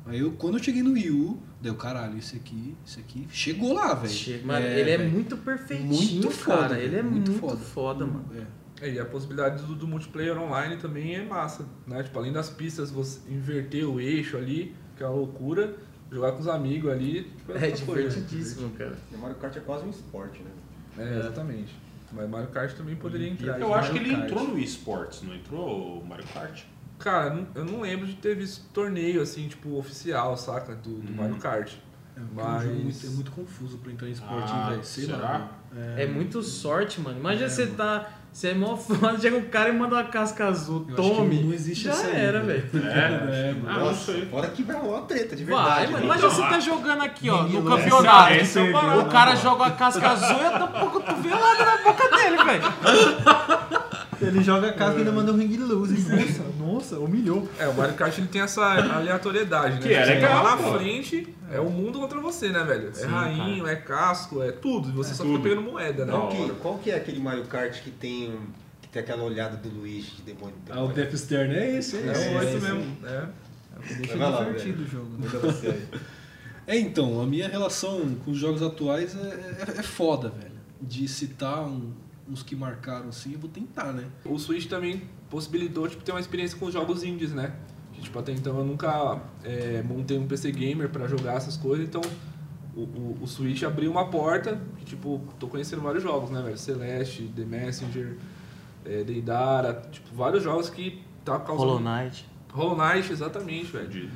[0.06, 3.74] Aí eu, quando eu cheguei no Wii U, deu caralho, esse aqui, esse aqui chegou
[3.74, 4.12] lá, velho.
[4.12, 6.80] Chega, mano, ele é muito perfeitinho, Muito foda, cara.
[6.80, 7.58] Ele é muito muito, foda.
[7.58, 8.06] foda.
[8.08, 8.26] mano.
[8.34, 8.88] É.
[8.88, 12.02] É, e a possibilidade do, do multiplayer online também é massa, né?
[12.02, 15.76] Tipo, além das pistas, você inverter o eixo ali, que é uma loucura,
[16.10, 18.10] jogar com os amigos ali, tipo, É outra coisa.
[18.10, 18.98] divertidíssimo, cara.
[19.12, 20.52] E o Mario Kart é quase um esporte, né?
[20.98, 21.76] É, exatamente.
[22.12, 23.60] Mas Mario Kart também poderia entrar.
[23.60, 24.32] Eu acho que ele Mario Kart.
[24.42, 26.64] entrou no esports, não entrou o Mario Kart?
[26.98, 30.76] Cara, não- eu não lembro de ter visto torneio, assim, tipo, oficial, saca?
[30.76, 31.74] Do, do Mario Kart.
[32.18, 34.84] É, Mas- é muito, é muito confuso pra entrar em esporte, Ah, velho.
[34.84, 35.18] Será?
[35.18, 35.52] lá.
[35.96, 37.20] É muito sorte, mano.
[37.20, 38.19] Imagina você tá.
[38.32, 40.86] Você é mó foda, chega um cara e manda uma casca azul.
[40.88, 41.44] Eu acho que Tome.
[41.44, 42.64] não existe Já essa aí, era, velho.
[42.72, 42.88] velho.
[42.88, 43.66] É, É, mano.
[43.68, 44.26] Ah, não sei.
[44.28, 45.68] Fora que vai rolar uma treta, de verdade.
[45.70, 45.98] Vai, mano.
[45.98, 46.04] né?
[46.06, 48.34] Imagina você tá jogando aqui, ó, no campeonato.
[48.34, 51.66] essa é a parada, o cara joga a casca azul e eu dou um cotovelada
[51.66, 52.64] na boca dele, velho.
[54.22, 55.94] Ele joga a casa e ainda manda um ring lose.
[56.10, 57.48] Nossa, nossa, humilhou.
[57.58, 59.82] É, o Mario Kart ele tem essa aleatoriedade, né?
[59.82, 62.92] Que é legal, lá na frente, é o mundo contra você, né, velho?
[62.96, 64.92] é rainho, é casco, é tudo.
[64.94, 65.38] Você só tudo.
[65.38, 66.12] fica pegando moeda, né?
[66.12, 68.34] Qual que, qual que é aquele Mario Kart que tem,
[68.82, 70.56] que tem aquela olhada do Luigi de demônio?
[70.70, 72.28] Ah, o Death Stern é esse, é É, esse.
[72.30, 72.98] o oito esse mesmo.
[73.06, 73.24] É.
[73.96, 75.10] Deixa Vai lá, divertido o jogo.
[75.18, 75.78] né?
[76.68, 80.52] É, então, a minha relação com os jogos atuais é, é, é foda, velho.
[80.82, 81.92] De citar um-
[82.30, 84.06] uns que marcaram assim, eu vou tentar, né?
[84.24, 87.54] O Switch também possibilitou tipo, ter uma experiência com os jogos indies, né?
[87.94, 91.88] Que, tipo, até então eu nunca é, montei um PC gamer pra jogar essas coisas,
[91.88, 92.02] então
[92.76, 96.58] o, o, o Switch abriu uma porta que, tipo, tô conhecendo vários jogos, né, velho?
[96.58, 98.18] Celeste, The Messenger,
[98.86, 101.72] é, Deidara, tipo, vários jogos que tá causando...
[101.72, 102.26] Hollow Knight.
[102.54, 104.12] Hollow Knight, exatamente, velho.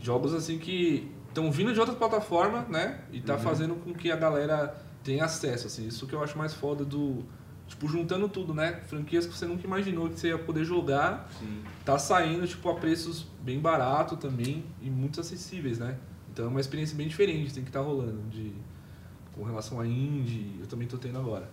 [0.00, 3.00] Jogos assim que estão vindo de outras plataformas, né?
[3.12, 5.86] E tá fazendo com que a galera tenha acesso, assim.
[5.86, 7.24] Isso que eu acho mais foda do,
[7.68, 8.80] tipo, juntando tudo, né?
[8.88, 11.30] Franquias que você nunca imaginou que você ia poder jogar,
[11.84, 15.96] tá saindo, tipo, a preços bem barato também e muito acessíveis, né?
[16.32, 18.52] Então é uma experiência bem diferente, tem que estar rolando de
[19.32, 21.48] com relação a indie, eu também tô tendo agora.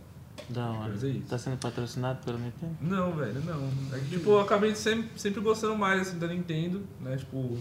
[0.50, 0.90] Da hora.
[0.90, 1.28] Mas é isso.
[1.28, 2.76] Tá sendo patrocinado pela Nintendo?
[2.82, 3.70] Não, velho, não.
[3.96, 7.16] É que, tipo, eu acabei sempre, sempre gostando mais assim, da Nintendo, né?
[7.16, 7.58] Tipo,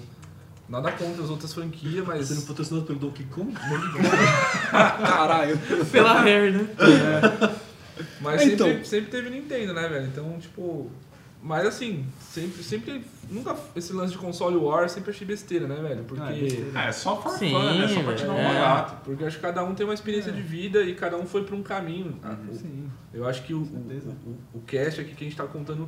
[0.68, 2.26] nada contra as outras franquias, mas.
[2.26, 3.52] Sendo patrocinado pelo Donkey Kong?
[4.70, 5.58] Caralho.
[5.90, 6.68] Pela Rare, né?
[8.24, 8.84] Mas É, sempre, então.
[8.84, 10.06] sempre teve Nintendo, né, velho?
[10.06, 10.90] Então, tipo.
[11.42, 13.04] Mas assim, sempre, sempre.
[13.30, 13.54] Nunca.
[13.76, 16.02] Esse lance de console war eu sempre achei besteira, né, velho?
[16.04, 16.22] Porque.
[16.22, 16.78] Ah, é besteira.
[16.80, 17.86] É, só for Sim, fun, né?
[17.88, 18.48] Só pra tirar um velho.
[18.48, 18.96] barato.
[19.04, 21.44] Porque eu acho que cada um tem uma experiência de vida e cada um foi
[21.44, 22.18] pra um caminho.
[22.50, 22.88] O- Sim.
[23.12, 24.16] Eu acho que o, o,
[24.54, 25.86] o, o cast aqui que a gente tá contando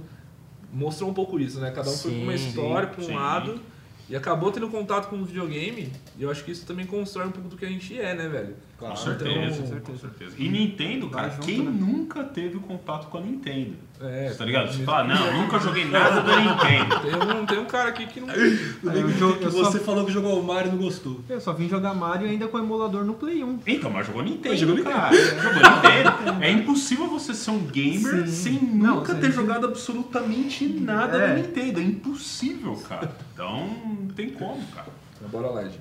[0.72, 1.70] mostrou um pouco isso, né?
[1.70, 3.14] Cada um foi pra uma Sim, história, pra um sim.
[3.14, 3.60] lado,
[4.08, 7.32] e acabou tendo contato com o videogame, e eu acho que isso também constrói um
[7.32, 8.54] pouco do que a gente é, né, velho?
[8.78, 8.96] Com Claro.
[8.96, 10.34] certeza, então- com certeza.
[10.38, 11.70] E Nintendo, cara, quem né?
[11.70, 13.76] nunca teve contato com a Nintendo?
[14.00, 14.72] É, Tá ligado?
[14.72, 17.00] Você fala, não, nunca joguei nada da Nintendo.
[17.00, 18.28] Tem um, tem um cara aqui que não.
[18.30, 21.20] Aí eu, jogo, eu, você só, falou que jogou o Mario e não gostou.
[21.28, 23.60] eu só vim jogar Mario ainda com o emulador no Play 1.
[23.66, 25.14] Então, mas jogou Nintendo, jogou cara.
[25.16, 26.44] Jogou Nintendo.
[26.44, 28.58] É impossível você ser um gamer Sim.
[28.60, 31.28] sem Não, nunca ter jogado absolutamente nada É.
[31.28, 31.80] da Nintendo.
[31.80, 33.10] É impossível, cara.
[33.32, 34.88] Então, não tem como, cara.
[35.30, 35.80] Bora lá, gente.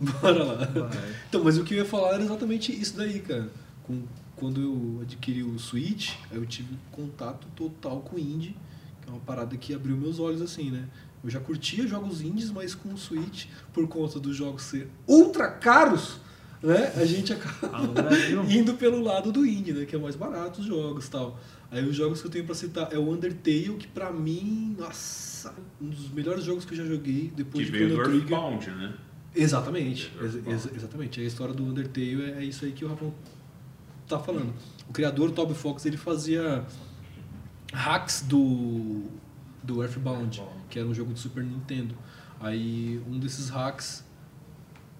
[0.20, 0.68] Bora lá.
[1.28, 3.48] Então, mas o que eu ia falar era exatamente isso daí, cara.
[3.84, 4.02] Com,
[4.44, 8.54] quando eu adquiri o Switch, aí eu tive contato total com o indie,
[9.00, 10.86] que é uma parada que abriu meus olhos assim, né?
[11.24, 15.50] Eu já curtia jogos indies, mas com o Switch, por conta dos jogos ser ultra
[15.50, 16.18] caros,
[16.62, 16.92] né?
[16.94, 18.44] A gente acaba Brasil.
[18.52, 19.86] indo pelo lado do indie, né?
[19.86, 21.40] Que é mais barato os jogos e tal.
[21.70, 25.54] Aí os jogos que eu tenho pra citar é o Undertale, que pra mim, nossa,
[25.80, 28.38] um dos melhores jogos que eu já joguei depois Que de veio do Chrono Trigger.
[28.38, 28.94] Earthbound, né?
[29.34, 31.18] Exatamente, ex- ex- exatamente.
[31.20, 33.12] A história do Undertale é, é isso aí que o Rafão
[34.18, 34.52] tá falando.
[34.88, 36.64] O criador, o Toby Fox, ele fazia
[37.72, 39.02] hacks do,
[39.62, 41.94] do Earthbound, que era um jogo de Super Nintendo.
[42.40, 44.04] Aí um desses hacks,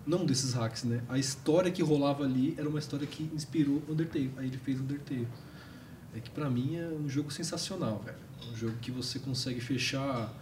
[0.07, 1.03] não um desses hacks, né?
[1.09, 4.33] A história que rolava ali era uma história que inspirou Undertale.
[4.37, 5.29] Aí ele fez Undertale.
[6.15, 8.17] É que pra mim é um jogo sensacional, velho.
[8.47, 10.33] É um jogo que você consegue fechar.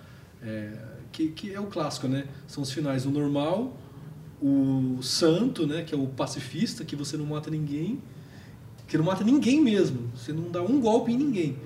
[0.42, 0.76] é,
[1.12, 2.26] que, que é o clássico, né?
[2.46, 3.76] São os finais o normal,
[4.40, 5.82] o santo, né?
[5.82, 8.00] Que é o pacifista, que você não mata ninguém.
[8.92, 10.10] Que não mata ninguém mesmo.
[10.14, 11.56] Você não dá um golpe em ninguém.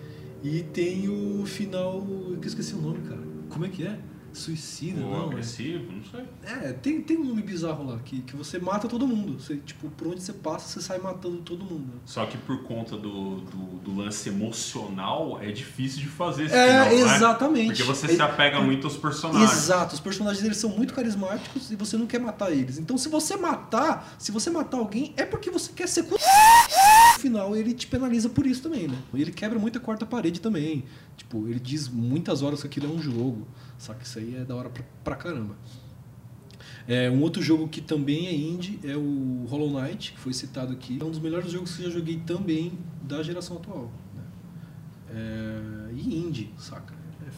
[0.45, 2.07] E tem o final.
[2.09, 3.21] Eu esqueci o nome, cara.
[3.51, 3.99] Como é que é?
[4.37, 5.23] Suicida, Ou não?
[5.23, 5.27] é?
[5.27, 6.25] agressivo, não sei.
[6.45, 9.41] É, tem, tem um nome bizarro lá, que, que você mata todo mundo.
[9.41, 11.93] Você, tipo, por onde você passa, você sai matando todo mundo.
[12.05, 16.67] Só que por conta do, do, do lance emocional, é difícil de fazer esse É,
[16.67, 16.95] final, né?
[17.17, 17.67] exatamente.
[17.69, 19.53] Porque você É- se apega muito aos personagens.
[19.53, 22.79] Exato, os personagens eles são muito carismáticos e você não quer matar eles.
[22.79, 26.17] Então se você matar, se você matar alguém, é porque você quer ser no
[27.21, 28.97] final ele te penaliza por isso também, né?
[29.15, 30.85] E ele quebra muita quarta parede também.
[31.17, 33.47] Tipo, ele diz muitas horas que aquilo é um jogo.
[33.99, 35.57] Que isso aí é da hora pra, pra caramba.
[36.89, 40.73] É, um outro jogo que também é indie é o Hollow Knight, que foi citado
[40.73, 40.99] aqui.
[41.01, 43.91] É um dos melhores jogos que eu já joguei também da geração atual.
[44.15, 44.23] né?
[45.11, 46.95] É, e indie, saca?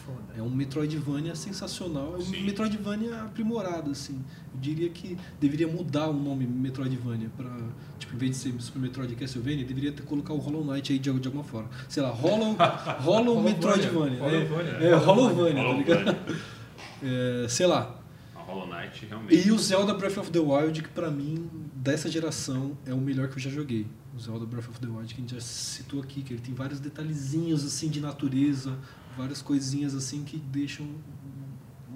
[0.09, 0.39] É foda.
[0.39, 2.43] É um Metroidvania sensacional, é um Sim.
[2.43, 4.23] Metroidvania aprimorado, assim.
[4.53, 7.49] Eu diria que deveria mudar o nome Metroidvania para
[7.97, 10.99] tipo, em vez de ser Super Metroid Castlevania, deveria ter colocar o Hollow Knight aí
[10.99, 11.69] de, de alguma forma.
[11.87, 12.55] Sei lá, Hollow,
[13.01, 14.19] Hollow Metroidvania.
[14.19, 14.77] Hollowvania.
[14.79, 16.17] É, é Hollowvania, tá Hollow ligado?
[17.01, 17.95] É, sei lá.
[18.35, 19.47] A Hollow Knight realmente.
[19.47, 23.29] E o Zelda Breath of the Wild, que pra mim, dessa geração, é o melhor
[23.29, 23.87] que eu já joguei.
[24.13, 26.53] O Zelda Breath of the Wild, que a gente já citou aqui, que ele tem
[26.53, 28.77] vários detalhezinhos assim de natureza,
[29.19, 30.87] várias coisinhas assim que deixam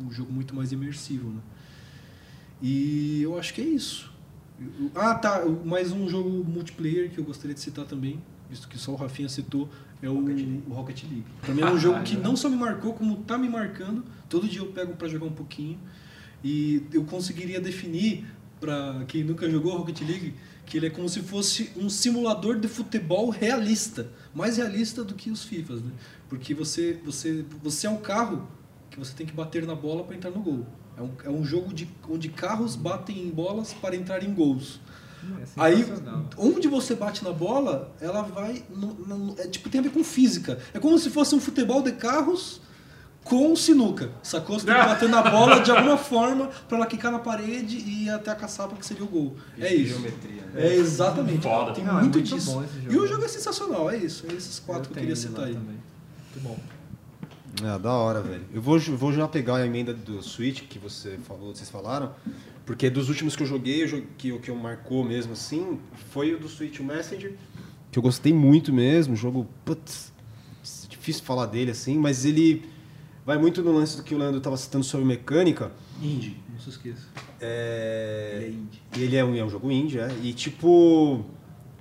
[0.06, 1.40] o jogo muito mais imersivo, né?
[2.62, 4.12] E eu acho que é isso.
[4.94, 5.41] Ah, tá.
[5.64, 9.30] Mais um jogo multiplayer que eu gostaria de citar também, visto que só o Rafinha
[9.30, 9.70] citou,
[10.02, 11.26] é o o Rocket League.
[11.48, 14.04] Mim é um jogo que não só me marcou, como tá me marcando.
[14.28, 15.80] Todo dia eu pego pra jogar um pouquinho.
[16.44, 18.26] E eu conseguiria definir,
[18.60, 20.34] pra quem nunca jogou Rocket League,
[20.65, 24.07] que ele é como se fosse um simulador de futebol realista.
[24.34, 25.91] Mais realista do que os FIFAs, né?
[26.30, 28.48] Porque você, você, você é um carro
[28.90, 30.65] que você tem que bater na bola para entrar no gol.
[30.98, 34.80] É um, é um jogo de, onde carros batem em bolas para entrar em gols.
[35.40, 35.84] É Aí,
[36.38, 38.64] onde você bate na bola, ela vai.
[38.69, 40.60] no- no- é, tipo, tem a ver com física.
[40.73, 42.60] É como se fosse um futebol de carros
[43.24, 44.12] com sinuca.
[44.22, 44.60] Sacou?
[44.60, 48.06] Você tem que bater na bola de alguma forma para ela quicar na parede e
[48.06, 49.36] ir até a caçapa que seria o gol.
[49.58, 49.94] É isso.
[49.94, 50.68] Geometria, né?
[50.68, 51.44] É exatamente.
[51.44, 51.74] Foda.
[51.74, 52.52] Tem Não, é muito, muito disso.
[52.52, 54.26] bom esse E o jogo é sensacional, é isso.
[54.30, 55.54] É esses quatro que eu queria citar aí.
[55.54, 55.78] também.
[56.36, 56.58] Muito bom.
[57.64, 58.45] É, da hora, velho.
[58.54, 62.12] Eu vou, vou já pegar a emenda do Switch que você falou, vocês falaram,
[62.66, 65.80] porque dos últimos que eu joguei, eu joguei que, o que eu marcou mesmo assim,
[66.12, 67.34] foi o do Switch o Messenger
[67.94, 69.16] que eu gostei muito mesmo.
[69.16, 70.12] Jogo, putz,
[70.90, 72.66] difícil falar dele assim, mas ele
[73.26, 75.72] vai muito no lance do que o Leandro estava citando sobre mecânica.
[76.02, 77.04] Indie, não se esqueça.
[77.41, 78.32] É...
[78.36, 78.82] Ele é indie.
[78.98, 80.10] E ele é um, é um jogo indie, é.
[80.22, 81.24] E tipo.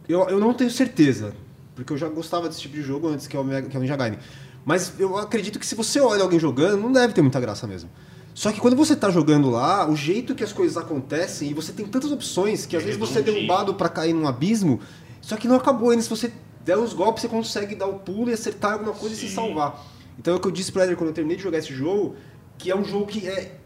[0.09, 1.35] Eu, eu não tenho certeza.
[1.75, 3.79] Porque eu já gostava desse tipo de jogo antes que é o, Mega- que é
[3.79, 4.19] o Ninja Gaiden.
[4.65, 7.89] Mas eu acredito que se você olha alguém jogando, não deve ter muita graça mesmo.
[8.35, 11.73] Só que quando você tá jogando lá, o jeito que as coisas acontecem, e você
[11.73, 14.81] tem tantas opções que às vezes você é derrubado pra cair num abismo,
[15.21, 16.03] só que não acabou ainda.
[16.03, 16.33] Se você
[16.65, 19.35] der os golpes, você consegue dar o pulo e acertar alguma coisa e se Sim.
[19.35, 19.85] salvar.
[20.23, 22.15] Então é o que eu disse pro Eder quando eu terminei de jogar esse jogo,
[22.57, 23.59] que é um jogo que é.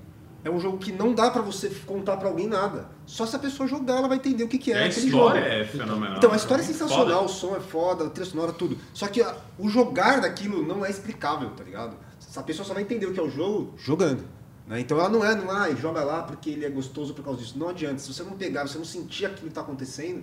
[0.42, 2.88] É um jogo que não dá pra você contar pra alguém nada.
[3.04, 5.40] Só se a pessoa jogar, ela vai entender o que, que é, a aquele história
[5.42, 5.54] jogo.
[5.54, 6.16] é fenomenal.
[6.18, 6.78] Então, a história é Foda.
[6.78, 8.78] sensacional, o som é foda, a trilha sonora, tudo.
[8.94, 9.24] Só que
[9.58, 11.96] o jogar daquilo não é explicável, tá ligado?
[12.36, 14.24] A pessoa só vai entender o que é o jogo jogando.
[14.68, 14.78] né?
[14.80, 17.58] Então ela não é, não é, joga lá porque ele é gostoso por causa disso.
[17.58, 17.98] Não adianta.
[17.98, 20.22] Se você não pegar, se você não sentir aquilo que tá acontecendo,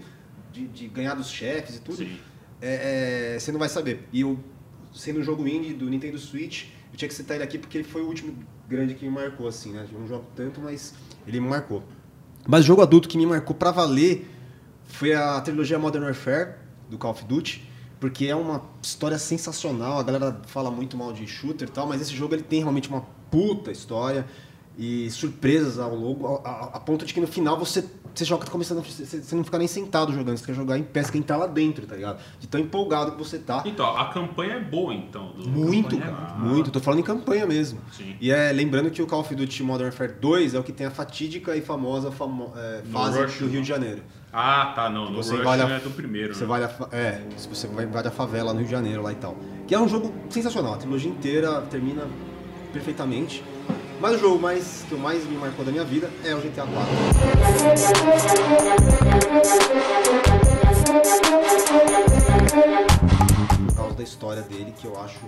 [0.54, 2.02] de, de ganhar dos chefes e tudo,
[2.62, 4.08] é, é, você não vai saber.
[4.14, 4.40] E eu,
[4.94, 7.84] sendo um jogo indie do Nintendo Switch, eu tinha que citar ele aqui porque ele
[7.86, 8.34] foi o último
[8.70, 9.88] grande que me marcou, assim, né?
[9.92, 10.94] Eu não jogo tanto, mas
[11.28, 11.84] ele me marcou.
[12.48, 14.28] Mas o jogo adulto que me marcou pra valer
[14.86, 16.56] foi a trilogia Modern Warfare,
[16.90, 17.68] do Call of Duty,
[18.00, 19.98] porque é uma história sensacional.
[19.98, 22.90] A galera fala muito mal de shooter e tal, mas esse jogo ele tem realmente
[22.90, 23.02] uma
[23.32, 24.26] puta história
[24.78, 27.84] e surpresas ao longo, a, a- a ponto de que no final você,
[28.14, 30.78] você joga, tá começando, a- você, você não fica nem sentado jogando, você quer jogar
[30.78, 32.20] em pé, você quer entrar lá dentro, tá ligado?
[32.40, 33.64] De tão empolgado que você tá.
[33.66, 35.34] Então, a campanha é boa, então.
[35.36, 36.72] Muito, é cara, muito muito.
[36.72, 37.80] Tô falando em campanha mesmo.
[37.92, 38.16] Sim.
[38.22, 40.86] E é lembrando que o Call of Duty Modern Warfare 2 é o que tem
[40.86, 43.62] a fatídica e famosa famo- é, fase Rush, do Rio não.
[43.62, 44.04] de Janeiro.
[44.32, 45.12] Ah, tá, não.
[45.12, 46.48] No Você Rush vai lá- é do primeiro, Você né?
[46.48, 49.16] vai a, é, se você vai invade a favela no Rio de Janeiro lá e
[49.16, 49.38] tal.
[49.68, 52.04] Que é um jogo sensacional, a trilogia inteira termina
[52.72, 53.44] perfeitamente.
[54.04, 56.74] Mas o jogo mais, que mais me marcou da minha vida é o GTA 4.
[63.66, 65.22] Por causa da história dele, que eu acho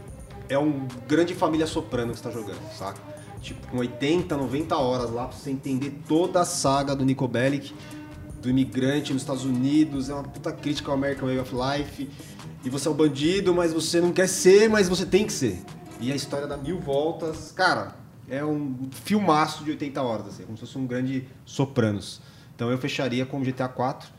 [0.50, 3.00] é um grande família soprano que você tá jogando, saca?
[3.42, 7.74] Tipo, com 80, 90 horas lá pra você entender toda a saga do Nico Bellic,
[8.42, 12.10] do imigrante nos Estados Unidos, é uma puta crítica ao American Way of Life.
[12.66, 15.64] E você é um bandido, mas você não quer ser, mas você tem que ser.
[16.02, 17.54] E a história dá mil voltas.
[17.54, 22.22] Cara, é um filmaço de 80 horas, assim, como se fosse um grande Sopranos.
[22.56, 24.10] Então eu fecharia com o GTA 4,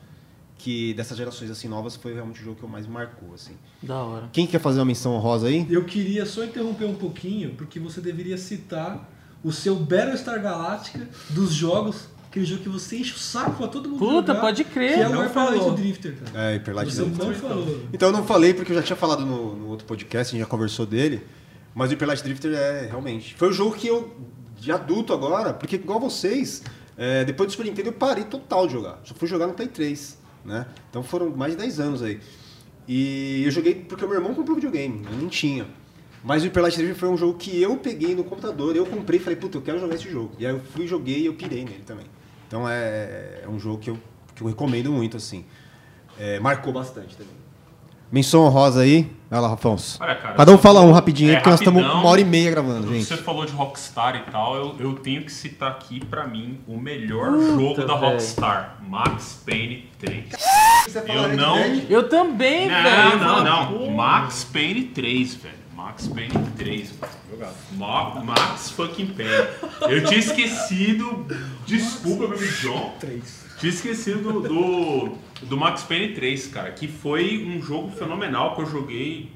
[0.59, 3.53] que dessas gerações assim novas foi realmente o jogo que eu mais me marcou, assim.
[3.83, 4.29] Da hora.
[4.33, 5.67] Quem quer fazer uma menção honrosa aí?
[5.71, 9.11] Eu queria só interromper um pouquinho, porque você deveria citar
[9.45, 13.89] o seu Battlestar Galactica dos jogos, aquele jogo que você enche o saco pra todo
[13.89, 15.69] mundo Puta, jogar, pode crer, que é o não Hyper falou.
[15.69, 16.43] Light Drifter, cara.
[16.51, 17.27] É, Hyper Light Você Drifter.
[17.27, 17.81] não falou.
[17.93, 20.41] Então eu não falei porque eu já tinha falado no, no outro podcast, a gente
[20.45, 21.23] já conversou dele.
[21.77, 23.35] Mas o Hyper Light Drifter é realmente.
[23.35, 24.17] Foi o jogo que eu,
[24.59, 26.63] de adulto agora, porque igual vocês,
[26.97, 28.99] é, depois do Super Nintendo eu parei total de jogar.
[29.05, 30.67] Só fui jogar no Play 3, né?
[30.89, 32.19] Então foram mais de 10 anos aí.
[32.89, 35.67] E eu joguei porque meu irmão comprou videogame, eu nem tinha.
[36.25, 39.21] Mas o Hyper Light Drifter foi um jogo que eu peguei no computador, eu comprei
[39.21, 40.35] e falei, puta, eu quero jogar esse jogo.
[40.39, 42.07] E aí eu fui, joguei e eu pirei nele também.
[42.49, 43.99] Então é, é um jogo que eu,
[44.35, 45.45] que eu recomendo muito, assim.
[46.19, 47.46] É, marcou bastante também.
[48.11, 49.11] Menção honrosa aí.
[49.29, 49.99] Vai lá, Afonso.
[50.01, 52.01] Olha, cara, Cada um fala um rapidinho aí, É, porque nós estamos rapidão.
[52.01, 53.05] uma hora e meia gravando, gente.
[53.07, 56.79] Você falou de Rockstar e tal, eu, eu tenho que citar aqui pra mim o
[56.79, 58.13] melhor Puta, jogo da velho.
[58.13, 60.25] Rockstar, Max Payne 3.
[60.87, 61.59] Você Eu Red não-?
[61.89, 63.19] Eu também, Não, velho.
[63.19, 63.67] não, não.
[63.79, 63.91] Pô.
[63.91, 65.55] Max Payne 3, velho.
[65.75, 67.53] Max Payne 3, velho.
[67.73, 69.49] Ma- Max fucking Payne.
[69.93, 71.27] Eu tinha esquecido.
[71.67, 72.95] Desculpa, meu John.
[73.59, 76.71] Tinha esquecido do, do, Max Payne 3, cara.
[76.73, 79.33] Que foi um jogo fenomenal que eu joguei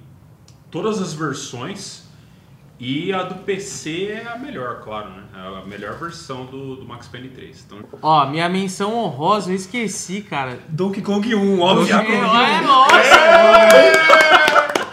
[0.71, 2.09] todas as versões.
[2.79, 5.23] E a do PC é a melhor, claro, né?
[5.35, 7.67] É a melhor versão do, do Max Payne 3.
[7.67, 10.61] Então, Ó, minha menção honrosa, eu esqueci, cara.
[10.69, 11.95] Donkey Kong 1, óbvio.
[11.95, 12.97] É, nossa!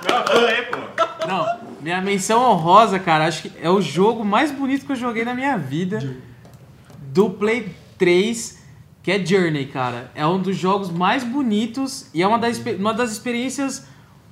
[0.10, 0.78] não, falei, pô.
[1.28, 5.24] Não, minha menção honrosa, cara, acho que é o jogo mais bonito que eu joguei
[5.24, 6.18] na minha vida.
[7.00, 8.57] Do Play 3,
[9.08, 10.12] que é Journey, cara.
[10.14, 13.88] É um dos jogos mais bonitos e é uma das, uma das experiências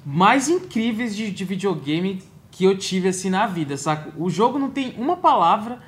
[0.06, 2.22] mais incríveis de, de videogame
[2.52, 4.12] que eu tive assim na vida, saca?
[4.18, 5.80] O jogo não tem uma palavra,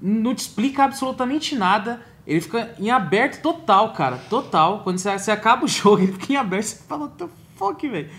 [0.00, 2.04] não te explica absolutamente nada.
[2.26, 4.16] Ele fica em aberto total, cara.
[4.28, 4.80] Total.
[4.80, 7.88] Quando você, você acaba o jogo, ele fica em aberto, você fala, what the fuck,
[7.88, 8.10] velho?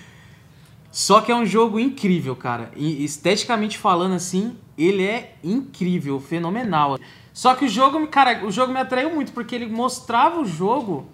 [0.89, 2.71] Só que é um jogo incrível, cara.
[2.77, 6.97] E esteticamente falando assim, ele é incrível, fenomenal.
[7.33, 10.45] Só que o jogo, me- cara, o jogo me atraiu muito porque ele mostrava o
[10.45, 11.07] jogo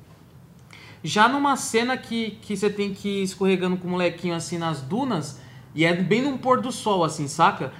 [1.04, 4.82] já numa cena que, que você tem que ir escorregando com o molequinho assim nas
[4.82, 5.40] dunas
[5.74, 7.72] e é bem num pôr do sol assim, saca?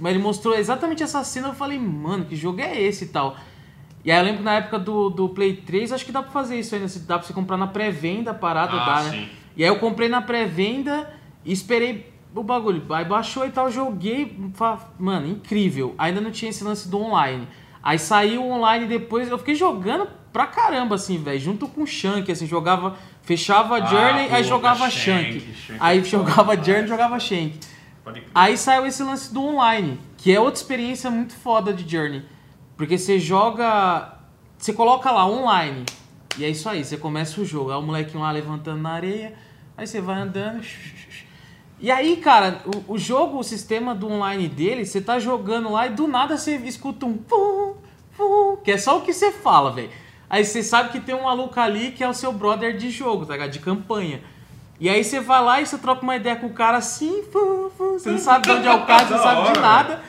[0.00, 3.36] Mas ele mostrou exatamente essa cena, eu falei, mano, que jogo é esse e tal.
[4.04, 6.30] E aí eu lembro que na época do, do Play 3, acho que dá pra
[6.30, 9.10] fazer isso ainda, dá pra você comprar na pré-venda parada, Ah, dá, né?
[9.10, 9.28] sim.
[9.56, 11.12] E aí eu comprei na pré-venda
[11.44, 12.82] e esperei o bagulho.
[12.90, 14.36] Aí baixou e tal, joguei.
[14.98, 15.94] Mano, incrível.
[15.98, 17.46] Ainda não tinha esse lance do online.
[17.82, 21.40] Aí saiu o online depois, eu fiquei jogando pra caramba, assim, velho.
[21.40, 22.96] Junto com o Shank, assim, jogava.
[23.22, 25.54] Fechava Ah, Journey, aí jogava Shank, Shank.
[25.54, 26.86] Shank Aí é jogava foda, Journey, é.
[26.88, 27.60] jogava Shank.
[28.34, 32.24] Aí saiu esse lance do online, que é outra experiência muito foda de Journey.
[32.76, 34.18] Porque você joga.
[34.58, 35.84] Você coloca lá online.
[36.38, 37.70] E é isso aí, você começa o jogo.
[37.70, 39.34] Aí o molequinho lá levantando na areia.
[39.76, 40.64] Aí você vai andando.
[41.82, 45.88] E aí, cara, o, o jogo, o sistema do online dele, você tá jogando lá
[45.88, 47.18] e do nada você escuta um.
[47.26, 47.74] Fum,
[48.12, 49.90] fum, que é só o que você fala, velho.
[50.30, 53.26] Aí você sabe que tem um maluco ali que é o seu brother de jogo,
[53.26, 53.50] tá ligado?
[53.50, 54.22] De campanha.
[54.78, 57.72] E aí você vai lá e você troca uma ideia com o cara assim, fu,
[57.76, 60.02] fu, você não sabe de onde é o cara, você não sabe de nada.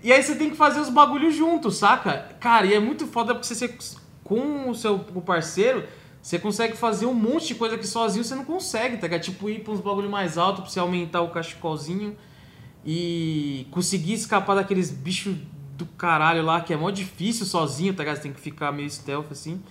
[0.00, 2.28] E aí você tem que fazer os bagulhos juntos, saca?
[2.38, 3.76] Cara, e é muito foda porque você,
[4.22, 5.84] com o seu o parceiro,
[6.28, 9.22] você consegue fazer um monte de coisa que sozinho você não consegue, tá ligado?
[9.22, 12.14] Tipo, ir pra uns bagulho mais alto pra você aumentar o cachecolzinho
[12.84, 15.34] e conseguir escapar daqueles bichos
[15.74, 18.04] do caralho lá, que é mó difícil sozinho, tá?
[18.04, 19.62] Você tem que ficar meio stealth assim.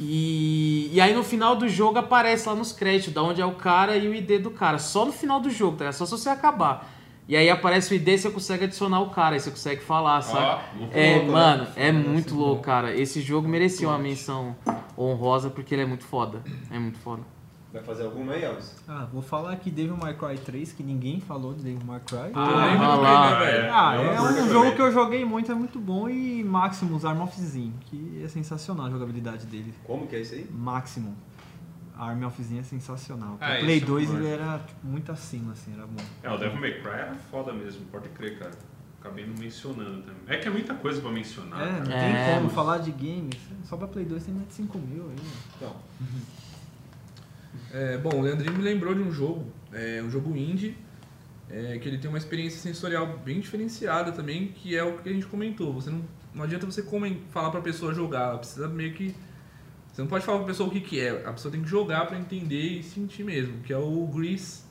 [0.00, 3.52] E, e aí no final do jogo aparece lá nos créditos da onde é o
[3.52, 4.78] cara e o ID do cara.
[4.78, 5.92] Só no final do jogo, tá?
[5.92, 6.93] Só se você acabar.
[7.26, 10.20] E aí aparece o ID e você consegue adicionar o cara, aí você consegue falar,
[10.20, 10.62] sabe?
[10.76, 11.32] Muito É, louco, né?
[11.32, 12.94] mano, é muito louco, cara.
[12.94, 14.54] Esse jogo merecia uma menção
[14.96, 16.42] honrosa porque ele é muito foda.
[16.70, 17.22] É muito foda.
[17.74, 18.76] Vai fazer alguma aí, Elvis?
[18.86, 22.30] Ah, vou falar aqui Devil May Cry 3, que ninguém falou de Devil May Cry.
[22.32, 23.68] Ah, ah né, velho?
[23.72, 24.52] Ah, é curto um também.
[24.52, 26.08] jogo que eu joguei muito, é muito bom.
[26.08, 29.74] E Maximus Arm of Zin, que é sensacional a jogabilidade dele.
[29.84, 30.46] Como que é isso aí?
[30.52, 31.14] Maximum.
[31.96, 33.38] A Arm of Zin é sensacional.
[33.40, 36.02] Ah, o Play isso, 2 eu ele era tipo, muito acima, assim, era bom.
[36.22, 38.50] É, o Devil May Cry era foda mesmo, pode crer, cara.
[39.00, 40.22] Acabei não mencionando também.
[40.26, 41.60] É que é muita coisa pra mencionar.
[41.60, 43.36] É, não tem É, como falar de games.
[43.64, 45.14] Só pra Play 2 tem mais de 5 mil aí.
[45.14, 45.32] né?
[45.56, 45.76] Então,
[47.72, 50.76] É, bom, o Leandrinho me lembrou de um jogo, é, um jogo indie,
[51.50, 55.12] é, que ele tem uma experiência sensorial bem diferenciada também, que é o que a
[55.12, 55.72] gente comentou.
[55.74, 56.02] Você não,
[56.34, 56.82] não adianta você
[57.30, 59.14] falar pra pessoa jogar, ela precisa meio que.
[59.94, 62.06] Você não pode falar pra pessoa o que, que é, a pessoa tem que jogar
[62.06, 64.62] pra entender e sentir mesmo, que é o Grease.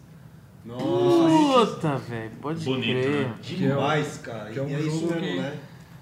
[0.66, 3.28] nossa, Puta, velho, pode Bonito, crer.
[3.28, 3.36] né?
[3.42, 4.50] que é um- demais, cara.
[4.52, 5.60] que é um e é isso jogo mesmo, que- né?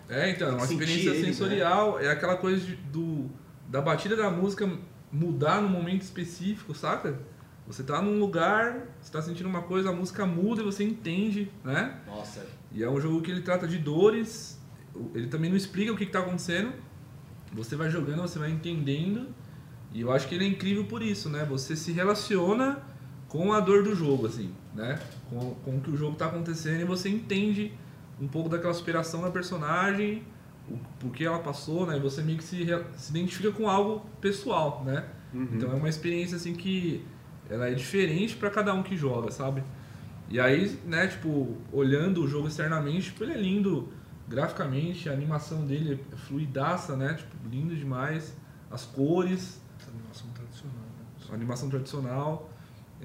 [0.09, 1.25] É, então, é uma experiência ele, né?
[1.27, 3.29] sensorial, é aquela coisa de- do,
[3.69, 4.69] da batida da música
[5.11, 7.19] mudar num momento específico, saca?
[7.67, 11.49] Você tá num lugar, você tá sentindo uma coisa, a música muda e você entende,
[11.63, 11.99] né?
[12.07, 12.43] Nossa,
[12.73, 14.59] E é um jogo que ele trata de dores,
[15.13, 16.73] ele também não explica o que, que tá acontecendo,
[17.53, 19.27] você vai jogando, você vai entendendo,
[19.93, 21.45] e eu acho que ele é incrível por isso, né?
[21.45, 22.81] Você se relaciona
[23.27, 24.99] com a dor do jogo, assim, né?
[25.29, 27.73] Com, com o que o jogo tá acontecendo e você entende
[28.19, 30.23] um pouco daquela superação da personagem,
[30.69, 31.97] o por que ela passou, né?
[31.97, 32.65] E você meio que se,
[32.95, 35.05] se identifica com algo pessoal, né?
[35.55, 37.03] Então é uma experiência assim que
[37.49, 39.63] ela é diferente para cada um que joga, sabe?
[40.29, 43.89] E aí, né, tipo, olhando o jogo externamente, tipo, ele é lindo
[44.31, 47.13] graficamente, a animação dele é fluidaça, né?
[47.15, 48.33] Tipo, lindo demais.
[48.71, 51.05] As cores, Essa animação tradicional, né?
[51.29, 52.49] a animação tradicional.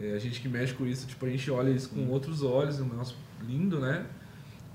[0.00, 2.78] É, a gente que mexe com isso, tipo, a gente olha isso com outros olhos,
[2.78, 4.06] é um negócio lindo, né?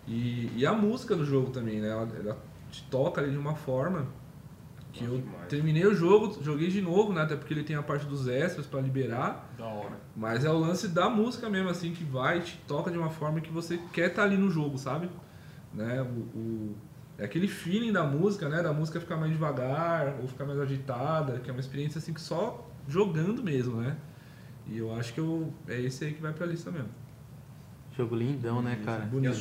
[0.08, 1.90] E, e a música do jogo também, né?
[1.90, 2.38] Ela, ela
[2.72, 4.08] te toca ali de uma forma
[4.92, 5.48] que Nossa, eu demais.
[5.48, 7.22] terminei o jogo, joguei de novo, né?
[7.22, 9.48] Até porque ele tem a parte dos extras pra liberar.
[9.58, 9.98] Da hora.
[10.16, 13.10] Mas é o lance da música mesmo, assim, que vai e te toca de uma
[13.10, 15.08] forma que você quer estar ali no jogo, sabe?
[15.74, 16.02] Né?
[16.02, 16.06] O,
[16.38, 16.76] o-
[17.18, 18.64] é aquele feeling da música, né?
[18.64, 22.22] Da música ficar mais devagar ou ficar mais agitada, que é uma experiência assim que
[22.22, 23.96] só jogando mesmo, né?
[24.68, 26.90] E eu acho que eu, é esse aí que vai pra lista mesmo.
[27.96, 29.06] Jogo lindão, né, cara?
[29.06, 29.32] Bonito.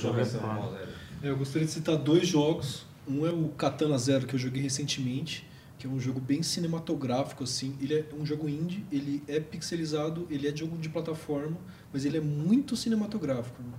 [0.41, 0.53] foda.
[0.55, 0.89] Rosa?
[1.23, 2.85] É, eu gostaria de citar dois jogos.
[3.09, 5.49] Um é o Katana Zero, que eu joguei recentemente,
[5.79, 7.77] que é um jogo bem cinematográfico, assim.
[7.81, 11.57] Ele é um jogo indie, ele é pixelizado, ele é jogo de plataforma,
[11.93, 13.63] mas ele é muito cinematográfico.
[13.63, 13.73] né?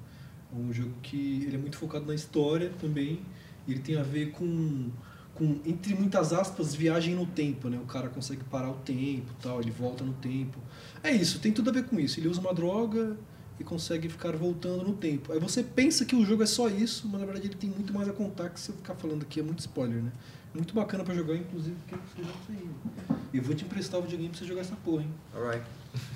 [0.53, 3.19] É um jogo que ele é muito focado na história também.
[3.67, 4.89] Ele tem a ver com,
[5.35, 7.77] com, entre muitas aspas, viagem no tempo, né?
[7.81, 10.57] O cara consegue parar o tempo tal, ele volta no tempo.
[11.03, 12.19] É isso, tem tudo a ver com isso.
[12.19, 13.15] Ele usa uma droga
[13.59, 15.31] e consegue ficar voltando no tempo.
[15.31, 17.93] Aí você pensa que o jogo é só isso, mas na verdade ele tem muito
[17.93, 20.11] mais a contar que se eu ficar falando aqui é muito spoiler, né?
[20.53, 22.65] Muito bacana pra jogar, inclusive, porque você aí.
[22.65, 23.17] né?
[23.33, 25.09] Eu vou te emprestar o videogame pra você jogar essa porra, hein?
[25.33, 25.63] Alright.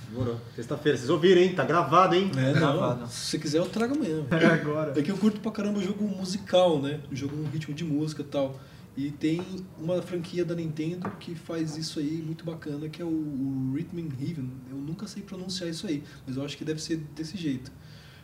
[0.09, 0.39] Demorou.
[0.55, 1.53] Sexta-feira, vocês ouviram, hein?
[1.53, 2.31] Tá gravado, hein?
[2.37, 3.01] É, Gravado.
[3.01, 3.07] não.
[3.07, 4.23] Se você quiser, eu trago amanhã.
[4.31, 4.97] É agora.
[4.99, 6.99] É que eu curto pra caramba jogo musical, né?
[7.11, 8.59] Jogo no ritmo de música e tal.
[8.97, 9.41] E tem
[9.77, 14.07] uma franquia da Nintendo que faz isso aí muito bacana, que é o, o Rhythm
[14.21, 14.49] Heaven.
[14.71, 17.71] Eu nunca sei pronunciar isso aí, mas eu acho que deve ser desse jeito.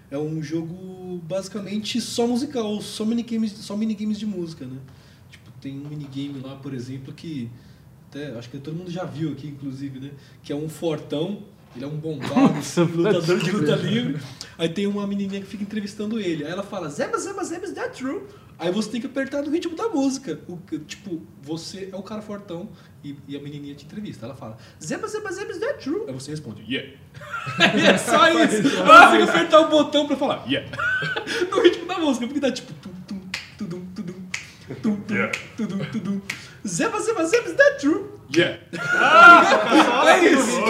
[0.09, 4.77] É um jogo basicamente só musical, só minigames, só minigames de música, né?
[5.29, 7.49] Tipo, tem um minigame lá, por exemplo, que
[8.09, 10.11] até acho que todo mundo já viu aqui, inclusive, né?
[10.43, 11.43] Que é um fortão
[11.75, 12.53] Ele é um bombado,
[12.95, 14.19] lutador de luta livre.
[14.57, 16.43] Aí tem uma menininha que fica entrevistando ele.
[16.43, 18.21] Aí ela fala, Zeba, Zeba, Zeba, is that true?
[18.59, 20.39] Aí você tem que apertar no ritmo da música.
[20.47, 22.69] O, tipo, você é o cara fortão
[23.03, 24.25] e, e a menininha te entrevista.
[24.25, 26.03] Ela fala, Zeba, Zeba, Zeba, is that true?
[26.07, 26.95] Aí você responde, yeah.
[27.57, 28.61] Aí é só isso.
[28.61, 30.69] Você tem que apertar o botão pra falar, yeah.
[31.49, 32.27] no ritmo da música.
[32.27, 33.19] Porque dá tipo, tum, tum,
[33.57, 34.13] tudum, tudum,
[34.83, 36.21] tum, tum, tudum, tudum.
[36.67, 38.20] Zeba, Zeba, Zeba, is that true?
[38.35, 38.59] Yeah!
[40.07, 40.61] É isso.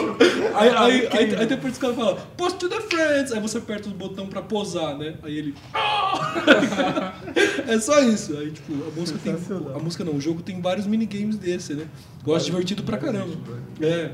[0.56, 3.32] Aí, aí, aí, aí depois os caras falam, post to the friends.
[3.32, 5.16] Aí você aperta o botão pra posar, né?
[5.24, 5.56] Aí ele.
[5.74, 7.14] "Ah!"
[7.68, 8.38] é só isso.
[8.38, 9.34] Aí, tipo, a música tem.
[9.76, 11.88] A música não, o jogo tem vários minigames desse, né?
[12.24, 13.36] Gosto divertido pra caramba.
[13.82, 14.12] É.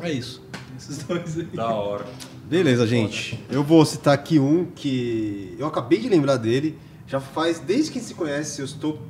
[0.00, 0.42] É isso.
[0.78, 1.44] Esses dois aí.
[1.44, 2.06] Da hora.
[2.48, 3.38] Beleza, gente.
[3.50, 6.78] Eu vou citar aqui um que eu acabei de lembrar dele.
[7.06, 9.00] Já faz, desde que se conhece, eu estou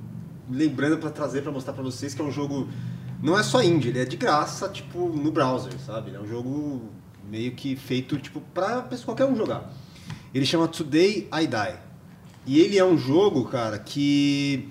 [0.51, 2.69] lembrando pra trazer, pra mostrar pra vocês que é um jogo.
[3.23, 6.15] Não é só indie, ele é de graça, tipo, no browser, sabe?
[6.15, 6.83] É um jogo
[7.29, 9.71] meio que feito, tipo, pra qualquer um jogar.
[10.33, 11.79] Ele chama Today I Die.
[12.47, 14.69] E ele é um jogo, cara, que.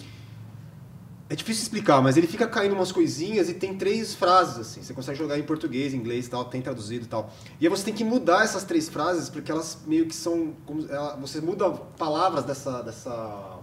[1.30, 4.82] É difícil explicar, mas ele fica caindo umas coisinhas e tem três frases, assim.
[4.82, 7.32] Você consegue jogar em português, inglês e tal, tem traduzido e tal.
[7.62, 10.54] E aí você tem que mudar essas três frases, porque elas meio que são.
[10.66, 13.60] como- ela- você muda palavras dessa, dessa,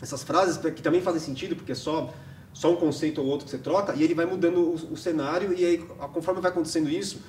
[0.00, 2.12] dessas frases, que também fazem sentido, porque é só,
[2.58, 5.54] só um conceito ou outro que você troca, e ele vai mudando o, o cenário,
[5.56, 5.78] e aí,
[6.12, 7.20] conforme vai acontecendo isso,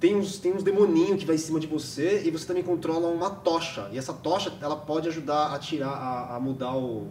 [0.00, 3.06] tem uns, tem uns demoninhos que vai em cima de você e você também controla
[3.06, 3.88] uma tocha.
[3.92, 7.06] E essa tocha, ela pode ajudar a tirar, a, a mudar o,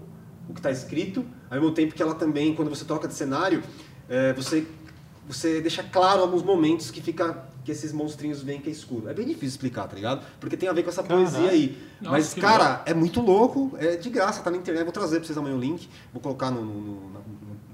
[0.49, 3.63] o que está escrito, ao mesmo tempo que ela também, quando você troca de cenário,
[4.09, 4.67] é, você,
[5.25, 9.09] você deixa claro alguns momentos que fica que esses monstrinhos veem que é escuro.
[9.09, 10.25] É bem difícil explicar, tá ligado?
[10.39, 11.77] Porque tem a ver com essa poesia aí.
[12.01, 14.83] Nossa, Mas, cara, é muito louco, é de graça, tá na internet.
[14.83, 15.87] Vou trazer pra vocês amanhã o link.
[16.13, 17.23] Vou colocar no, no, no-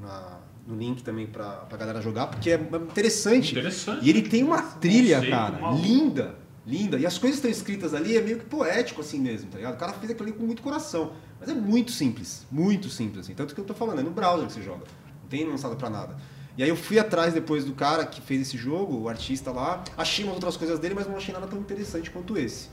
[0.02, 0.38] na-
[0.68, 3.52] no link também pra, pra galera jogar, porque é interessante.
[3.52, 4.04] Interessante.
[4.06, 5.84] E ele tem uma trilha, Conceito cara, maluco.
[5.84, 6.36] linda,
[6.66, 6.98] linda.
[6.98, 9.76] E as coisas estão escritas ali é meio que poético assim mesmo, tá ligado?
[9.76, 11.12] O cara fez aquilo ali com muito coração.
[11.40, 13.36] Mas é muito simples, muito simples, assim.
[13.36, 14.86] Tanto que eu tô falando, é no browser que você joga.
[15.22, 16.16] Não tem lançado pra nada.
[16.58, 19.84] E aí eu fui atrás depois do cara que fez esse jogo, o artista lá,
[19.98, 22.70] achei umas outras coisas dele, mas não achei nada tão interessante quanto esse.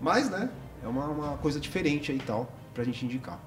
[0.00, 0.50] Mas, né,
[0.82, 3.38] é uma, uma coisa diferente aí e tal, pra gente indicar.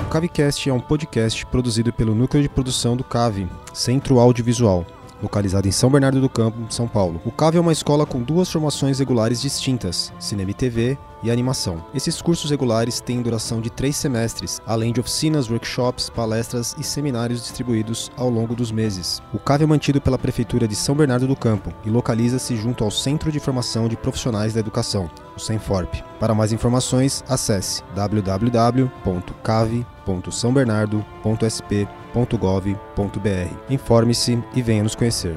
[0.06, 4.86] O Cavecast é um podcast produzido pelo Núcleo de Produção do Cave, Centro Audiovisual,
[5.22, 7.22] localizado em São Bernardo do Campo, São Paulo.
[7.26, 11.84] O Cave é uma escola com duas formações regulares distintas, cinema e TV e animação.
[11.94, 17.42] Esses cursos regulares têm duração de três semestres, além de oficinas, workshops, palestras e seminários
[17.42, 19.22] distribuídos ao longo dos meses.
[19.34, 22.92] O Cave é mantido pela Prefeitura de São Bernardo do Campo e localiza-se junto ao
[22.92, 26.04] Centro de Formação de Profissionais da Educação, o CENFORP.
[26.20, 27.84] Para mais informações, acesse
[32.16, 33.56] www.cave.sãobernardo.sp.gov.br.
[33.70, 35.36] Informe-se e venha nos conhecer.